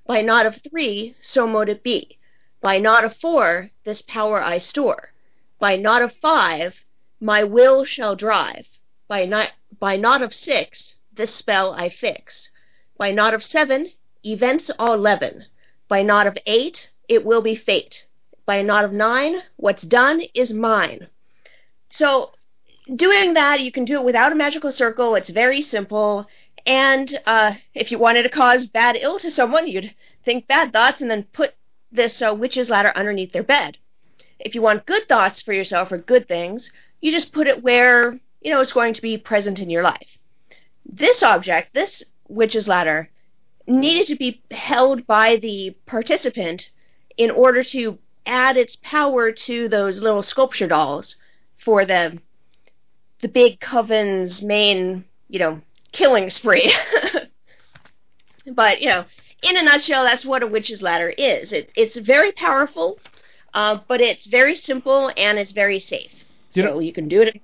By 0.05 0.21
knot 0.21 0.45
of 0.45 0.61
three 0.69 1.15
so 1.21 1.47
mote 1.47 1.69
it 1.69 1.83
be. 1.83 2.17
By 2.65 2.79
knot 2.79 3.03
of 3.03 3.15
four 3.15 3.69
this 3.83 4.01
power 4.01 4.41
I 4.41 4.57
store. 4.57 5.13
By 5.59 5.75
knot 5.75 6.01
of 6.01 6.15
five 6.15 6.83
my 7.19 7.43
will 7.43 7.85
shall 7.85 8.15
drive. 8.15 8.79
By 9.07 9.25
knot 9.25 9.51
by 9.79 9.97
knot 9.97 10.23
of 10.23 10.33
six 10.33 10.95
this 11.13 11.31
spell 11.31 11.73
I 11.73 11.89
fix. 11.89 12.49
By 12.97 13.11
knot 13.11 13.35
of 13.35 13.43
seven 13.43 13.91
events 14.23 14.71
all 14.79 14.97
leaven. 14.97 15.45
By 15.87 16.01
knot 16.01 16.25
of 16.25 16.39
eight, 16.47 16.89
it 17.07 17.23
will 17.23 17.43
be 17.43 17.53
fate. 17.53 18.07
By 18.47 18.63
knot 18.63 18.83
of 18.83 18.91
nine, 18.91 19.43
what's 19.57 19.83
done 19.83 20.23
is 20.33 20.51
mine. 20.51 21.09
So, 21.91 22.31
doing 22.95 23.35
that, 23.35 23.61
you 23.61 23.71
can 23.71 23.85
do 23.85 23.99
it 23.99 24.05
without 24.05 24.31
a 24.31 24.41
magical 24.43 24.71
circle. 24.71 25.13
It's 25.13 25.29
very 25.29 25.61
simple. 25.61 26.27
And 26.65 27.15
uh, 27.27 27.53
if 27.75 27.91
you 27.91 27.99
wanted 27.99 28.23
to 28.23 28.29
cause 28.29 28.65
bad 28.65 28.97
ill 28.99 29.19
to 29.19 29.29
someone, 29.29 29.67
you'd 29.67 29.93
think 30.23 30.47
bad 30.47 30.73
thoughts 30.73 30.99
and 30.99 31.11
then 31.11 31.25
put 31.25 31.53
this 31.95 32.21
uh, 32.21 32.35
witch's 32.37 32.69
ladder 32.69 32.91
underneath 32.95 33.31
their 33.31 33.43
bed. 33.43 33.77
If 34.39 34.55
you 34.55 34.61
want 34.61 34.85
good 34.85 35.07
thoughts 35.07 35.41
for 35.41 35.53
yourself 35.53 35.91
or 35.91 35.97
good 35.97 36.27
things, 36.27 36.71
you 37.01 37.11
just 37.11 37.31
put 37.31 37.47
it 37.47 37.63
where 37.63 38.19
you 38.41 38.51
know 38.51 38.61
it's 38.61 38.71
going 38.71 38.93
to 38.93 39.01
be 39.01 39.17
present 39.17 39.59
in 39.59 39.69
your 39.69 39.83
life. 39.83 40.17
This 40.85 41.23
object, 41.23 41.73
this 41.73 42.03
witch's 42.27 42.67
ladder, 42.67 43.09
needed 43.67 44.07
to 44.07 44.15
be 44.15 44.41
held 44.51 45.07
by 45.07 45.37
the 45.37 45.75
participant 45.85 46.69
in 47.17 47.31
order 47.31 47.63
to 47.63 47.97
add 48.25 48.57
its 48.57 48.75
power 48.77 49.31
to 49.31 49.67
those 49.69 50.01
little 50.01 50.23
sculpture 50.23 50.67
dolls 50.67 51.15
for 51.57 51.85
the 51.85 52.19
the 53.21 53.27
big 53.27 53.59
coven's 53.59 54.41
main, 54.41 55.05
you 55.29 55.39
know, 55.39 55.61
killing 55.91 56.29
spree. 56.29 56.73
but 58.53 58.81
you 58.81 58.89
know, 58.89 59.05
in 59.41 59.57
a 59.57 59.63
nutshell, 59.63 60.03
that's 60.03 60.25
what 60.25 60.43
a 60.43 60.47
witch's 60.47 60.81
ladder 60.81 61.13
is. 61.17 61.51
It, 61.51 61.71
it's 61.75 61.97
very 61.97 62.31
powerful, 62.31 62.99
uh, 63.53 63.79
but 63.87 64.01
it's 64.01 64.27
very 64.27 64.55
simple 64.55 65.11
and 65.17 65.37
it's 65.37 65.51
very 65.51 65.79
safe. 65.79 66.11
You 66.53 66.63
so 66.63 66.69
know- 66.69 66.79
you 66.79 66.93
can 66.93 67.07
do 67.07 67.21
it. 67.21 67.41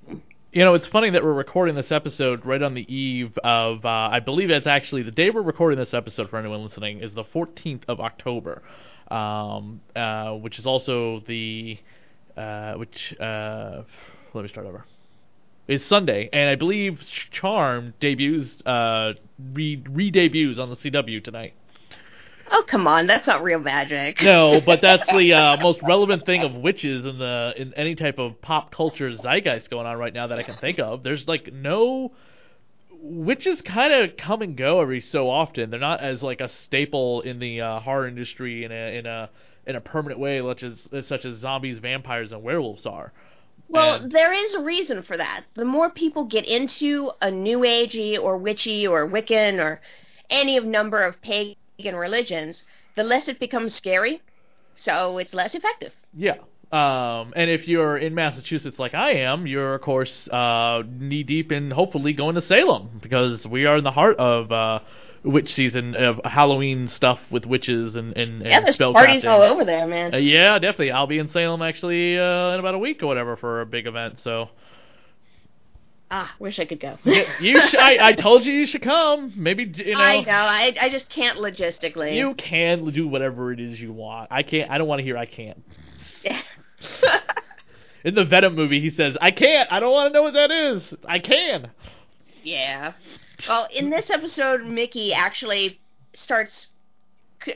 You 0.53 0.65
know, 0.65 0.73
it's 0.73 0.87
funny 0.87 1.09
that 1.11 1.23
we're 1.23 1.31
recording 1.31 1.75
this 1.75 1.93
episode 1.93 2.45
right 2.45 2.61
on 2.61 2.73
the 2.73 2.93
eve 2.93 3.37
of, 3.41 3.85
uh, 3.85 4.09
I 4.11 4.19
believe 4.19 4.49
it's 4.49 4.67
actually 4.67 5.01
the 5.01 5.09
day 5.11 5.29
we're 5.29 5.41
recording 5.41 5.79
this 5.79 5.93
episode 5.93 6.29
for 6.29 6.37
anyone 6.37 6.61
listening 6.61 6.99
is 6.99 7.13
the 7.13 7.23
14th 7.23 7.83
of 7.87 8.01
October, 8.01 8.61
um, 9.09 9.79
uh, 9.95 10.33
which 10.33 10.59
is 10.59 10.65
also 10.65 11.21
the, 11.21 11.77
uh, 12.35 12.73
which, 12.73 13.15
uh, 13.17 13.83
let 14.33 14.41
me 14.41 14.49
start 14.49 14.67
over. 14.67 14.83
It's 15.69 15.85
Sunday, 15.85 16.29
and 16.33 16.49
I 16.49 16.55
believe 16.55 16.99
Charmed 17.31 17.93
debuts, 18.01 18.59
uh, 18.65 19.13
re 19.53 19.81
re 19.89 20.11
debuts 20.11 20.59
on 20.59 20.69
the 20.69 20.75
CW 20.75 21.23
tonight. 21.23 21.53
Oh 22.53 22.63
come 22.67 22.85
on, 22.87 23.07
that's 23.07 23.25
not 23.27 23.43
real 23.43 23.59
magic. 23.59 24.21
No, 24.21 24.59
but 24.65 24.81
that's 24.81 25.05
the 25.11 25.33
uh, 25.33 25.57
most 25.61 25.79
relevant 25.83 26.25
thing 26.25 26.41
of 26.43 26.53
witches 26.53 27.05
in 27.05 27.17
the 27.17 27.53
in 27.55 27.73
any 27.75 27.95
type 27.95 28.19
of 28.19 28.41
pop 28.41 28.71
culture 28.71 29.15
zeitgeist 29.15 29.69
going 29.69 29.87
on 29.87 29.97
right 29.97 30.13
now 30.13 30.27
that 30.27 30.37
I 30.37 30.43
can 30.43 30.55
think 30.55 30.79
of. 30.79 31.03
There's 31.03 31.27
like 31.27 31.51
no 31.53 32.11
witches 33.01 33.61
kind 33.61 33.93
of 33.93 34.17
come 34.17 34.41
and 34.41 34.55
go 34.55 34.81
every 34.81 35.01
so 35.01 35.29
often. 35.29 35.69
They're 35.69 35.79
not 35.79 36.01
as 36.01 36.21
like 36.21 36.41
a 36.41 36.49
staple 36.49 37.21
in 37.21 37.39
the 37.39 37.61
uh, 37.61 37.79
horror 37.79 38.07
industry 38.07 38.63
in 38.63 38.71
a 38.71 38.97
in 38.97 39.05
a 39.05 39.29
in 39.65 39.75
a 39.75 39.81
permanent 39.81 40.19
way, 40.19 40.41
such 40.41 40.63
as 40.63 41.07
such 41.07 41.23
as 41.25 41.37
zombies, 41.37 41.79
vampires, 41.79 42.31
and 42.31 42.43
werewolves 42.43 42.85
are. 42.85 43.13
Well, 43.69 43.95
And- 43.95 44.11
there 44.11 44.33
is 44.33 44.55
a 44.55 44.61
reason 44.61 45.03
for 45.03 45.15
that. 45.15 45.45
The 45.53 45.63
more 45.65 45.89
people 45.89 46.25
get 46.25 46.45
into 46.45 47.11
a 47.21 47.31
new 47.31 47.59
agey 47.59 48.21
or 48.21 48.37
witchy 48.37 48.85
or 48.85 49.07
Wiccan 49.07 49.63
or 49.63 49.79
any 50.29 50.57
of 50.57 50.65
number 50.65 51.01
of 51.01 51.21
pagan 51.21 51.55
religions, 51.89 52.63
the 52.95 53.03
less 53.03 53.27
it 53.27 53.39
becomes 53.39 53.73
scary. 53.75 54.21
So 54.75 55.17
it's 55.17 55.33
less 55.33 55.55
effective. 55.55 55.93
Yeah. 56.13 56.37
Um, 56.71 57.33
and 57.35 57.49
if 57.49 57.67
you're 57.67 57.97
in 57.97 58.15
Massachusetts 58.15 58.79
like 58.79 58.93
I 58.93 59.11
am, 59.11 59.45
you're 59.45 59.75
of 59.75 59.81
course 59.81 60.27
uh, 60.29 60.83
knee 60.87 61.23
deep 61.23 61.51
in 61.51 61.71
hopefully 61.71 62.13
going 62.13 62.35
to 62.35 62.41
Salem 62.41 62.99
because 63.01 63.45
we 63.45 63.65
are 63.65 63.77
in 63.77 63.83
the 63.83 63.91
heart 63.91 64.17
of 64.17 64.51
uh, 64.51 64.79
witch 65.23 65.53
season 65.53 65.95
of 65.95 66.21
Halloween 66.23 66.87
stuff 66.87 67.19
with 67.29 67.45
witches 67.45 67.95
and 67.95 68.15
and, 68.17 68.41
and 68.41 68.49
yeah, 68.49 68.61
there's 68.61 68.75
spell 68.75 68.93
parties 68.93 69.25
all 69.25 69.41
over 69.41 69.65
there, 69.65 69.85
man. 69.85 70.13
Uh, 70.13 70.17
yeah, 70.17 70.57
definitely. 70.59 70.91
I'll 70.91 71.07
be 71.07 71.19
in 71.19 71.29
Salem 71.29 71.61
actually 71.61 72.17
uh, 72.17 72.53
in 72.53 72.59
about 72.61 72.75
a 72.75 72.79
week 72.79 73.03
or 73.03 73.07
whatever 73.07 73.35
for 73.35 73.59
a 73.59 73.65
big 73.65 73.85
event. 73.85 74.19
So 74.19 74.49
ah, 76.11 76.35
wish 76.39 76.59
I 76.59 76.65
could 76.65 76.79
go. 76.79 76.97
you, 77.05 77.59
sh- 77.69 77.75
I, 77.79 77.97
I 78.09 78.13
told 78.13 78.45
you 78.45 78.53
you 78.53 78.67
should 78.67 78.81
come. 78.83 79.33
Maybe 79.35 79.63
you 79.63 79.93
know. 79.95 79.99
I 79.99 80.21
know. 80.21 80.31
I 80.31 80.75
I 80.79 80.89
just 80.89 81.09
can't 81.09 81.39
logistically. 81.39 82.15
You 82.15 82.35
can 82.35 82.89
do 82.91 83.07
whatever 83.07 83.51
it 83.51 83.59
is 83.59 83.79
you 83.81 83.91
want. 83.93 84.27
I 84.31 84.43
can't. 84.43 84.69
I 84.69 84.77
don't 84.77 84.87
want 84.87 84.99
to 84.99 85.03
hear. 85.03 85.17
I 85.17 85.25
can't. 85.25 85.63
In 88.03 88.15
the 88.15 88.23
Venom 88.23 88.55
movie, 88.55 88.81
he 88.81 88.89
says, 88.89 89.15
"I 89.21 89.31
can't. 89.31 89.71
I 89.71 89.79
don't 89.79 89.91
want 89.91 90.09
to 90.11 90.13
know 90.13 90.23
what 90.23 90.33
that 90.33 90.49
is. 90.51 90.93
I 91.07 91.19
can." 91.19 91.71
Yeah. 92.43 92.93
Well, 93.47 93.67
in 93.73 93.89
this 93.91 94.09
episode, 94.09 94.61
Micki 94.61 95.13
actually 95.13 95.79
starts 96.13 96.67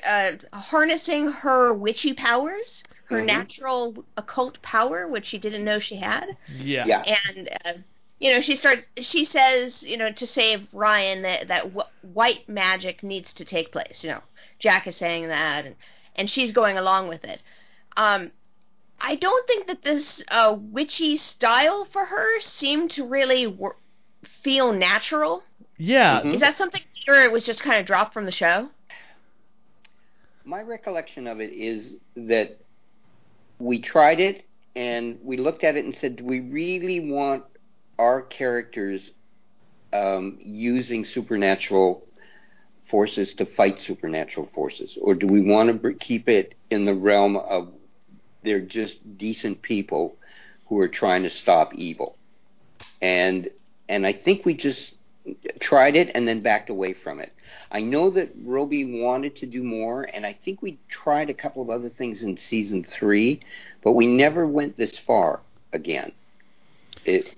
uh, 0.03 0.31
harnessing 0.53 1.31
her 1.31 1.73
witchy 1.73 2.13
powers, 2.13 2.83
her 3.05 3.21
Mhm. 3.21 3.25
natural 3.25 4.05
occult 4.17 4.61
power, 4.61 5.07
which 5.07 5.25
she 5.25 5.37
didn't 5.39 5.63
know 5.65 5.79
she 5.79 5.95
had. 5.95 6.37
Yeah. 6.55 6.85
Yeah. 6.85 7.03
And 7.27 7.49
uh, 7.65 7.73
you 8.19 8.31
know, 8.31 8.41
she 8.41 8.55
starts. 8.55 8.83
She 9.01 9.25
says, 9.25 9.83
you 9.83 9.97
know, 9.97 10.11
to 10.11 10.25
save 10.27 10.67
Ryan 10.73 11.21
that 11.23 11.47
that 11.49 11.63
w- 11.63 11.89
white 12.01 12.47
magic 12.47 13.03
needs 13.03 13.33
to 13.33 13.45
take 13.45 13.71
place. 13.71 14.03
You 14.03 14.11
know, 14.11 14.21
Jack 14.59 14.87
is 14.87 14.95
saying 14.95 15.27
that, 15.27 15.65
and 15.65 15.75
and 16.15 16.29
she's 16.29 16.51
going 16.51 16.77
along 16.77 17.09
with 17.09 17.23
it. 17.25 17.41
Um, 17.97 18.31
I 19.01 19.15
don't 19.15 19.45
think 19.47 19.67
that 19.67 19.83
this 19.83 20.23
uh, 20.29 20.55
witchy 20.59 21.17
style 21.17 21.85
for 21.85 22.05
her 22.05 22.39
seemed 22.39 22.91
to 22.91 23.05
really 23.05 23.47
wor- 23.47 23.77
feel 24.23 24.71
natural. 24.71 25.43
Yeah. 25.77 26.21
Mhm. 26.21 26.35
Is 26.35 26.39
that 26.39 26.55
something, 26.55 26.81
or 27.07 27.21
it 27.21 27.31
was 27.31 27.43
just 27.45 27.61
kind 27.61 27.79
of 27.79 27.85
dropped 27.85 28.13
from 28.13 28.25
the 28.25 28.31
show? 28.31 28.69
My 30.45 30.61
recollection 30.61 31.27
of 31.27 31.41
it 31.41 31.51
is 31.51 31.93
that 32.15 32.57
we 33.59 33.81
tried 33.81 34.19
it 34.19 34.45
and 34.75 35.17
we 35.23 35.37
looked 35.37 35.63
at 35.63 35.75
it 35.75 35.85
and 35.85 35.95
said, 35.95 36.17
do 36.17 36.23
we 36.25 36.39
really 36.39 36.99
want 36.99 37.43
our 37.97 38.21
characters 38.21 39.11
um, 39.93 40.37
using 40.41 41.05
supernatural 41.05 42.05
forces 42.89 43.33
to 43.35 43.45
fight 43.45 43.79
supernatural 43.79 44.49
forces, 44.53 44.97
or 45.01 45.15
do 45.15 45.27
we 45.27 45.41
want 45.41 45.81
to 45.81 45.93
keep 45.93 46.29
it 46.29 46.55
in 46.69 46.85
the 46.85 46.93
realm 46.93 47.35
of 47.35 47.71
they're 48.43 48.59
just 48.59 49.17
decent 49.17 49.61
people 49.61 50.15
who 50.67 50.79
are 50.79 50.87
trying 50.87 51.23
to 51.23 51.29
stop 51.29 51.73
evil? 51.73 52.17
And 53.01 53.49
and 53.87 54.05
I 54.05 54.13
think 54.13 54.45
we 54.45 54.55
just 54.55 54.93
tried 55.59 55.95
it 55.95 56.11
and 56.13 56.27
then 56.27 56.41
backed 56.41 56.69
away 56.69 56.93
from 56.93 57.19
it. 57.19 57.31
I 57.71 57.81
know 57.81 58.09
that 58.11 58.31
Robey 58.43 59.01
wanted 59.01 59.35
to 59.37 59.45
do 59.45 59.63
more, 59.63 60.03
and 60.03 60.25
I 60.25 60.33
think 60.33 60.61
we 60.61 60.77
tried 60.89 61.29
a 61.29 61.33
couple 61.33 61.61
of 61.61 61.69
other 61.69 61.89
things 61.89 62.21
in 62.21 62.37
season 62.37 62.83
three, 62.83 63.41
but 63.83 63.93
we 63.93 64.07
never 64.07 64.45
went 64.45 64.77
this 64.77 64.97
far 64.97 65.41
again. 65.73 66.11
It, 67.05 67.37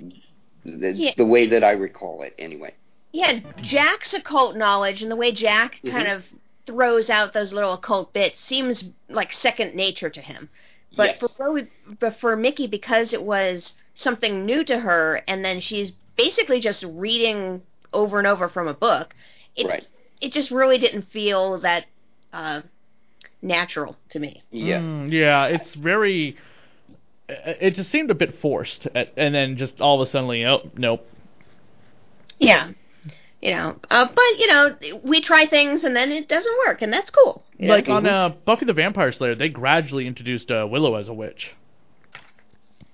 the, 0.66 0.91
Yeah. 0.93 1.12
the 1.18 1.26
way 1.26 1.47
that 1.47 1.64
I 1.64 1.72
recall 1.72 2.22
it, 2.24 2.34
anyway. 2.38 2.74
Yeah, 3.12 3.39
Jack's 3.62 4.14
occult 4.14 4.55
knowledge 4.55 5.01
and 5.01 5.10
the 5.12 5.16
way 5.16 5.32
Jack 5.32 5.80
kind 5.89 6.08
of 6.08 6.26
throws 6.66 7.10
out 7.10 7.34
those 7.34 7.53
little 7.53 7.74
occult 7.74 8.12
bits 8.14 8.39
seems 8.39 8.84
like 9.10 9.32
second 9.32 9.74
nature 9.74 10.10
to 10.10 10.22
him. 10.22 10.49
But 10.95 11.12
Yes. 11.12 11.20
for 11.20 11.30
Robey, 11.43 11.68
but 11.99 12.20
for 12.20 12.36
Micki, 12.36 12.70
because 12.70 13.14
it 13.14 13.24
was 13.24 13.74
something 13.95 14.45
new 14.45 14.64
to 14.66 14.80
her, 14.80 15.22
and 15.28 15.43
then 15.45 15.60
she's 15.60 15.91
basically 16.18 16.60
just 16.60 16.84
reading 16.84 17.62
over 17.93 18.18
and 18.18 18.28
over 18.28 18.49
from 18.49 18.68
a 18.68 18.74
book, 18.74 19.16
it 19.55 19.68
Right. 19.68 19.88
it 20.20 20.32
just 20.34 20.51
really 20.51 20.78
didn't 20.78 21.03
feel 21.03 21.58
that 21.60 21.86
uh, 22.34 22.62
natural 23.41 23.95
to 24.10 24.20
me. 24.20 24.43
Yeah. 24.51 24.80
Mm, 24.80 25.12
yeah, 25.12 25.45
it's 25.45 25.74
very. 25.76 26.36
It 27.30 27.57
it 27.61 27.75
just 27.75 27.91
seemed 27.91 28.09
a 28.11 28.15
bit 28.15 28.39
forced, 28.39 28.88
and 28.95 29.36
then 29.36 29.57
just 29.57 29.82
all 29.82 30.01
of 30.01 30.07
a 30.07 30.11
sudden, 30.11 30.30
oh 30.45 30.69
nope. 30.78 31.05
Yeah. 32.39 32.71
You 33.41 33.51
know, 33.51 33.75
uh, 33.91 34.07
but 34.07 34.39
you 34.39 34.47
know, 34.47 34.75
we 35.03 35.21
try 35.21 35.45
things 35.45 35.84
and 35.84 35.95
then 35.95 36.11
it 36.11 36.28
doesn't 36.28 36.57
work, 36.65 36.82
and 36.82 36.91
that's 36.91 37.11
cool. 37.11 37.43
you 37.57 37.67
know? 37.67 37.75
Like 37.75 37.88
on 37.88 38.05
uh, 38.07 38.30
Buffy 38.45 38.65
the 38.65 38.73
Vampire 38.73 39.11
Slayer, 39.11 39.36
they 39.36 39.47
gradually 39.49 40.07
introduced 40.07 40.49
uh, 40.49 40.67
Willow 40.69 40.95
as 40.95 41.07
a 41.07 41.13
witch. 41.13 41.51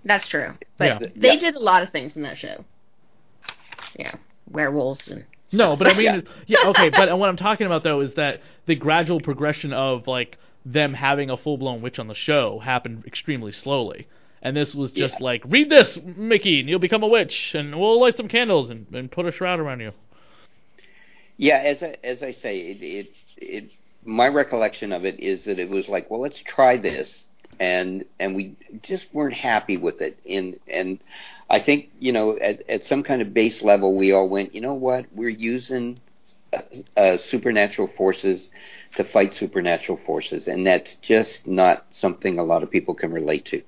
That's 0.03 0.27
true. 0.27 0.53
But 0.77 1.01
Yeah. 1.01 1.07
they 1.15 1.33
Yeah. 1.33 1.39
did 1.39 1.55
a 1.55 1.59
lot 1.61 1.81
of 1.81 1.91
things 1.91 2.17
in 2.17 2.23
that 2.23 2.37
show. 2.37 2.65
Yeah, 3.97 4.15
werewolves 4.51 5.07
and 5.09 5.23
No, 5.53 5.75
but 5.77 5.87
I 5.87 5.93
mean, 5.93 6.05
Yeah. 6.47 6.57
yeah, 6.63 6.69
okay. 6.71 6.89
But 6.89 7.17
what 7.17 7.29
I'm 7.29 7.37
talking 7.37 7.65
about 7.65 7.83
though 7.83 8.01
is 8.01 8.13
that 8.15 8.41
the 8.65 8.75
gradual 8.75 9.21
progression 9.21 9.71
of 9.71 10.07
like 10.07 10.37
them 10.65 10.93
having 10.93 11.29
a 11.29 11.37
full 11.37 11.57
blown 11.57 11.81
witch 11.81 11.99
on 11.99 12.07
the 12.07 12.15
show 12.15 12.59
happened 12.59 13.03
extremely 13.05 13.51
slowly, 13.53 14.07
and 14.43 14.55
this 14.55 14.75
was 14.75 14.91
just 14.91 15.15
Yeah. 15.15 15.23
like, 15.23 15.41
read 15.45 15.69
this, 15.69 15.97
Micki, 15.97 16.59
and 16.59 16.69
you'll 16.69 16.77
become 16.79 17.01
a 17.01 17.07
witch, 17.07 17.55
and 17.55 17.79
we'll 17.79 17.99
light 17.99 18.17
some 18.17 18.27
candles 18.27 18.69
and, 18.69 18.85
and 18.93 19.09
put 19.09 19.25
a 19.25 19.31
shroud 19.31 19.59
around 19.59 19.79
you. 19.79 19.93
Yeah, 21.37 21.57
as 21.57 21.81
I, 21.81 21.97
as 22.03 22.21
I 22.21 22.31
say, 22.33 22.59
it, 22.59 22.83
it 22.83 23.11
it 23.37 23.71
my 24.05 24.27
recollection 24.27 24.91
of 24.91 25.05
it 25.05 25.19
is 25.19 25.45
that 25.45 25.57
it 25.57 25.69
was 25.69 25.87
like, 25.87 26.11
well, 26.11 26.19
let's 26.19 26.39
try 26.41 26.77
this, 26.77 27.23
and 27.59 28.05
and 28.19 28.35
we 28.35 28.55
just 28.83 29.07
weren't 29.13 29.33
happy 29.33 29.77
with 29.77 30.01
it. 30.01 30.19
And 30.29 30.59
and 30.67 30.99
I 31.49 31.59
think 31.59 31.89
you 31.99 32.11
know 32.11 32.37
at 32.37 32.69
at 32.69 32.83
some 32.83 33.01
kind 33.01 33.21
of 33.21 33.33
base 33.33 33.63
level, 33.63 33.95
we 33.95 34.11
all 34.11 34.29
went, 34.29 34.53
you 34.53 34.61
know 34.61 34.75
what, 34.75 35.05
we're 35.15 35.29
using 35.29 35.99
uh, 36.51 36.61
uh, 36.97 37.17
supernatural 37.17 37.89
forces 37.97 38.49
to 38.97 39.03
fight 39.05 39.33
supernatural 39.33 39.99
forces, 40.05 40.47
and 40.47 40.67
that's 40.67 40.95
just 41.01 41.47
not 41.47 41.85
something 41.91 42.37
a 42.37 42.43
lot 42.43 42.61
of 42.61 42.69
people 42.69 42.93
can 42.93 43.11
relate 43.11 43.45
to. 43.45 43.63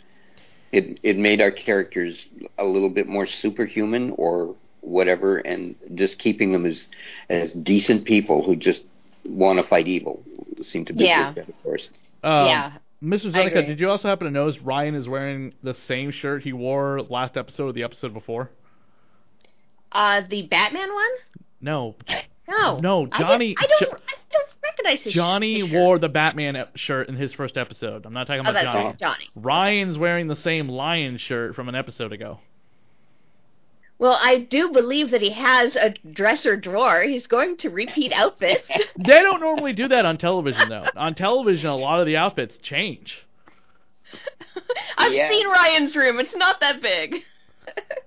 It 0.75 0.99
it 1.03 1.17
made 1.17 1.41
our 1.41 1.51
characters 1.51 2.25
a 2.57 2.65
little 2.65 2.89
bit 2.89 3.07
more 3.07 3.25
superhuman 3.25 4.13
or 4.17 4.55
whatever, 4.81 5.37
and 5.37 5.75
just 5.95 6.17
keeping 6.19 6.51
them 6.51 6.65
as 6.65 6.87
as 7.29 7.53
decent 7.53 8.05
people 8.05 8.43
who 8.43 8.55
just 8.55 8.83
want 9.23 9.57
to 9.59 9.63
fight 9.67 9.87
evil 9.87 10.21
seemed 10.63 10.87
to 10.87 10.93
be 10.93 11.05
Yeah. 11.05 11.33
good, 11.33 11.49
of 11.49 11.63
course. 11.63 11.89
Um, 12.23 12.45
Yeah. 12.47 12.71
Mr. 13.03 13.33
I 13.35 13.49
Zeneca, 13.49 13.65
did 13.67 13.79
you 13.79 13.89
also 13.89 14.07
happen 14.07 14.25
to 14.25 14.31
notice 14.31 14.59
Ryan 14.61 14.95
is 14.95 15.07
wearing 15.07 15.53
the 15.63 15.75
same 15.87 16.11
shirt 16.11 16.43
he 16.43 16.53
wore 16.53 17.01
last 17.03 17.37
episode 17.37 17.67
or 17.67 17.73
the 17.73 17.83
episode 17.83 18.13
before? 18.13 18.49
uh, 19.91 20.21
the 20.29 20.41
Batman 20.43 20.91
one. 20.93 21.11
No, 21.61 21.95
No, 22.47 22.79
No, 22.79 23.07
I 23.11 23.19
Johnny- 23.19 23.55
didn't- 23.55 23.63
I, 23.63 23.67
don't. 23.67 23.91
Jo- 23.91 23.97
I 24.07 24.13
don't 24.31 24.49
recognize 24.63 25.01
his 25.03 25.13
Johnny 25.13 25.59
his 25.61 25.69
shirt. 25.69 25.79
wore 25.79 25.99
the 25.99 26.09
Batman 26.09 26.65
shirt 26.75 27.09
in 27.09 27.15
his 27.15 27.33
first 27.33 27.57
episode. 27.57 28.05
I'm 28.05 28.13
not 28.13 28.27
talking 28.27 28.45
Oh, 28.45 28.49
about 28.49 28.53
that's 28.53 28.73
Johnny. 28.73 28.85
right, 28.85 28.97
Johnny. 28.99 29.25
Ryan's 29.35 29.97
wearing 29.97 30.27
the 30.27 30.35
same 30.35 30.69
lion 30.69 31.17
shirt 31.17 31.55
from 31.55 31.69
an 31.69 31.75
episode 31.75 32.13
ago. 32.13 32.39
Well, 33.97 34.19
I 34.21 34.39
do 34.39 34.71
believe 34.73 35.11
that 35.11 35.21
he 35.21 35.29
has 35.31 35.77
a 35.77 35.91
dresser 36.11 36.57
drawer. 36.57 37.01
He's 37.01 37.27
going 37.27 37.55
to 37.57 37.69
repeat 37.69 38.11
outfits. 38.11 38.67
They 38.97 39.21
don't 39.21 39.39
normally 39.39 39.73
do 39.73 39.87
that 39.87 40.05
on 40.05 40.17
television, 40.17 40.67
though. 40.69 40.85
On 40.97 41.15
television, 41.15 41.67
a 41.69 41.75
lot 41.77 41.99
of 42.01 42.05
the 42.05 42.17
outfits 42.17 42.57
change. 42.57 43.25
I've 44.97 45.13
Yeah. 45.13 45.29
seen 45.29 45.47
Ryan's 45.47 45.95
room. 45.95 46.19
It's 46.19 46.35
not 46.35 46.59
that 46.59 46.81
big. 46.81 47.23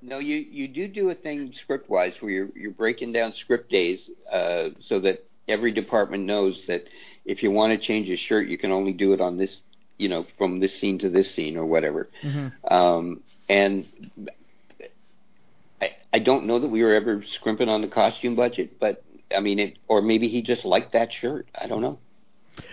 No, 0.01 0.19
you 0.19 0.37
you 0.37 0.69
do 0.69 0.89
do 0.89 1.11
a 1.11 1.15
thing 1.15 1.53
script 1.53 1.91
wise 1.91 2.15
where 2.21 2.31
you're 2.31 2.49
you're 2.55 2.71
breaking 2.71 3.13
down 3.13 3.33
script 3.33 3.71
days 3.71 4.09
uh, 4.33 4.71
so 4.81 5.01
that 5.01 5.25
every 5.49 5.73
department 5.73 6.25
knows 6.25 6.65
that 6.67 6.85
if 7.25 7.43
you 7.43 7.51
want 7.51 7.73
to 7.73 7.87
change 7.87 8.09
a 8.09 8.17
shirt, 8.17 8.49
you 8.49 8.57
can 8.57 8.71
only 8.71 8.93
do 8.93 9.13
it 9.13 9.21
on 9.21 9.37
this, 9.37 9.61
you 9.99 10.09
know, 10.09 10.27
from 10.39 10.61
this 10.61 10.79
scene 10.79 10.99
to 11.01 11.11
this 11.11 11.35
scene 11.35 11.57
or 11.57 11.67
whatever. 11.67 12.09
Um, 12.71 13.23
and 13.49 13.87
I 15.83 15.91
I 16.13 16.19
don't 16.21 16.47
know 16.47 16.59
that 16.59 16.69
we 16.69 16.83
were 16.83 16.95
ever 16.95 17.23
scrimping 17.25 17.69
on 17.69 17.83
the 17.83 17.89
costume 17.89 18.35
budget, 18.37 18.79
but 18.79 19.03
I 19.37 19.41
mean 19.41 19.59
it, 19.59 19.79
or 19.89 20.01
maybe 20.01 20.29
he 20.29 20.43
just 20.43 20.65
liked 20.65 20.93
that 20.93 21.13
shirt. 21.13 21.49
I 21.61 21.67
don't 21.67 21.83
know. 21.83 21.99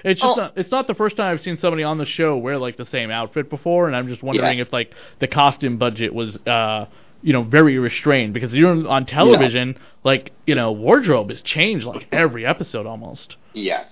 It's 0.03 0.21
just 0.21 0.37
Oh. 0.37 0.41
not, 0.41 0.53
it's 0.57 0.71
not 0.71 0.87
the 0.87 0.95
first 0.95 1.17
time 1.17 1.31
I've 1.33 1.41
seen 1.41 1.57
somebody 1.57 1.83
on 1.83 1.97
the 1.97 2.05
show 2.05 2.37
wear 2.37 2.57
like 2.57 2.77
the 2.77 2.85
same 2.85 3.11
outfit 3.11 3.49
before, 3.49 3.87
and 3.87 3.95
I'm 3.95 4.07
just 4.07 4.23
wondering 4.23 4.57
Yeah. 4.57 4.63
if 4.63 4.73
like 4.73 4.93
the 5.19 5.27
costume 5.27 5.77
budget 5.77 6.13
was 6.13 6.37
uh 6.47 6.85
you 7.21 7.33
know 7.33 7.43
very 7.43 7.77
restrained 7.79 8.33
because 8.33 8.53
you're 8.53 8.87
on 8.87 9.05
television 9.05 9.77
like 10.03 10.31
you 10.45 10.53
know 10.55 10.71
wardrobe 10.71 11.31
is 11.31 11.41
changed 11.41 11.85
like 11.85 12.07
every 12.11 12.45
episode 12.45 12.85
almost. 12.85 13.35
Yeah. 13.53 13.85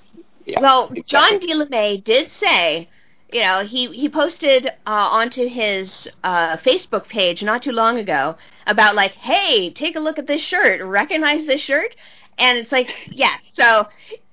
yeah 0.46 0.60
Well, 0.60 0.90
John 1.06 1.36
exactly. 1.36 1.48
D. 1.48 1.54
LeMay 1.54 2.04
did 2.04 2.30
say, 2.30 2.90
you 3.32 3.42
know, 3.42 3.64
he 3.66 3.88
he 3.88 4.08
posted 4.10 4.68
uh, 4.68 4.72
onto 4.86 5.48
his 5.48 6.08
uh, 6.24 6.58
Facebook 6.58 7.08
page 7.08 7.42
not 7.42 7.64
too 7.64 7.72
long 7.72 7.98
ago 7.98 8.36
about 8.68 8.94
like, 8.94 9.14
hey, 9.14 9.72
take 9.72 9.96
a 9.96 10.00
look 10.00 10.20
at 10.20 10.28
this 10.28 10.42
shirt, 10.42 10.82
recognize 10.84 11.46
this 11.48 11.62
shirt, 11.62 11.96
and 12.38 12.60
it's 12.60 12.72
like, 12.72 12.90
yeah. 13.10 13.34
So 13.54 13.88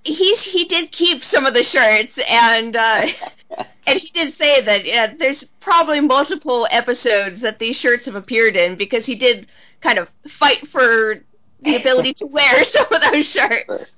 he's 0.05 0.41
he 0.41 0.65
did 0.65 0.93
keep 0.93 1.23
some 1.25 1.47
of 1.47 1.55
the 1.55 1.63
shirts, 1.63 2.19
and 2.29 2.77
uh, 2.77 3.07
and 3.87 3.99
he 3.99 4.09
did 4.09 4.35
say 4.35 4.61
that 4.63 4.85
yeah, 4.85 5.15
there's 5.19 5.45
probably 5.61 6.01
multiple 6.01 6.67
episodes 6.71 7.41
that 7.43 7.59
these 7.59 7.77
shirts 7.77 8.07
have 8.07 8.15
appeared 8.15 8.57
in 8.57 8.77
because 8.77 9.07
he 9.07 9.15
did 9.15 9.47
kind 9.81 9.99
of 9.99 10.09
fight 10.39 10.67
for 10.69 11.17
the 11.63 11.77
ability 11.77 12.15
to 12.15 12.27
wear 12.27 12.65
some 12.65 12.87
of 12.93 13.01
those 13.13 13.27
shirts. 13.27 13.93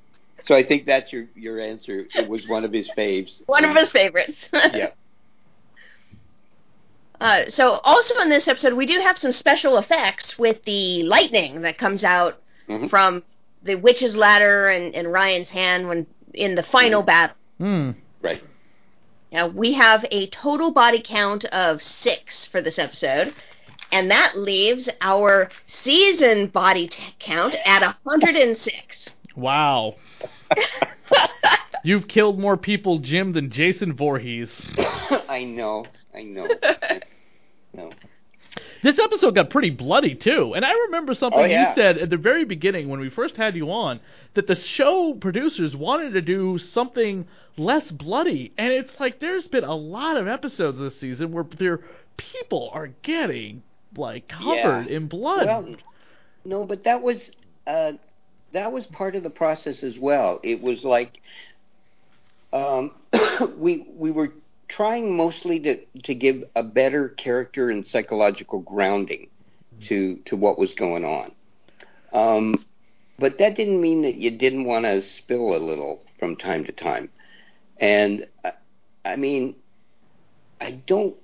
So 0.46 0.54
I 0.56 0.64
think 0.64 0.86
that's 0.86 1.12
your 1.12 1.26
your 1.36 1.60
answer. 1.60 2.06
It 2.14 2.28
was 2.28 2.48
one 2.48 2.64
of 2.64 2.72
his 2.72 2.90
faves. 2.96 3.40
One 3.46 3.64
of 3.64 3.76
his 3.76 3.90
favorites. 3.90 4.48
Yeah. 4.74 4.90
Uh, 7.20 7.44
so 7.50 7.78
also 7.84 8.18
in 8.20 8.28
this 8.28 8.48
episode, 8.48 8.74
we 8.74 8.84
do 8.84 8.98
have 9.00 9.16
some 9.16 9.30
special 9.30 9.78
effects 9.78 10.36
with 10.38 10.64
the 10.64 11.04
lightning 11.04 11.60
that 11.60 11.78
comes 11.78 12.02
out 12.02 12.40
Mhm. 12.68 12.90
from 12.90 13.22
the 13.64 13.76
witch's 13.76 14.16
ladder 14.16 14.68
and, 14.68 14.94
and 14.94 15.12
Ryan's 15.12 15.50
hand 15.50 15.88
when 15.88 16.06
in 16.34 16.54
the 16.54 16.62
final 16.62 17.02
battle. 17.02 17.36
Hmm. 17.58 17.90
Right. 18.22 18.42
Now 19.30 19.48
we 19.48 19.72
have 19.74 20.04
a 20.10 20.28
total 20.28 20.72
body 20.72 21.02
count 21.04 21.44
of 21.46 21.82
six 21.82 22.46
for 22.46 22.60
this 22.60 22.78
episode, 22.78 23.34
and 23.90 24.10
that 24.10 24.36
leaves 24.36 24.88
our 25.00 25.50
season 25.66 26.48
body 26.48 26.88
t- 26.88 27.14
count 27.18 27.54
at 27.64 27.82
106. 28.02 29.10
Wow. 29.36 29.96
You've 31.84 32.06
killed 32.06 32.38
more 32.38 32.56
people, 32.56 32.98
Jim, 32.98 33.32
than 33.32 33.50
Jason 33.50 33.94
Voorhees. 33.94 34.50
I 35.28 35.44
know. 35.44 35.86
I 36.14 36.22
know. 36.22 36.48
no. 37.72 37.90
This 38.82 38.98
episode 38.98 39.34
got 39.34 39.48
pretty 39.50 39.70
bloody 39.70 40.14
too, 40.14 40.54
and 40.54 40.64
I 40.64 40.72
remember 40.72 41.14
something 41.14 41.40
Oh, 41.40 41.44
yeah. 41.44 41.70
you 41.70 41.74
said 41.74 41.98
at 41.98 42.10
the 42.10 42.16
very 42.16 42.44
beginning 42.44 42.88
when 42.88 43.00
we 43.00 43.08
first 43.08 43.36
had 43.36 43.56
you 43.56 43.70
on 43.70 44.00
that 44.34 44.46
the 44.46 44.56
show 44.56 45.14
producers 45.14 45.74
wanted 45.76 46.12
to 46.14 46.20
do 46.20 46.58
something 46.58 47.26
less 47.56 47.90
bloody, 47.90 48.52
and 48.58 48.72
it's 48.72 48.92
like 49.00 49.20
there's 49.20 49.46
been 49.46 49.64
a 49.64 49.74
lot 49.74 50.16
of 50.16 50.26
episodes 50.28 50.78
this 50.78 50.98
season 51.00 51.32
where 51.32 51.44
their 51.58 51.80
people 52.16 52.70
are 52.74 52.88
getting 53.02 53.62
like 53.96 54.28
covered 54.28 54.86
Yeah. 54.88 54.96
in 54.96 55.06
blood. 55.06 55.46
Well, 55.46 55.76
no, 56.44 56.64
but 56.64 56.84
that 56.84 57.00
was 57.02 57.20
uh, 57.66 57.92
that 58.52 58.70
was 58.72 58.84
part 58.86 59.14
of 59.16 59.22
the 59.22 59.30
process 59.30 59.82
as 59.82 59.98
well. 59.98 60.40
It 60.42 60.60
was 60.60 60.82
like 60.84 61.20
um, 62.52 62.90
we 63.58 63.86
we 63.96 64.10
were 64.10 64.32
trying 64.76 65.16
mostly 65.16 65.60
to 65.60 65.76
to 66.02 66.14
give 66.14 66.44
a 66.56 66.62
better 66.62 67.10
character 67.10 67.70
and 67.70 67.86
psychological 67.86 68.60
grounding 68.60 69.28
to 69.82 70.16
to 70.24 70.36
what 70.36 70.58
was 70.58 70.74
going 70.74 71.04
on. 71.04 71.32
Um, 72.12 72.64
but 73.18 73.38
that 73.38 73.56
didn't 73.56 73.80
mean 73.80 74.02
that 74.02 74.16
you 74.16 74.30
didn't 74.30 74.64
want 74.64 74.84
to 74.84 75.02
spill 75.02 75.54
a 75.54 75.58
little 75.58 76.02
from 76.18 76.36
time 76.36 76.64
to 76.64 76.72
time. 76.72 77.08
And 77.78 78.26
I, 78.44 78.52
I 79.04 79.16
mean, 79.16 79.54
I 80.60 80.72
don't. 80.86 81.14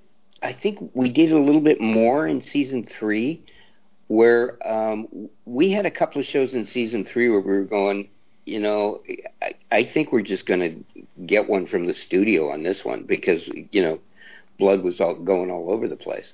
I 0.42 0.52
think 0.52 0.90
we 0.94 1.10
did 1.10 1.32
a 1.32 1.38
little 1.38 1.60
bit 1.60 1.80
more 1.80 2.26
in 2.26 2.42
season 2.42 2.86
three, 2.98 3.42
where 4.08 4.56
um, 4.68 5.28
we 5.44 5.70
had 5.70 5.86
a 5.86 5.90
couple 5.90 6.20
of 6.20 6.26
shows 6.26 6.54
in 6.54 6.66
season 6.66 7.04
three 7.04 7.28
where 7.28 7.40
we 7.40 7.50
were 7.50 7.64
going. 7.64 8.08
You 8.48 8.60
know, 8.60 9.02
I, 9.42 9.54
I 9.70 9.84
think 9.84 10.10
we're 10.10 10.22
just 10.22 10.46
going 10.46 10.60
to 10.60 11.04
get 11.26 11.48
one 11.48 11.66
from 11.66 11.86
the 11.86 11.94
studio 11.94 12.50
on 12.50 12.62
this 12.62 12.84
one 12.84 13.02
because 13.02 13.46
you 13.72 13.82
know, 13.82 13.98
blood 14.58 14.82
was 14.82 15.00
all 15.00 15.14
going 15.14 15.50
all 15.50 15.70
over 15.70 15.86
the 15.86 15.96
place. 15.96 16.32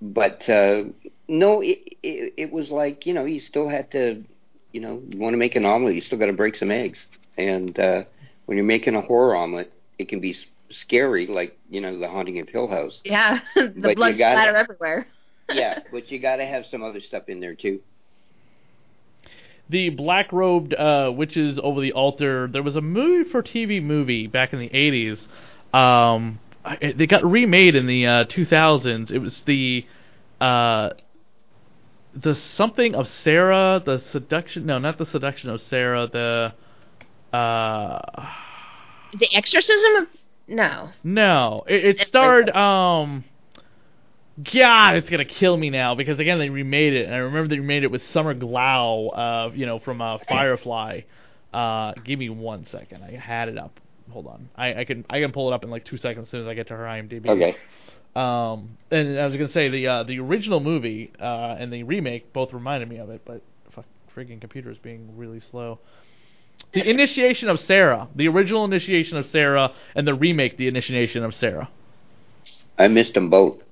But 0.00 0.48
uh, 0.48 0.84
no, 1.28 1.60
it, 1.60 1.78
it 2.02 2.34
it 2.36 2.52
was 2.52 2.70
like 2.70 3.06
you 3.06 3.14
know 3.14 3.24
you 3.24 3.40
still 3.40 3.68
had 3.68 3.90
to, 3.92 4.24
you 4.72 4.80
know, 4.80 5.02
you 5.08 5.18
want 5.18 5.34
to 5.34 5.38
make 5.38 5.56
an 5.56 5.64
omelet, 5.66 5.94
you 5.94 6.00
still 6.00 6.18
got 6.18 6.26
to 6.26 6.32
break 6.32 6.56
some 6.56 6.70
eggs, 6.70 7.06
and 7.36 7.78
uh, 7.78 8.04
when 8.46 8.56
you're 8.56 8.66
making 8.66 8.94
a 8.94 9.00
horror 9.02 9.36
omelet, 9.36 9.72
it 9.98 10.08
can 10.08 10.20
be 10.20 10.34
scary, 10.70 11.26
like 11.26 11.56
you 11.70 11.80
know, 11.80 11.98
the 11.98 12.08
haunting 12.08 12.40
of 12.40 12.48
Hill 12.48 12.68
House. 12.68 13.00
Yeah, 13.04 13.40
the 13.54 13.68
But 13.76 13.96
blood 13.96 14.18
gotta- 14.18 14.36
splatter 14.40 14.56
everywhere. 14.56 15.06
yeah, 15.52 15.80
but 15.92 16.10
you 16.10 16.18
got 16.18 16.36
to 16.36 16.46
have 16.46 16.66
some 16.66 16.82
other 16.82 17.00
stuff 17.00 17.28
in 17.28 17.40
there 17.40 17.54
too. 17.54 17.80
The 19.68 19.90
black 19.90 20.32
robed 20.32 20.74
uh, 20.74 21.12
witches 21.14 21.58
over 21.62 21.80
the 21.80 21.92
altar. 21.92 22.48
There 22.50 22.62
was 22.62 22.76
a 22.76 22.80
movie 22.80 23.28
for 23.28 23.42
TV 23.42 23.82
movie 23.82 24.26
back 24.26 24.52
in 24.52 24.58
the 24.58 24.72
eighties. 24.74 25.26
Um, 25.72 26.40
they 26.80 27.06
got 27.06 27.24
remade 27.24 27.74
in 27.74 27.86
the 27.86 28.06
uh, 28.06 28.24
two 28.24 28.44
thousands. 28.44 29.10
It 29.10 29.18
was 29.18 29.42
the 29.46 29.86
uh, 30.40 30.90
the 32.14 32.34
something 32.34 32.94
of 32.94 33.08
Sarah, 33.08 33.82
the 33.84 34.02
seduction. 34.12 34.66
No, 34.66 34.78
not 34.78 34.98
the 34.98 35.06
seduction 35.06 35.50
of 35.50 35.60
Sarah. 35.60 36.06
The 36.06 36.52
uh, 37.36 37.98
The 39.18 39.28
exorcism 39.34 39.96
of 39.96 40.08
no. 40.48 40.90
no, 41.02 41.64
it, 41.66 41.84
it 41.84 41.98
starred 41.98 42.48
um. 42.50 43.24
God, 44.42 44.96
it's 44.96 45.08
gonna 45.08 45.24
kill 45.24 45.56
me 45.56 45.70
now 45.70 45.94
because 45.94 46.18
again 46.18 46.38
they 46.38 46.50
remade 46.50 46.92
it, 46.92 47.06
and 47.06 47.14
I 47.14 47.18
remember 47.18 47.48
they 47.48 47.58
remade 47.58 47.84
it 47.84 47.90
with 47.90 48.02
Summer 48.04 48.34
Glau, 48.34 49.10
uh, 49.14 49.50
you 49.54 49.64
know, 49.64 49.78
from 49.78 50.02
uh, 50.02 50.18
Firefly. 50.28 51.02
Uh, 51.52 51.94
give 52.04 52.18
me 52.18 52.28
one 52.28 52.66
second. 52.66 53.02
I 53.02 53.12
had 53.12 53.48
it 53.48 53.56
up. 53.56 53.80
Hold 54.10 54.26
on. 54.26 54.50
I, 54.54 54.80
I 54.80 54.84
can 54.84 55.06
I 55.08 55.20
can 55.20 55.32
pull 55.32 55.50
it 55.50 55.54
up 55.54 55.64
in 55.64 55.70
like 55.70 55.84
two 55.84 55.96
seconds 55.96 56.26
as 56.26 56.30
soon 56.30 56.42
as 56.42 56.46
I 56.46 56.54
get 56.54 56.68
to 56.68 56.76
her 56.76 56.84
IMDb. 56.84 57.26
Okay. 57.28 57.56
Um, 58.14 58.76
and 58.90 59.18
I 59.18 59.26
was 59.26 59.36
gonna 59.36 59.50
say 59.52 59.68
the 59.68 59.86
uh, 59.86 60.02
the 60.02 60.20
original 60.20 60.60
movie 60.60 61.12
uh, 61.18 61.56
and 61.58 61.72
the 61.72 61.82
remake 61.84 62.32
both 62.32 62.52
reminded 62.52 62.88
me 62.88 62.98
of 62.98 63.08
it, 63.08 63.22
but 63.24 63.42
fuck, 63.70 63.86
friggin' 64.14 64.40
computer 64.40 64.70
is 64.70 64.78
being 64.78 65.16
really 65.16 65.40
slow. 65.40 65.78
The 66.72 66.88
Initiation 66.88 67.48
of 67.48 67.60
Sarah, 67.60 68.08
the 68.14 68.28
original 68.28 68.64
Initiation 68.64 69.16
of 69.16 69.26
Sarah, 69.26 69.72
and 69.94 70.06
the 70.06 70.14
remake, 70.14 70.56
The 70.56 70.68
Initiation 70.68 71.22
of 71.22 71.34
Sarah. 71.34 71.68
I 72.78 72.88
missed 72.88 73.14
them 73.14 73.30
both. 73.30 73.62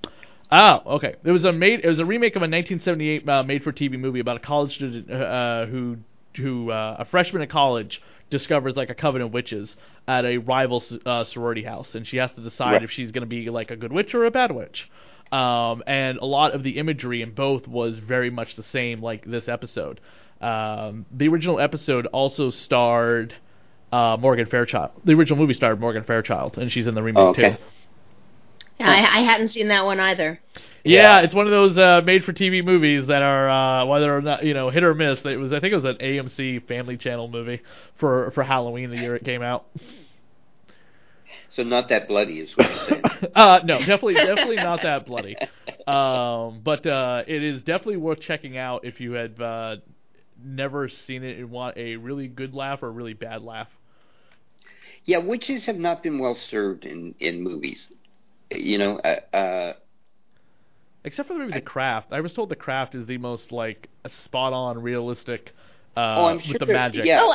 Oh, 0.56 0.94
okay. 0.96 1.16
There 1.24 1.32
was 1.32 1.44
a 1.44 1.52
made. 1.52 1.80
It 1.82 1.88
was 1.88 1.98
a 1.98 2.04
remake 2.04 2.36
of 2.36 2.42
a 2.42 2.46
1978 2.48 3.28
uh, 3.28 3.42
made-for-TV 3.42 3.98
movie 3.98 4.20
about 4.20 4.36
a 4.36 4.40
college 4.40 4.74
student 4.76 5.10
uh, 5.10 5.66
who 5.66 5.96
who 6.36 6.70
uh, 6.70 6.96
a 7.00 7.04
freshman 7.06 7.42
at 7.42 7.50
college 7.50 8.00
discovers 8.30 8.76
like 8.76 8.88
a 8.90 8.94
coven 8.94 9.20
of 9.22 9.32
witches 9.32 9.76
at 10.06 10.24
a 10.24 10.38
rival 10.38 10.82
uh, 11.06 11.24
sorority 11.24 11.64
house, 11.64 11.94
and 11.96 12.06
she 12.06 12.18
has 12.18 12.30
to 12.34 12.40
decide 12.40 12.72
Right. 12.72 12.82
if 12.84 12.90
she's 12.90 13.10
going 13.10 13.22
to 13.22 13.26
be 13.28 13.50
like 13.50 13.70
a 13.70 13.76
good 13.76 13.92
witch 13.92 14.14
or 14.14 14.24
a 14.24 14.30
bad 14.30 14.52
witch. 14.52 14.88
Um, 15.32 15.82
and 15.86 16.18
a 16.18 16.24
lot 16.24 16.52
of 16.54 16.62
the 16.62 16.78
imagery 16.78 17.20
in 17.22 17.32
both 17.32 17.66
was 17.66 17.98
very 17.98 18.30
much 18.30 18.54
the 18.56 18.62
same, 18.62 19.02
like 19.02 19.24
this 19.24 19.48
episode. 19.48 20.00
Um, 20.40 21.06
the 21.12 21.26
original 21.28 21.58
episode 21.58 22.06
also 22.06 22.50
starred 22.50 23.34
uh, 23.92 24.16
Morgan 24.20 24.46
Fairchild. 24.46 24.90
The 25.04 25.12
original 25.14 25.38
movie 25.38 25.54
starred 25.54 25.80
Morgan 25.80 26.04
Fairchild, 26.04 26.58
and 26.58 26.70
she's 26.70 26.86
in 26.86 26.94
the 26.94 27.02
remake 27.02 27.20
Oh, 27.22 27.28
okay. 27.30 27.50
too. 27.52 27.56
Yeah, 28.78 28.88
I, 28.88 29.18
I 29.18 29.22
hadn't 29.22 29.48
seen 29.48 29.68
that 29.68 29.84
one 29.84 30.00
either. 30.00 30.40
Yeah, 30.84 31.20
it's 31.20 31.32
one 31.32 31.46
of 31.46 31.50
those 31.50 31.78
uh, 31.78 32.02
made-for-TV 32.04 32.62
movies 32.62 33.06
that 33.06 33.22
are 33.22 33.48
uh, 33.48 33.86
whether 33.86 34.14
or 34.14 34.20
not 34.20 34.44
you 34.44 34.52
know 34.52 34.68
hit 34.68 34.84
or 34.84 34.94
miss. 34.94 35.18
It 35.24 35.36
was 35.38 35.52
I 35.52 35.60
think 35.60 35.72
it 35.72 35.76
was 35.76 35.84
an 35.86 35.96
ABC 35.96 36.66
Family 36.68 36.98
Channel 36.98 37.28
movie 37.28 37.62
for 37.96 38.30
for 38.32 38.42
Halloween 38.42 38.90
the 38.90 38.98
year 38.98 39.16
it 39.16 39.24
came 39.24 39.42
out. 39.42 39.66
So 41.50 41.62
not 41.62 41.88
that 41.88 42.08
bloody 42.08 42.40
is 42.40 42.54
what 42.56 42.68
you're 42.68 42.78
saying. 42.88 43.02
uh, 43.34 43.60
no, 43.64 43.78
definitely 43.78 44.14
definitely 44.14 44.56
not 44.56 44.82
that 44.82 45.06
bloody. 45.06 45.36
Um, 45.86 46.60
but 46.62 46.84
uh, 46.84 47.22
it 47.26 47.42
is 47.42 47.62
definitely 47.62 47.98
worth 47.98 48.20
checking 48.20 48.58
out 48.58 48.84
if 48.84 49.00
you 49.00 49.12
had 49.12 49.40
uh, 49.40 49.76
never 50.42 50.88
seen 50.88 51.22
it 51.22 51.38
and 51.38 51.50
want 51.50 51.76
a 51.78 51.96
really 51.96 52.28
good 52.28 52.54
laugh 52.54 52.82
or 52.82 52.88
a 52.88 52.90
really 52.90 53.14
bad 53.14 53.42
laugh. 53.42 53.68
yeah, 55.04 55.18
witches 55.18 55.66
have 55.66 55.76
not 55.76 56.02
been 56.02 56.18
well 56.18 56.34
served 56.34 56.84
in 56.84 57.14
in 57.20 57.40
movies. 57.42 57.88
You 58.50 58.78
know, 58.78 58.98
uh, 58.98 59.36
uh, 59.36 59.72
Except 61.04 61.28
for 61.28 61.34
the 61.34 61.40
movie 61.40 61.52
The 61.52 61.60
Craft. 61.60 62.12
I 62.12 62.20
was 62.20 62.32
told 62.32 62.48
The 62.48 62.56
Craft 62.56 62.94
is 62.94 63.06
the 63.06 63.18
most 63.18 63.52
like 63.52 63.88
spot-on 64.08 64.80
realistic 64.82 65.52
uh, 65.96 66.14
Oh, 66.16 66.24
I'm 66.26 66.36
with 66.36 66.44
sure 66.46 66.58
the 66.58 66.66
magic. 66.66 67.04
yeah. 67.04 67.18
Oh, 67.20 67.34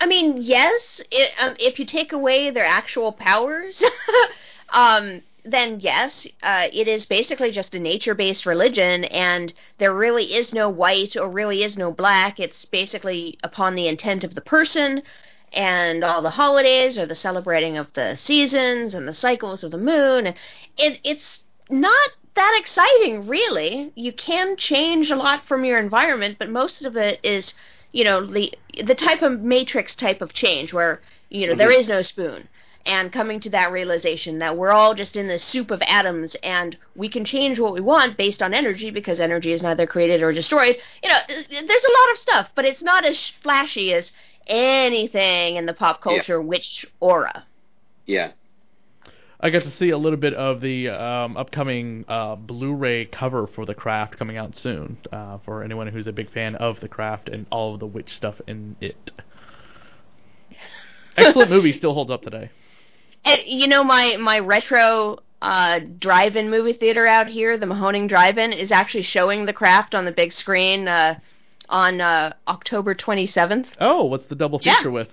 I 0.00 0.06
mean, 0.06 0.36
yes. 0.38 1.00
It, 1.10 1.32
um, 1.42 1.56
if 1.58 1.78
you 1.78 1.84
take 1.84 2.12
away 2.12 2.50
their 2.50 2.64
actual 2.64 3.12
powers, 3.12 3.82
um, 4.70 5.22
then 5.44 5.80
yes, 5.80 6.26
uh, 6.42 6.68
it 6.72 6.86
is 6.86 7.06
basically 7.06 7.50
just 7.50 7.74
a 7.74 7.80
nature-based 7.80 8.46
religion, 8.46 9.04
and 9.04 9.52
there 9.78 9.94
really 9.94 10.34
is 10.34 10.52
no 10.54 10.68
white 10.68 11.16
or 11.16 11.28
really 11.28 11.62
is 11.62 11.76
no 11.76 11.90
black. 11.90 12.38
It's 12.38 12.64
basically 12.66 13.38
upon 13.42 13.74
the 13.74 13.88
intent 13.88 14.24
of 14.24 14.34
the 14.34 14.40
person, 14.40 15.02
and 15.52 16.04
all 16.04 16.22
the 16.22 16.30
holidays 16.30 16.98
or 16.98 17.06
the 17.06 17.14
celebrating 17.14 17.76
of 17.76 17.92
the 17.94 18.14
seasons 18.16 18.94
and 18.94 19.08
the 19.08 19.14
cycles 19.14 19.64
of 19.64 19.70
the 19.70 19.78
moon. 19.78 20.34
It, 20.76 21.00
it's 21.04 21.40
not 21.70 22.10
that 22.34 22.56
exciting, 22.58 23.26
really. 23.26 23.92
You 23.94 24.12
can 24.12 24.56
change 24.56 25.10
a 25.10 25.16
lot 25.16 25.44
from 25.44 25.64
your 25.64 25.78
environment, 25.78 26.36
but 26.38 26.48
most 26.48 26.84
of 26.84 26.96
it 26.96 27.20
is, 27.22 27.52
you 27.92 28.04
know, 28.04 28.24
the 28.24 28.52
the 28.84 28.94
type 28.94 29.22
of 29.22 29.40
matrix 29.40 29.94
type 29.94 30.22
of 30.22 30.32
change 30.32 30.72
where 30.72 31.00
you 31.30 31.46
know 31.46 31.54
there 31.54 31.70
mm-hmm. 31.70 31.80
is 31.80 31.88
no 31.88 32.02
spoon, 32.02 32.48
and 32.86 33.12
coming 33.12 33.40
to 33.40 33.50
that 33.50 33.72
realization 33.72 34.38
that 34.38 34.56
we're 34.56 34.70
all 34.70 34.94
just 34.94 35.16
in 35.16 35.26
this 35.26 35.42
soup 35.42 35.70
of 35.70 35.82
atoms, 35.82 36.36
and 36.42 36.76
we 36.94 37.08
can 37.08 37.24
change 37.24 37.58
what 37.58 37.74
we 37.74 37.80
want 37.80 38.16
based 38.16 38.42
on 38.42 38.54
energy 38.54 38.90
because 38.90 39.18
energy 39.18 39.50
is 39.50 39.62
neither 39.62 39.86
created 39.86 40.22
or 40.22 40.32
destroyed. 40.32 40.76
You 41.02 41.08
know, 41.08 41.18
there's 41.28 41.50
a 41.84 42.00
lot 42.00 42.12
of 42.12 42.18
stuff, 42.18 42.50
but 42.54 42.64
it's 42.64 42.82
not 42.82 43.04
as 43.04 43.32
flashy 43.42 43.92
as 43.92 44.12
anything 44.48 45.56
in 45.56 45.66
the 45.66 45.74
pop 45.74 46.00
culture 46.00 46.40
witch 46.40 46.86
aura. 47.00 47.44
yeah. 48.06 48.32
I 49.40 49.50
got 49.50 49.62
to 49.62 49.70
see 49.70 49.90
a 49.90 49.98
little 49.98 50.18
bit 50.18 50.34
of 50.34 50.60
the 50.60 50.88
um, 50.88 51.36
upcoming 51.36 52.04
uh, 52.08 52.34
Blu-ray 52.34 53.04
cover 53.04 53.46
for 53.46 53.64
The 53.64 53.74
Craft 53.74 54.18
coming 54.18 54.36
out 54.36 54.56
soon. 54.56 54.98
Uh, 55.12 55.38
for 55.44 55.62
anyone 55.62 55.86
who's 55.86 56.08
a 56.08 56.12
big 56.12 56.32
fan 56.32 56.56
of 56.56 56.80
The 56.80 56.88
Craft 56.88 57.28
and 57.28 57.46
all 57.52 57.74
of 57.74 57.78
the 57.78 57.86
witch 57.86 58.16
stuff 58.16 58.40
in 58.48 58.74
it. 58.80 59.12
Excellent 61.16 61.50
movie, 61.50 61.72
still 61.72 61.94
holds 61.94 62.10
up 62.10 62.22
today. 62.22 62.50
And, 63.24 63.40
you 63.46 63.68
know, 63.68 63.84
my 63.84 64.16
my 64.18 64.40
retro 64.40 65.18
uh, 65.40 65.80
drive-in 66.00 66.50
movie 66.50 66.72
theater 66.72 67.06
out 67.06 67.28
here, 67.28 67.56
the 67.56 67.66
Mahoning 67.66 68.08
Drive-in, 68.08 68.52
is 68.52 68.72
actually 68.72 69.04
showing 69.04 69.44
The 69.44 69.52
Craft 69.52 69.94
on 69.94 70.04
the 70.04 70.12
big 70.12 70.32
screen 70.32 70.88
uh, 70.88 71.18
on 71.68 72.00
uh, 72.00 72.32
October 72.46 72.94
27th. 72.94 73.66
Oh, 73.80 74.04
what's 74.04 74.28
the 74.28 74.34
double 74.34 74.60
Yeah. 74.62 74.76
feature 74.76 74.90
with? 74.90 75.08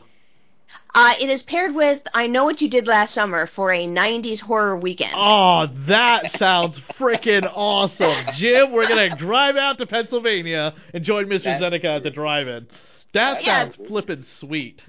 Uh, 0.93 1.13
it 1.19 1.29
is 1.29 1.43
paired 1.43 1.75
with 1.75 2.01
I 2.13 2.27
Know 2.27 2.45
What 2.45 2.61
You 2.61 2.69
Did 2.69 2.87
Last 2.87 3.13
Summer 3.13 3.47
for 3.47 3.73
a 3.73 3.85
90s 3.85 4.39
horror 4.39 4.77
weekend. 4.79 5.11
Oh, 5.15 5.67
that 5.87 6.37
sounds 6.37 6.79
freaking 6.97 7.49
awesome, 7.53 8.15
Jim. 8.33 8.71
We're 8.71 8.87
gonna 8.87 9.13
drive 9.15 9.57
out 9.57 9.77
to 9.79 9.85
Pennsylvania 9.85 10.73
and 10.93 11.03
join 11.03 11.25
Mr. 11.25 11.43
That's- 11.43 11.61
Zeneca 11.61 11.97
at 11.97 12.03
the 12.03 12.11
drive-in. 12.11 12.67
That 13.13 13.43
Yeah. 13.43 13.63
sounds 13.71 13.75
flippin' 13.87 14.23
sweet. 14.23 14.81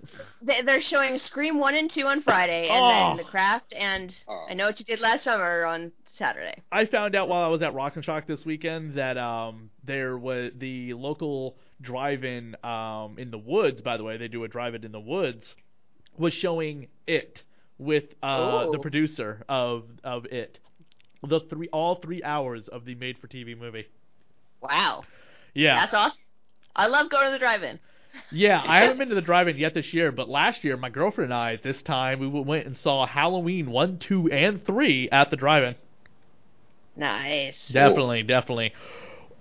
They- 0.43 0.62
They're 0.62 0.81
showing 0.81 1.19
Scream 1.19 1.59
1 1.59 1.75
and 1.77 1.91
2 1.91 2.07
on 2.07 2.23
Friday, 2.23 2.69
and 2.69 2.85
Oh. 2.85 2.89
then 2.89 3.17
The 3.19 3.25
Craft 3.25 3.73
and 3.77 4.14
Oh. 4.29 4.47
I 4.49 4.55
Know 4.55 4.67
What 4.67 4.79
You 4.79 4.85
Did 4.85 5.01
Last 5.01 5.25
Summer 5.25 5.64
on 5.64 5.91
Saturday. 6.17 6.62
I 6.73 6.87
found 6.87 7.14
out 7.14 7.29
while 7.29 7.45
I 7.45 7.49
was 7.49 7.62
at 7.62 7.75
Rock 7.75 7.97
and 7.97 8.05
Shock 8.05 8.27
this 8.27 8.45
weekend 8.45 8.95
that 8.95 9.17
um, 9.19 9.71
there 9.85 10.17
was 10.19 10.53
the 10.57 10.95
local 10.95 11.57
drive-in 11.83 12.57
um, 12.64 13.17
in 13.19 13.31
the 13.31 13.39
woods. 13.39 13.81
By 13.83 13.97
the 13.97 14.05
way, 14.05 14.17
they 14.17 14.29
do 14.29 14.45
a 14.45 14.49
drive-in 14.49 14.85
in 14.85 14.93
the 14.93 15.01
woods. 15.01 15.55
Was 16.19 16.33
showing 16.33 16.89
it 17.07 17.43
with 17.79 18.05
uh, 18.23 18.71
the 18.71 18.79
Oh. 18.79 18.81
producer 18.81 19.45
of 19.49 19.85
of 20.03 20.25
it. 20.27 20.59
The 21.23 21.41
three 21.41 21.69
all 21.73 21.97
three 21.97 22.23
hours 22.23 22.69
of 22.69 22.85
the 22.87 22.95
made-for-TV 22.95 23.59
movie. 23.59 23.87
Wow. 24.62 25.05
Yeah, 25.55 25.75
That's 25.75 25.95
awesome. 25.95 26.23
I 26.75 26.87
love 26.87 27.11
going 27.11 27.27
to 27.27 27.33
the 27.33 27.39
drive-in. 27.39 27.79
Yeah, 28.33 28.62
I 28.67 28.81
haven't 28.81 28.97
been 28.97 29.11
to 29.11 29.14
the 29.14 29.21
drive-in 29.21 29.59
yet 29.59 29.75
this 29.75 29.93
year, 29.93 30.11
but 30.11 30.27
last 30.27 30.64
year 30.64 30.79
my 30.79 30.89
girlfriend 30.89 31.33
and 31.33 31.39
I 31.39 31.53
at 31.53 31.62
this 31.62 31.83
time 31.83 32.19
we 32.19 32.27
went 32.27 32.67
and 32.67 32.75
saw 32.75 33.05
Halloween 33.07 33.71
one, 33.71 33.99
two, 33.99 34.31
and 34.31 34.64
three 34.64 35.11
at 35.11 35.29
the 35.31 35.37
drive-in. 35.37 35.75
Nice. 36.97 37.69
Definitely, 37.69 38.23
definitely. 38.23 38.73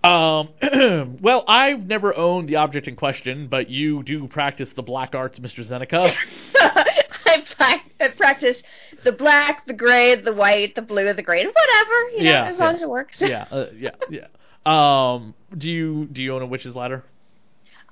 Um, 0.04 0.50
well, 1.22 1.44
I've 1.48 1.88
never 1.88 2.16
owned 2.16 2.48
the 2.48 2.58
object 2.58 2.88
in 2.88 2.96
question, 2.96 3.48
but 3.48 3.70
you 3.70 4.04
do 4.04 4.28
practice 4.28 4.70
the 4.76 4.84
black 4.84 5.16
arts, 5.16 5.40
Mr. 5.40 5.66
Zeneca. 5.68 6.14
I, 6.56 7.44
pla- 7.58 8.06
I 8.06 8.10
practice 8.10 8.62
the 9.04 9.12
black, 9.12 9.66
the 9.66 9.74
gray, 9.74 10.16
the 10.16 10.34
white, 10.34 10.76
the 10.76 10.82
blue, 10.84 11.12
the 11.14 11.24
green, 11.24 11.48
whatever. 11.48 12.10
You 12.12 12.24
know, 12.24 12.32
Yeah, 12.32 12.44
as 12.46 12.60
long 12.60 12.70
yeah. 12.70 12.76
as 12.76 12.82
it 12.84 12.90
works. 12.90 13.18
yeah, 13.22 13.46
uh, 13.50 13.66
yeah, 13.76 13.92
yeah. 14.10 14.28
Um, 14.66 15.34
do 15.58 15.70
you 15.70 16.06
do 16.12 16.22
you 16.22 16.36
own 16.36 16.42
a 16.42 16.48
witch's 16.48 16.76
ladder? 16.76 17.04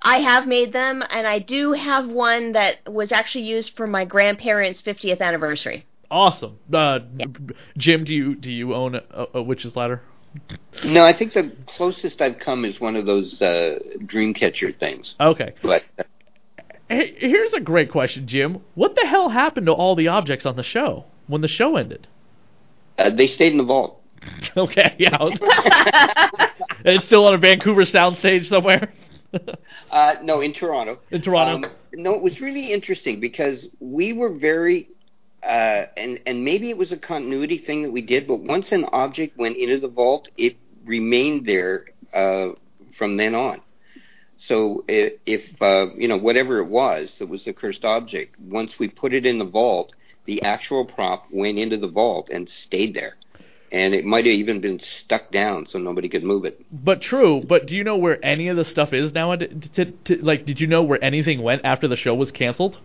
I 0.01 0.17
have 0.17 0.47
made 0.47 0.73
them, 0.73 1.01
and 1.09 1.25
I 1.25 1.39
do 1.39 1.71
have 1.73 2.07
one 2.09 2.51
that 2.53 2.79
was 2.91 3.11
actually 3.11 3.45
used 3.45 3.75
for 3.77 3.87
my 3.87 4.05
grandparents' 4.05 4.81
50th 4.81 5.21
anniversary. 5.21 5.85
Awesome. 6.13 6.59
Uh, 6.71 6.99
b- 6.99 7.55
Jim, 7.75 8.03
do 8.03 8.13
you 8.13 8.35
do 8.35 8.51
you 8.51 8.73
own 8.75 8.93
a, 8.95 9.25
a 9.33 9.41
witch's 9.41 9.75
ladder? 9.75 10.01
No, 10.85 11.03
I 11.03 11.11
think 11.17 11.33
the 11.33 11.51
closest 11.65 12.21
I've 12.21 12.37
come 12.39 12.65
is 12.65 12.79
one 12.79 12.95
of 12.95 13.05
those 13.07 13.41
uh, 13.41 13.79
Dreamcatcher 13.97 14.79
things. 14.79 15.15
Okay. 15.19 15.53
But 15.63 15.83
uh, 15.97 16.03
Hey, 16.89 17.15
here's 17.17 17.53
a 17.53 17.59
great 17.59 17.91
question, 17.91 18.27
Jim. 18.27 18.61
What 18.75 18.93
the 18.95 19.07
hell 19.07 19.29
happened 19.29 19.65
to 19.67 19.71
all 19.71 19.95
the 19.95 20.07
objects 20.09 20.45
on 20.45 20.55
the 20.55 20.63
show 20.63 21.05
when 21.27 21.41
the 21.41 21.47
show 21.47 21.77
ended? 21.77 22.07
uh, 22.99 23.09
they 23.09 23.25
stayed 23.25 23.51
in 23.51 23.57
the 23.57 23.63
vault. 23.63 23.99
Okay, 24.55 24.95
yeah. 24.99 25.17
Was- 25.19 25.37
it's 26.85 27.05
still 27.05 27.25
on 27.25 27.33
a 27.33 27.37
Vancouver 27.37 27.83
soundstage 27.85 28.45
somewhere. 28.47 28.93
Uh, 29.89 30.15
no, 30.23 30.41
in 30.41 30.53
Toronto. 30.53 30.99
In 31.11 31.21
Toronto. 31.21 31.67
Um, 31.67 31.73
no, 31.93 32.13
it 32.13 32.21
was 32.21 32.39
really 32.39 32.71
interesting 32.71 33.19
because 33.19 33.67
we 33.79 34.13
were 34.13 34.29
very, 34.29 34.89
uh, 35.45 35.85
and 35.97 36.19
and 36.25 36.43
maybe 36.43 36.69
it 36.69 36.77
was 36.77 36.91
a 36.91 36.97
continuity 36.97 37.57
thing 37.57 37.83
that 37.83 37.91
we 37.91 38.01
did, 38.01 38.27
but 38.27 38.41
once 38.41 38.71
an 38.71 38.85
object 38.91 39.37
went 39.37 39.57
into 39.57 39.79
the 39.79 39.87
vault, 39.87 40.29
it 40.37 40.55
remained 40.85 41.45
there 41.45 41.85
uh, 42.13 42.49
from 42.97 43.17
then 43.17 43.35
on. 43.35 43.61
So 44.37 44.83
i- 44.89 45.13
if 45.25 45.61
uh, 45.61 45.87
you 45.97 46.07
know 46.07 46.17
whatever 46.17 46.59
it 46.59 46.67
was 46.67 47.17
that 47.19 47.27
was 47.27 47.45
the 47.45 47.53
cursed 47.53 47.85
object, 47.85 48.39
once 48.39 48.79
we 48.79 48.87
put 48.87 49.13
it 49.13 49.25
in 49.25 49.37
the 49.39 49.45
vault, 49.45 49.93
the 50.25 50.41
actual 50.43 50.85
prop 50.85 51.25
went 51.31 51.59
into 51.59 51.77
the 51.77 51.87
vault 51.87 52.29
and 52.31 52.49
stayed 52.49 52.93
there, 52.93 53.15
and 53.71 53.93
it 53.93 54.05
might 54.05 54.25
have 54.25 54.33
even 54.33 54.61
been 54.61 54.79
stuck 54.79 55.31
down 55.31 55.65
so 55.65 55.77
nobody 55.79 56.09
could 56.09 56.23
move 56.23 56.45
it. 56.45 56.63
But 56.71 57.01
true. 57.01 57.41
But 57.47 57.65
do 57.67 57.75
you 57.75 57.83
know 57.83 57.97
where 57.97 58.23
any 58.23 58.47
of 58.47 58.57
the 58.57 58.65
stuff 58.65 58.93
is 58.93 59.13
now? 59.13 59.29
Like, 59.31 60.45
did 60.45 60.59
you 60.59 60.67
know 60.67 60.83
where 60.83 61.03
anything 61.03 61.41
went 61.41 61.61
after 61.63 61.87
the 61.87 61.97
show 61.97 62.15
was 62.15 62.31
canceled? 62.31 62.79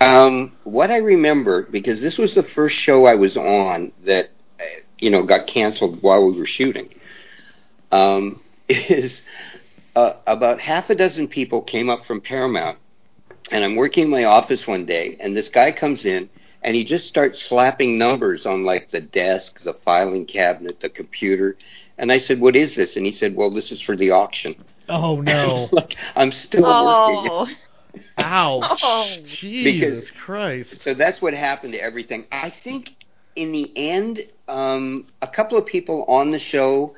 Um, 0.00 0.52
what 0.64 0.90
I 0.90 0.98
remember, 0.98 1.62
because 1.62 2.00
this 2.00 2.18
was 2.18 2.34
the 2.34 2.42
first 2.42 2.76
show 2.76 3.06
I 3.06 3.14
was 3.14 3.36
on 3.36 3.92
that, 4.04 4.30
uh, 4.60 4.64
you 4.98 5.10
know, 5.10 5.22
got 5.22 5.46
canceled 5.46 6.02
while 6.02 6.24
we 6.26 6.38
were 6.38 6.46
shooting, 6.46 6.88
um, 7.92 8.40
is 8.68 9.22
uh, 9.94 10.14
about 10.26 10.60
half 10.60 10.90
a 10.90 10.94
dozen 10.94 11.28
people 11.28 11.62
came 11.62 11.88
up 11.88 12.04
from 12.04 12.20
Paramount, 12.20 12.78
and 13.50 13.64
I'm 13.64 13.76
working 13.76 14.04
in 14.04 14.10
my 14.10 14.24
office 14.24 14.66
one 14.66 14.84
day, 14.84 15.16
and 15.20 15.34
this 15.34 15.48
guy 15.48 15.72
comes 15.72 16.04
in, 16.04 16.28
and 16.62 16.74
he 16.76 16.84
just 16.84 17.06
starts 17.06 17.42
slapping 17.42 17.96
numbers 17.96 18.44
on 18.44 18.64
like 18.64 18.90
the 18.90 19.00
desk, 19.00 19.62
the 19.62 19.74
filing 19.74 20.26
cabinet, 20.26 20.80
the 20.80 20.90
computer, 20.90 21.56
and 21.96 22.12
I 22.12 22.18
said, 22.18 22.40
"What 22.40 22.56
is 22.56 22.74
this?" 22.76 22.96
And 22.96 23.06
he 23.06 23.12
said, 23.12 23.34
"Well, 23.34 23.50
this 23.50 23.72
is 23.72 23.80
for 23.80 23.96
the 23.96 24.10
auction." 24.10 24.56
Oh 24.88 25.20
no! 25.20 25.56
It's 25.64 25.72
like, 25.72 25.96
I'm 26.14 26.32
still 26.32 26.62
working. 26.62 27.56
Oh. 28.18 28.62
Ouch! 28.62 28.80
Oh. 28.82 29.16
Jesus 29.24 29.64
Because- 29.64 30.10
Christ! 30.12 30.82
So 30.82 30.94
that's 30.94 31.20
what 31.22 31.34
happened 31.34 31.72
to 31.74 31.80
everything. 31.80 32.26
I 32.32 32.50
think 32.50 32.94
in 33.34 33.52
the 33.52 33.70
end, 33.76 34.26
um, 34.48 35.06
a 35.22 35.28
couple 35.28 35.58
of 35.58 35.66
people 35.66 36.04
on 36.08 36.30
the 36.30 36.38
show 36.38 36.94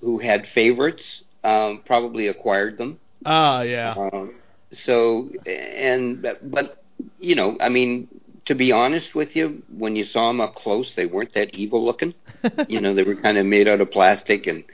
who 0.00 0.18
had 0.18 0.46
favorites 0.46 1.22
um, 1.44 1.82
probably 1.84 2.28
acquired 2.28 2.78
them. 2.78 2.98
Ah, 3.24 3.62
yeah. 3.62 3.94
Um, 3.94 4.34
so 4.72 5.30
and 5.46 6.22
but, 6.22 6.50
but 6.50 6.82
you 7.18 7.34
know, 7.34 7.56
I 7.60 7.68
mean, 7.68 8.08
to 8.46 8.54
be 8.54 8.72
honest 8.72 9.14
with 9.14 9.36
you, 9.36 9.62
when 9.76 9.96
you 9.96 10.04
saw 10.04 10.28
them 10.28 10.40
up 10.40 10.54
close, 10.54 10.94
they 10.94 11.06
weren't 11.06 11.32
that 11.32 11.54
evil 11.54 11.84
looking. 11.84 12.14
you 12.68 12.80
know, 12.80 12.94
they 12.94 13.02
were 13.02 13.16
kind 13.16 13.38
of 13.38 13.46
made 13.46 13.68
out 13.68 13.80
of 13.80 13.90
plastic 13.90 14.46
and 14.46 14.64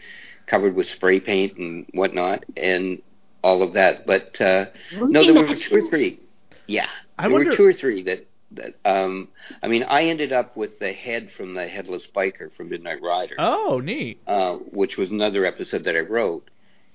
covered 0.47 0.75
with 0.75 0.87
spray 0.87 1.21
paint 1.21 1.57
and 1.57 1.87
whatnot, 1.95 2.45
and 2.57 3.01
all 3.43 3.63
of 3.63 3.73
that. 3.75 4.07
But 4.07 4.41
uh, 4.41 4.67
no, 4.93 5.23
there 5.25 5.35
were 5.35 5.55
two 5.55 5.77
or 5.77 5.89
three. 5.89 6.21
Yeah, 6.67 6.89
I 7.19 7.23
there 7.25 7.31
wonder- 7.33 7.51
were 7.51 7.57
two 7.57 7.65
or 7.67 7.73
three 7.73 8.03
that 8.05 8.27
that. 8.53 8.75
Um, 8.85 9.29
I 9.63 9.69
mean, 9.69 9.83
I 9.85 10.05
ended 10.05 10.33
up 10.33 10.57
with 10.57 10.79
the 10.79 10.93
head 10.93 11.31
from 11.33 11.55
the 11.55 11.67
Headless 11.67 12.07
Biker 12.07 12.53
from 12.53 12.69
Midnight 12.71 13.03
Rider 13.03 13.35
Oh, 13.39 13.81
neat. 13.83 14.21
uh, 14.27 14.55
which 14.57 14.97
was 14.97 15.11
another 15.11 15.45
episode 15.45 15.85
that 15.85 15.97
I 15.97 16.01
wrote. 16.01 16.49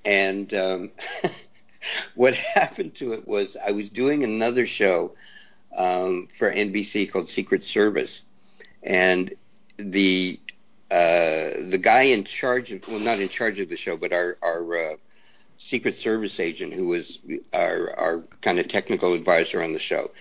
And 0.06 0.54
um, 0.54 0.92
what 2.16 2.34
happened 2.34 2.96
to 2.96 3.14
it 3.14 3.28
was 3.28 3.58
I 3.66 3.72
was 3.72 3.90
doing 3.90 4.24
another 4.24 4.66
show 4.66 5.14
um, 5.76 6.28
for 6.40 6.52
NBC 6.52 7.12
called 7.12 7.30
Secret 7.30 7.64
Service, 7.64 8.22
and 8.84 9.34
the 9.78 10.40
uh, 10.90 11.68
the 11.70 11.80
guy 11.82 12.04
in 12.04 12.24
charge 12.24 12.72
of 12.72 12.82
well, 12.88 13.00
not 13.00 13.20
in 13.20 13.30
charge 13.30 13.60
of 13.60 13.68
the 13.70 13.76
show, 13.78 13.98
but 13.98 14.14
our 14.14 14.38
our 14.42 14.78
uh, 14.78 14.96
Secret 15.58 15.96
Service 15.96 16.40
agent, 16.40 16.74
who 16.74 16.88
was 16.88 17.20
our 17.54 17.94
our 17.98 18.24
kind 18.42 18.60
of 18.60 18.68
technical 18.68 19.14
advisor 19.14 19.62
on 19.64 19.74
the 19.74 19.80
show, 19.80 20.12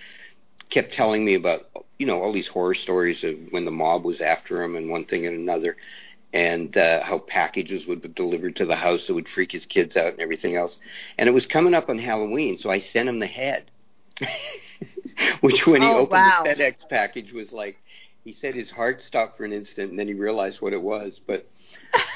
kept 0.69 0.93
telling 0.93 1.25
me 1.25 1.35
about 1.35 1.69
you 1.99 2.05
know 2.05 2.21
all 2.21 2.31
these 2.33 2.47
horror 2.47 2.73
stories 2.73 3.23
of 3.23 3.35
when 3.51 3.65
the 3.65 3.71
mob 3.71 4.03
was 4.05 4.21
after 4.21 4.61
him 4.63 4.75
and 4.75 4.89
one 4.89 5.05
thing 5.05 5.25
and 5.25 5.37
another 5.37 5.75
and 6.33 6.77
uh, 6.77 7.01
how 7.03 7.17
packages 7.19 7.87
would 7.87 8.01
be 8.01 8.09
delivered 8.09 8.55
to 8.57 8.65
the 8.65 8.75
house 8.75 9.07
that 9.07 9.13
would 9.13 9.29
freak 9.29 9.51
his 9.51 9.65
kids 9.65 9.95
out 9.97 10.11
and 10.13 10.19
everything 10.21 10.55
else. 10.55 10.77
And 11.17 11.27
it 11.29 11.31
was 11.31 11.45
coming 11.45 11.73
up 11.73 11.89
on 11.89 11.97
Halloween, 11.99 12.57
so 12.57 12.69
I 12.69 12.79
sent 12.79 13.09
him 13.09 13.19
the 13.19 13.27
head, 13.27 13.71
which 15.41 15.65
when 15.65 15.81
he 15.81 15.93
Oh, 15.93 15.95
opened 15.95 16.23
wow. 16.23 16.43
the 16.43 16.49
FedEx 16.49 16.87
package 16.87 17.31
was 17.33 17.51
like, 17.53 17.77
he 18.23 18.33
said 18.33 18.55
his 18.55 18.69
heart 18.69 19.01
stopped 19.01 19.37
for 19.37 19.45
an 19.45 19.53
instant, 19.53 19.89
and 19.91 19.99
then 19.99 20.07
he 20.07 20.13
realized 20.13 20.61
what 20.61 20.73
it 20.73 20.81
was. 20.81 21.19
But 21.25 21.47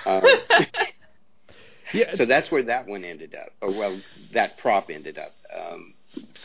um, 0.06 0.22
Yeah, 1.94 2.16
so 2.16 2.26
that's 2.26 2.52
where 2.52 2.64
that 2.64 2.88
one 2.88 3.04
ended 3.04 3.36
up, 3.36 3.50
or 3.62 3.70
well, 3.70 4.00
that 4.34 4.58
prop 4.58 4.90
ended 4.90 5.18
up. 5.18 5.32
Um, 5.56 5.94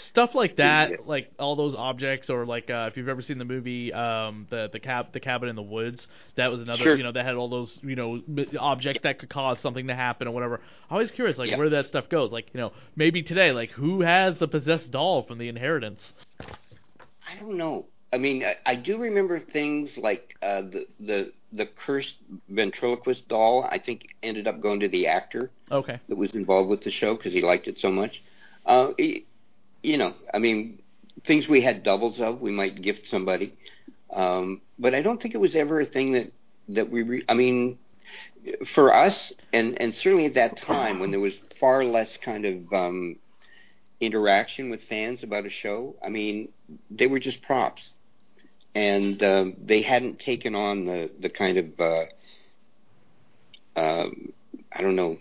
stuff 0.09 0.35
like 0.35 0.53
Yeah. 0.59 0.89
that, 0.89 1.07
like 1.07 1.31
all 1.39 1.57
those 1.57 1.75
objects, 1.77 2.31
or 2.31 2.45
like 2.47 2.71
uh, 2.71 2.89
if 2.91 2.97
you've 2.97 3.09
ever 3.09 3.23
seen 3.23 3.39
the 3.39 3.45
movie, 3.45 3.93
um, 3.93 4.47
the 4.51 4.69
the 4.73 4.81
cab 4.81 5.13
the 5.13 5.21
cabin 5.21 5.49
in 5.49 5.57
the 5.57 5.63
woods, 5.63 6.07
that 6.37 6.51
was 6.51 6.61
another, 6.61 6.85
Sure. 6.85 6.97
you 6.97 7.03
know, 7.03 7.13
that 7.13 7.25
had 7.25 7.35
all 7.35 7.49
those, 7.49 7.79
you 7.83 7.97
know, 7.97 8.21
objects 8.59 9.03
that 9.03 9.19
could 9.19 9.29
cause 9.29 9.59
something 9.61 9.87
to 9.89 9.95
happen 9.95 10.27
or 10.29 10.33
whatever. 10.33 10.57
I'm 10.89 10.95
always 10.95 11.11
curious, 11.11 11.39
like 11.39 11.51
Yeah. 11.51 11.57
where 11.59 11.71
that 11.71 11.87
stuff 11.89 12.09
goes. 12.09 12.31
Like, 12.33 12.47
you 12.53 12.61
know, 12.61 12.73
maybe 12.97 13.23
today, 13.23 13.53
like 13.53 13.71
who 13.71 14.01
has 14.03 14.39
the 14.39 14.49
possessed 14.49 14.91
doll 14.91 15.23
from 15.23 15.39
the 15.39 15.49
Inheritance? 15.49 16.01
I 16.41 17.37
don't 17.41 17.57
know. 17.57 17.87
I 18.13 18.19
mean, 18.19 18.45
I, 18.45 18.57
I 18.65 18.77
do 18.77 18.99
remember 18.99 19.39
things 19.41 19.99
like 19.99 20.37
uh, 20.41 20.63
the 20.63 20.87
the 21.01 21.33
the 21.57 21.67
cursed 21.67 22.15
ventriloquist 22.49 23.29
doll. 23.29 23.65
I 23.71 23.79
think 23.79 24.15
ended 24.23 24.47
up 24.47 24.61
going 24.61 24.81
to 24.81 24.89
the 24.89 25.07
actor 25.07 25.51
Okay. 25.71 25.99
that 26.09 26.17
was 26.17 26.35
involved 26.35 26.69
with 26.69 26.83
the 26.83 26.91
show 26.91 27.15
because 27.17 27.33
he 27.33 27.41
liked 27.43 27.67
it 27.69 27.79
so 27.79 27.91
much. 27.91 28.23
Uh, 28.65 28.93
y- 28.99 29.23
you 29.83 29.97
know, 29.97 30.15
I 30.35 30.39
mean, 30.39 30.81
things 31.25 31.49
we 31.49 31.61
had 31.63 31.83
doubles 31.83 32.21
of, 32.21 32.41
we 32.41 32.51
might 32.51 32.81
gift 32.83 33.07
somebody, 33.09 33.55
um, 34.13 34.61
but 34.79 34.95
I 34.95 35.03
don't 35.03 35.21
think 35.21 35.35
it 35.35 35.39
was 35.41 35.55
ever 35.57 35.81
a 35.81 35.87
thing 35.87 36.13
that 36.13 36.33
that 36.69 36.91
we. 36.91 37.03
Re- 37.03 37.25
I 37.29 37.35
mean, 37.35 37.79
for 38.75 38.93
us, 38.95 39.33
and 39.53 39.81
and 39.81 39.95
certainly 39.95 40.27
at 40.27 40.35
that 40.35 40.57
time 40.57 40.99
when 40.99 41.11
there 41.13 41.21
was 41.21 41.39
far 41.61 41.85
less 41.85 42.17
kind 42.17 42.45
of 42.45 42.73
um, 42.73 43.17
interaction 44.01 44.69
with 44.71 44.83
fans 44.83 45.23
about 45.23 45.47
a 45.47 45.51
show. 45.51 45.95
I 46.05 46.09
mean, 46.09 46.49
they 46.91 47.07
were 47.07 47.19
just 47.21 47.43
props, 47.43 47.93
and 48.77 49.23
um, 49.23 49.57
they 49.65 49.81
hadn't 49.81 50.19
taken 50.19 50.55
on 50.55 50.85
the 50.85 51.11
the 51.19 51.31
kind 51.31 51.57
of 51.57 51.81
uh, 51.81 52.05
um, 53.75 54.33
I 54.71 54.83
don't 54.83 54.97
know 54.97 55.17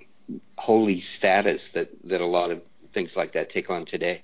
holy 0.58 1.00
status 1.00 1.70
that 1.74 1.90
that 2.04 2.20
a 2.20 2.26
lot 2.26 2.52
of 2.52 2.62
things 2.94 3.16
like 3.16 3.32
that 3.32 3.50
take 3.50 3.70
on 3.70 3.86
today. 3.86 4.24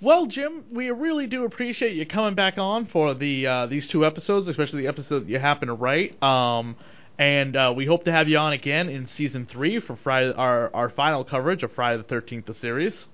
Well, 0.00 0.26
Jim, 0.26 0.64
we 0.70 0.90
really 0.90 1.26
do 1.26 1.44
appreciate 1.44 1.94
you 1.94 2.06
coming 2.06 2.36
back 2.36 2.56
on 2.56 2.86
for 2.86 3.14
the 3.14 3.48
uh, 3.48 3.66
these 3.66 3.88
two 3.88 4.06
episodes, 4.06 4.46
especially 4.46 4.82
the 4.82 4.88
episode 4.88 5.24
that 5.24 5.28
you 5.28 5.40
happen 5.40 5.66
to 5.66 5.74
write. 5.74 6.22
Um, 6.22 6.76
and 7.18 7.56
uh, 7.56 7.72
we 7.76 7.84
hope 7.84 8.04
to 8.04 8.12
have 8.12 8.28
you 8.28 8.38
on 8.38 8.52
again 8.52 8.88
in 8.88 9.08
season 9.08 9.44
three 9.44 9.80
for 9.80 9.96
Friday, 9.96 10.32
our 10.34 10.72
our 10.72 10.88
final 10.88 11.24
coverage 11.24 11.64
of 11.64 11.72
Friday 11.72 11.96
the 11.96 12.04
Thirteenth, 12.04 12.46
the 12.46 12.54
series. 12.54 13.06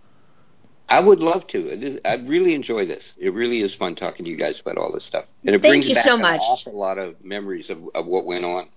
I 0.88 1.00
would 1.00 1.18
love 1.20 1.46
to. 1.48 1.68
It 1.68 1.82
is, 1.82 2.00
I 2.04 2.14
really 2.14 2.54
enjoy 2.54 2.86
this. 2.86 3.12
It 3.18 3.32
really 3.32 3.60
is 3.60 3.74
fun 3.74 3.96
talking 3.96 4.24
to 4.24 4.30
you 4.30 4.36
guys 4.36 4.60
about 4.60 4.78
all 4.78 4.92
this 4.92 5.04
stuff, 5.04 5.24
and 5.44 5.54
it 5.54 5.60
Thank 5.62 5.72
brings 5.72 5.88
you 5.88 5.94
back 5.96 6.04
so 6.04 6.14
an 6.14 6.22
much. 6.22 6.40
awful 6.40 6.74
lot 6.78 6.98
of 6.98 7.24
memories 7.24 7.70
of, 7.70 7.78
of 7.94 8.06
what 8.06 8.24
went 8.24 8.44
on. 8.44 8.68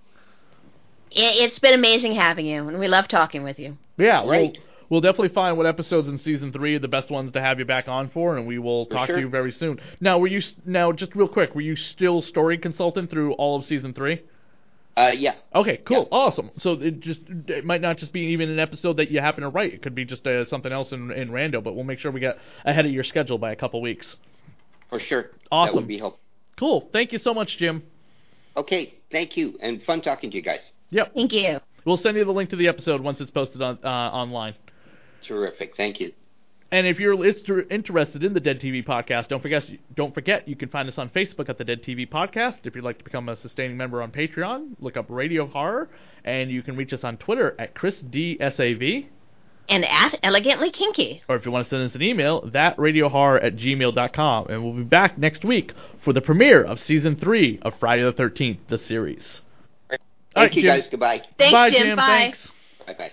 It, 1.12 1.42
it's 1.42 1.58
been 1.58 1.74
amazing 1.74 2.12
having 2.12 2.46
you, 2.46 2.66
and 2.68 2.78
we 2.78 2.88
love 2.88 3.06
talking 3.08 3.42
with 3.42 3.58
you. 3.58 3.76
Yeah, 3.96 4.24
Right. 4.26 4.52
Well, 4.56 4.62
we'll 4.88 5.00
definitely 5.02 5.28
find 5.28 5.56
what 5.56 5.66
episodes 5.66 6.08
in 6.08 6.18
season 6.18 6.52
three 6.52 6.74
are 6.74 6.78
the 6.80 6.88
best 6.88 7.10
ones 7.10 7.30
to 7.32 7.40
have 7.40 7.58
you 7.60 7.64
back 7.64 7.86
on 7.86 8.08
for, 8.10 8.36
and 8.36 8.44
we 8.46 8.58
will 8.58 8.86
For 8.86 8.92
talk 8.94 9.06
sure. 9.06 9.16
to 9.16 9.22
you 9.22 9.28
very 9.28 9.52
soon. 9.52 9.80
Now, 10.00 10.18
were 10.18 10.26
you 10.26 10.42
now 10.66 10.90
just 10.92 11.14
real 11.14 11.28
quick? 11.28 11.54
Were 11.54 11.60
you 11.60 11.76
still 11.76 12.22
story 12.22 12.58
consultant 12.58 13.08
through 13.10 13.34
all 13.34 13.56
of 13.56 13.64
season 13.64 13.92
three? 13.94 14.22
Uh, 14.96 15.12
yeah. 15.16 15.34
Okay, 15.54 15.78
cool, 15.78 16.08
awesome. 16.10 16.50
So 16.58 16.72
it 16.72 17.00
just 17.00 17.20
it 17.46 17.64
might 17.64 17.80
not 17.80 17.96
just 17.96 18.12
be 18.12 18.20
even 18.32 18.50
an 18.50 18.58
episode 18.58 18.96
that 18.96 19.10
you 19.10 19.20
happen 19.20 19.42
to 19.42 19.48
write. 19.48 19.72
It 19.72 19.82
could 19.82 19.94
be 19.94 20.04
just 20.04 20.26
uh, 20.26 20.44
something 20.44 20.72
else 20.72 20.92
in 20.92 21.10
in 21.12 21.30
rando. 21.30 21.62
But 21.62 21.74
we'll 21.74 21.84
make 21.84 21.98
sure 21.98 22.10
we 22.10 22.20
get 22.20 22.38
ahead 22.64 22.86
of 22.86 22.92
your 22.92 23.04
schedule 23.04 23.38
by 23.38 23.52
a 23.52 23.56
couple 23.56 23.80
weeks. 23.80 24.16
For 24.88 24.98
sure. 24.98 25.30
Awesome. 25.50 25.74
That 25.74 25.80
would 25.80 25.88
be 25.88 25.98
helpful. 25.98 26.20
Cool. 26.58 26.88
Thank 26.92 27.12
you 27.12 27.18
so 27.18 27.32
much, 27.32 27.56
Jim. 27.56 27.82
Okay, 28.56 28.94
thank 29.10 29.36
you, 29.36 29.56
and 29.62 29.82
fun 29.82 30.02
talking 30.02 30.30
to 30.30 30.36
you 30.36 30.42
guys. 30.42 30.72
Yep. 30.90 31.14
Thank 31.14 31.32
you. 31.32 31.60
We'll 31.84 31.96
send 31.96 32.16
you 32.16 32.24
the 32.24 32.32
link 32.32 32.50
to 32.50 32.56
the 32.56 32.68
episode 32.68 33.00
once 33.00 33.20
it's 33.20 33.30
posted 33.30 33.62
on 33.62 33.78
uh, 33.82 33.88
online. 33.88 34.54
Terrific, 35.22 35.76
thank 35.76 36.00
you. 36.00 36.12
And 36.72 36.86
if 36.86 37.00
you're 37.00 37.24
inter- 37.24 37.66
interested 37.68 38.22
in 38.22 38.32
the 38.32 38.40
Dead 38.40 38.60
TV 38.60 38.84
podcast, 38.84 39.28
don't 39.28 39.42
forget 39.42 39.64
don't 39.96 40.14
forget 40.14 40.46
you 40.46 40.54
can 40.54 40.68
find 40.68 40.88
us 40.88 40.98
on 40.98 41.08
Facebook 41.10 41.48
at 41.48 41.58
the 41.58 41.64
Dead 41.64 41.82
TV 41.82 42.08
podcast. 42.08 42.58
If 42.64 42.76
you'd 42.76 42.84
like 42.84 42.98
to 42.98 43.04
become 43.04 43.28
a 43.28 43.36
sustaining 43.36 43.76
member 43.76 44.00
on 44.02 44.12
Patreon, 44.12 44.76
look 44.78 44.96
up 44.96 45.06
Radio 45.08 45.46
Horror, 45.46 45.88
and 46.24 46.50
you 46.50 46.62
can 46.62 46.76
reach 46.76 46.92
us 46.92 47.02
on 47.02 47.16
Twitter 47.16 47.56
at 47.58 47.74
Chris 47.74 47.98
D 48.00 48.36
S 48.40 48.60
A 48.60 48.74
V. 48.74 49.08
And 49.68 49.84
at 49.84 50.18
Elegantly 50.24 50.70
Kinky. 50.70 51.22
Or 51.28 51.36
if 51.36 51.44
you 51.46 51.52
want 51.52 51.64
to 51.64 51.70
send 51.70 51.82
us 51.84 51.94
an 51.94 52.02
email, 52.02 52.40
that 52.50 52.76
radiohorror 52.76 53.44
at 53.44 53.54
gmail.com. 53.54 54.48
And 54.48 54.64
we'll 54.64 54.72
be 54.72 54.82
back 54.82 55.16
next 55.16 55.44
week 55.44 55.72
for 56.04 56.12
the 56.12 56.20
premiere 56.20 56.64
of 56.64 56.80
season 56.80 57.14
three 57.16 57.60
of 57.62 57.74
Friday 57.78 58.02
the 58.02 58.12
13th, 58.12 58.58
the 58.68 58.78
series. 58.78 59.42
Thank 59.88 60.00
All 60.34 60.42
right, 60.44 60.54
you 60.54 60.62
Jim. 60.62 60.76
guys. 60.80 60.88
Goodbye. 60.90 61.22
Thanks, 61.38 61.52
Bye, 61.52 61.70
Jim. 61.70 61.82
Jim. 61.82 61.96
Bye. 61.96 62.06
Thanks. 62.06 62.48
Bye 62.86 62.94
bye. 62.94 63.12